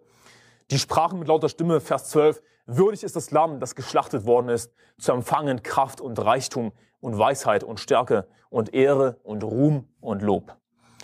[0.72, 4.74] Die sprachen mit lauter Stimme, Vers 12, würdig ist das Lamm, das geschlachtet worden ist,
[4.98, 10.56] zu empfangen Kraft und Reichtum und Weisheit und Stärke und Ehre und Ruhm und Lob.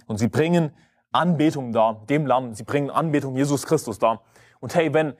[0.07, 0.72] Und sie bringen
[1.11, 2.53] Anbetung dar, dem Lamm.
[2.53, 4.22] Sie bringen Anbetung Jesus Christus dar.
[4.60, 5.14] Und hey, wenn,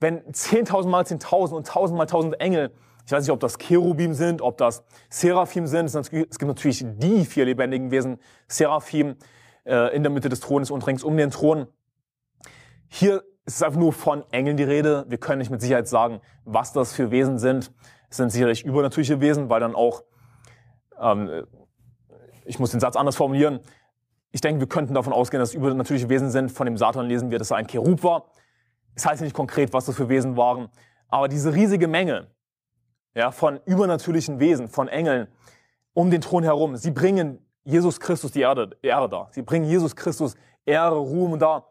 [0.00, 2.72] wenn 10.000 mal 10.000 und 1.000 mal 1.000 Engel,
[3.06, 7.24] ich weiß nicht, ob das Cherubim sind, ob das Seraphim sind, es gibt natürlich die
[7.24, 8.18] vier lebendigen Wesen,
[8.48, 9.16] Seraphim
[9.64, 11.66] äh, in der Mitte des Thrones und rings um den Thron.
[12.88, 15.04] Hier ist es einfach nur von Engeln die Rede.
[15.08, 17.72] Wir können nicht mit Sicherheit sagen, was das für Wesen sind.
[18.08, 20.02] Es sind sicherlich übernatürliche Wesen, weil dann auch,
[20.98, 21.46] ähm,
[22.46, 23.60] ich muss den Satz anders formulieren,
[24.32, 26.50] ich denke, wir könnten davon ausgehen, dass es übernatürliche Wesen sind.
[26.50, 28.30] Von dem Satan lesen wir, dass er ein Cherub war.
[28.94, 30.68] Es heißt nicht konkret, was das für Wesen waren,
[31.08, 32.28] aber diese riesige Menge
[33.14, 35.28] ja, von übernatürlichen Wesen, von Engeln
[35.92, 39.28] um den Thron herum, sie bringen Jesus Christus die Erde, Ehre dar.
[39.30, 40.34] Sie bringen Jesus Christus
[40.66, 41.70] Ehre, Ruhm dar.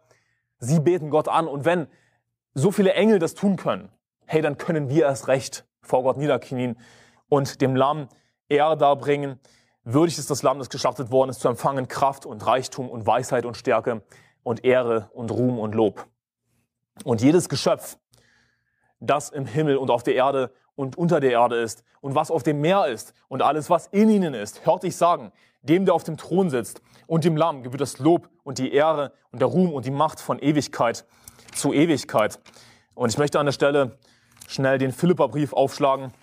[0.59, 1.47] Sie beten Gott an.
[1.47, 1.87] Und wenn
[2.53, 3.89] so viele Engel das tun können,
[4.25, 6.77] hey, dann können wir erst recht vor Gott niederknien
[7.29, 8.07] und dem Lamm
[8.49, 9.39] Ehre darbringen.
[9.83, 13.45] Würdig ist das Lamm, das geschlachtet worden ist, zu empfangen Kraft und Reichtum und Weisheit
[13.45, 14.01] und Stärke
[14.43, 16.07] und Ehre und Ruhm und Lob.
[17.03, 17.97] Und jedes Geschöpf,
[18.99, 22.43] das im Himmel und auf der Erde und unter der Erde ist und was auf
[22.43, 26.03] dem Meer ist und alles, was in ihnen ist, hört ich sagen, dem, der auf
[26.03, 29.73] dem Thron sitzt und dem Lamm gebührt das Lob und die Ehre und der Ruhm
[29.73, 31.05] und die Macht von Ewigkeit
[31.53, 32.39] zu Ewigkeit.
[32.95, 33.97] Und ich möchte an der Stelle
[34.47, 36.13] schnell den Philipperbrief aufschlagen.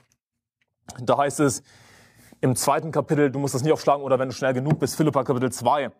[1.00, 1.62] Da heißt es
[2.40, 5.24] im zweiten Kapitel, du musst das nicht aufschlagen oder wenn du schnell genug bist, Philippa
[5.24, 5.90] Kapitel 2.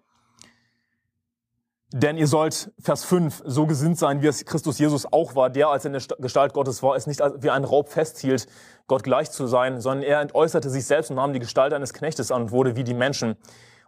[1.92, 5.68] Denn ihr sollt, Vers 5, so gesinnt sein, wie es Christus Jesus auch war, der,
[5.68, 8.46] als in der Gestalt Gottes war, es nicht wie ein Raub festhielt,
[8.86, 12.30] Gott gleich zu sein, sondern er entäußerte sich selbst und nahm die Gestalt eines Knechtes
[12.30, 13.36] an und wurde wie die Menschen.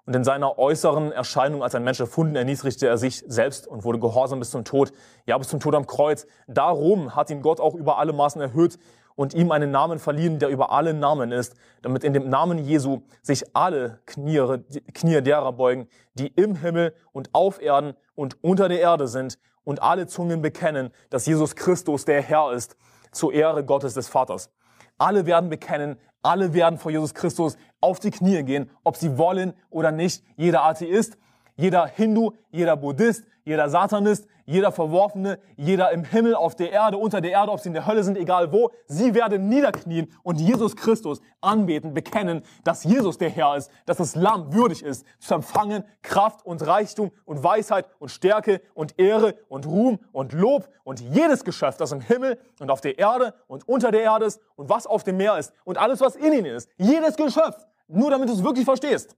[0.05, 4.01] Und in seiner äußeren Erscheinung als ein Mensch erfunden, erniedrigte er sich selbst und wurde
[4.01, 4.93] gehorsam bis zum Tod,
[5.27, 6.27] ja bis zum Tod am Kreuz.
[6.49, 8.81] Darum hat ihn Gott auch über alle Maßen erhöht
[9.23, 13.03] und ihm einen Namen verliehen, der über alle Namen ist, damit in dem Namen Jesu
[13.23, 14.59] sich alle Knie,
[14.95, 19.81] Knie derer beugen, die im Himmel und auf Erden und unter der Erde sind und
[19.81, 22.77] alle Zungen bekennen, dass Jesus Christus der Herr ist,
[23.13, 24.51] zur Ehre Gottes des Vaters.
[24.99, 29.53] Alle werden bekennen, alle werden vor Jesus Christus auf die Knie gehen, ob sie wollen
[29.71, 30.25] oder nicht.
[30.37, 31.17] Jeder Atheist,
[31.55, 37.21] jeder Hindu, jeder Buddhist, jeder Satanist, jeder Verworfene, jeder im Himmel, auf der Erde, unter
[37.21, 40.77] der Erde, ob sie in der Hölle sind, egal wo, sie werden niederknien und Jesus
[40.77, 45.85] Christus anbeten, bekennen, dass Jesus der Herr ist, dass das Lamm würdig ist, zu empfangen
[46.03, 51.45] Kraft und Reichtum und Weisheit und Stärke und Ehre und Ruhm und Lob und jedes
[51.45, 54.87] Geschäft, das im Himmel und auf der Erde und unter der Erde ist und was
[54.87, 56.69] auf dem Meer ist und alles, was in ihnen ist.
[56.77, 57.67] Jedes Geschöpf.
[57.89, 59.17] Nur damit du es wirklich verstehst.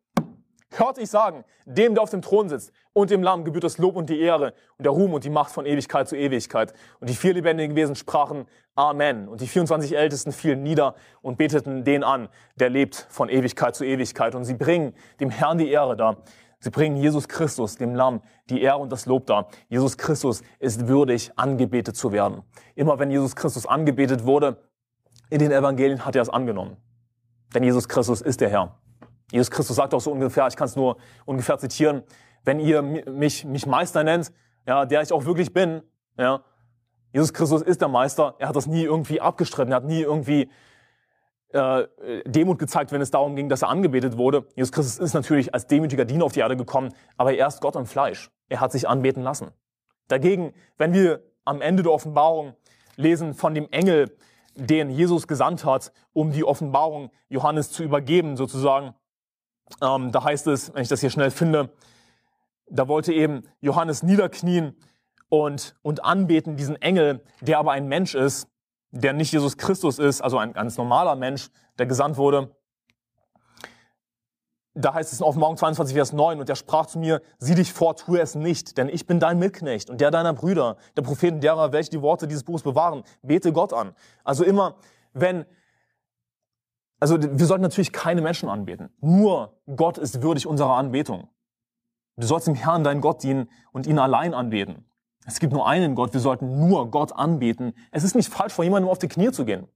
[0.77, 3.95] Hört ich sagen, dem, der auf dem Thron sitzt und dem Lamm gebührt das Lob
[3.95, 6.75] und die Ehre und der Ruhm und die Macht von Ewigkeit zu Ewigkeit.
[6.99, 9.29] Und die vier lebendigen Wesen sprachen Amen.
[9.29, 13.85] Und die 24 Ältesten fielen nieder und beteten den an, der lebt von Ewigkeit zu
[13.85, 14.35] Ewigkeit.
[14.35, 16.17] Und sie bringen dem Herrn die Ehre dar.
[16.59, 18.21] Sie bringen Jesus Christus, dem Lamm,
[18.51, 19.49] die Ehre und das Lob dar.
[19.69, 22.43] Jesus Christus ist würdig, angebetet zu werden.
[22.75, 24.57] Immer wenn Jesus Christus angebetet wurde,
[25.31, 26.77] in den Evangelien hat er es angenommen.
[27.55, 28.79] Denn Jesus Christus ist der Herr.
[29.31, 32.03] Jesus Christus sagt auch so ungefähr, ich kann es nur ungefähr zitieren,
[32.45, 34.33] wenn ihr mich, mich Meister nennt,
[34.67, 35.83] ja, der ich auch wirklich bin,
[36.19, 36.45] ja,
[37.13, 40.51] Jesus Christus ist der Meister, er hat das nie irgendwie abgestritten, er hat nie irgendwie
[41.51, 41.87] äh,
[42.27, 44.49] Demut gezeigt, wenn es darum ging, dass er angebetet wurde.
[44.57, 47.77] Jesus Christus ist natürlich als demütiger Diener auf die Erde gekommen, aber er ist Gott
[47.77, 48.31] im Fleisch.
[48.49, 49.53] Er hat sich anbeten lassen.
[50.09, 52.55] Dagegen, wenn wir am Ende der Offenbarung
[52.97, 54.17] lesen von dem Engel,
[54.57, 58.95] den Jesus gesandt hat, um die Offenbarung Johannes zu übergeben, sozusagen,
[59.81, 61.71] ähm, da heißt es, wenn ich das hier schnell finde,
[62.69, 64.77] da wollte eben Johannes niederknien
[65.29, 68.49] und, und anbeten diesen Engel, der aber ein Mensch ist,
[68.91, 72.55] der nicht Jesus Christus ist, also ein ganz normaler Mensch, der gesandt wurde.
[74.77, 77.73] Da heißt es in Offenbarung 22, Vers 9, und er sprach zu mir, sieh dich
[77.73, 81.41] vor, tue es nicht, denn ich bin dein Mitknecht und der deiner Brüder, der Propheten
[81.41, 83.05] derer, welche die Worte dieses Buches bewahren.
[83.23, 83.95] Bete Gott an.
[84.25, 84.77] Also immer,
[85.13, 85.45] wenn
[87.01, 88.91] also wir sollten natürlich keine Menschen anbeten.
[89.01, 91.29] Nur Gott ist würdig unserer Anbetung.
[92.17, 94.85] Du sollst dem Herrn, dein Gott, dienen und ihn allein anbeten.
[95.27, 97.75] Es gibt nur einen Gott, wir sollten nur Gott anbeten.
[97.91, 99.67] Es ist nicht falsch, vor jemandem auf die Knie zu gehen.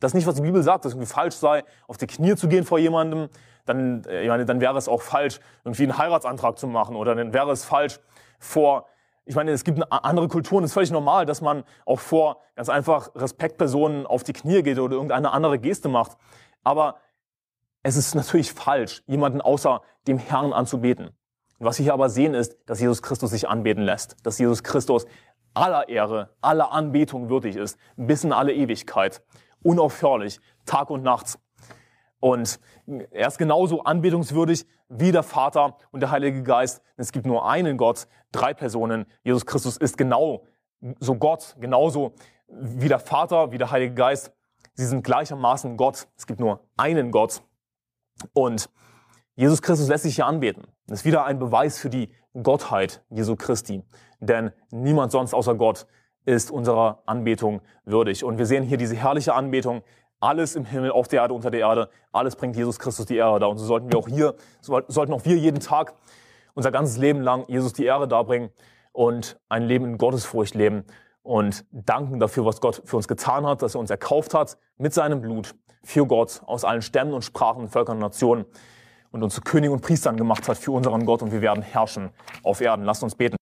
[0.00, 2.36] Das ist nicht, was die Bibel sagt, dass es irgendwie falsch sei, auf die Knie
[2.36, 3.28] zu gehen vor jemandem.
[3.64, 6.94] Dann, äh, ich meine, dann wäre es auch falsch, irgendwie einen Heiratsantrag zu machen.
[6.94, 7.98] Oder dann wäre es falsch,
[8.38, 8.86] vor
[9.26, 12.68] ich meine, es gibt andere Kulturen, es ist völlig normal, dass man auch vor ganz
[12.68, 16.16] einfach Respektpersonen auf die Knie geht oder irgendeine andere Geste macht.
[16.62, 16.96] Aber
[17.82, 21.10] es ist natürlich falsch, jemanden außer dem Herrn anzubeten.
[21.58, 25.06] Was wir hier aber sehen ist, dass Jesus Christus sich anbeten lässt, dass Jesus Christus
[25.54, 29.22] aller Ehre, aller Anbetung würdig ist, bis in alle Ewigkeit,
[29.62, 31.38] unaufhörlich, Tag und Nacht.
[32.24, 32.58] Und
[33.10, 36.82] er ist genauso anbetungswürdig wie der Vater und der Heilige Geist.
[36.96, 39.04] Es gibt nur einen Gott, drei Personen.
[39.24, 40.46] Jesus Christus ist genau
[41.00, 42.14] so Gott, genauso
[42.48, 44.32] wie der Vater, wie der Heilige Geist.
[44.72, 46.08] Sie sind gleichermaßen Gott.
[46.16, 47.42] Es gibt nur einen Gott.
[48.32, 48.70] Und
[49.34, 50.66] Jesus Christus lässt sich hier anbeten.
[50.86, 52.10] Das ist wieder ein Beweis für die
[52.42, 53.82] Gottheit Jesu Christi.
[54.20, 55.86] Denn niemand sonst außer Gott
[56.24, 58.24] ist unserer Anbetung würdig.
[58.24, 59.82] Und wir sehen hier diese herrliche Anbetung,
[60.24, 63.38] alles im Himmel, auf der Erde, unter der Erde, alles bringt Jesus Christus die Ehre
[63.38, 63.46] da.
[63.46, 65.94] Und so sollten wir auch hier, so sollten auch wir jeden Tag
[66.54, 68.50] unser ganzes Leben lang Jesus die Ehre darbringen
[68.92, 70.84] und ein Leben in Gottesfurcht leben
[71.22, 74.94] und danken dafür, was Gott für uns getan hat, dass er uns erkauft hat mit
[74.94, 78.46] seinem Blut für Gott aus allen Stämmen und Sprachen, Völkern und Nationen.
[79.14, 82.10] und uns zu Königen und Priestern gemacht hat für unseren Gott und wir werden herrschen
[82.42, 82.84] auf Erden.
[82.84, 83.32] Lasst uns beten.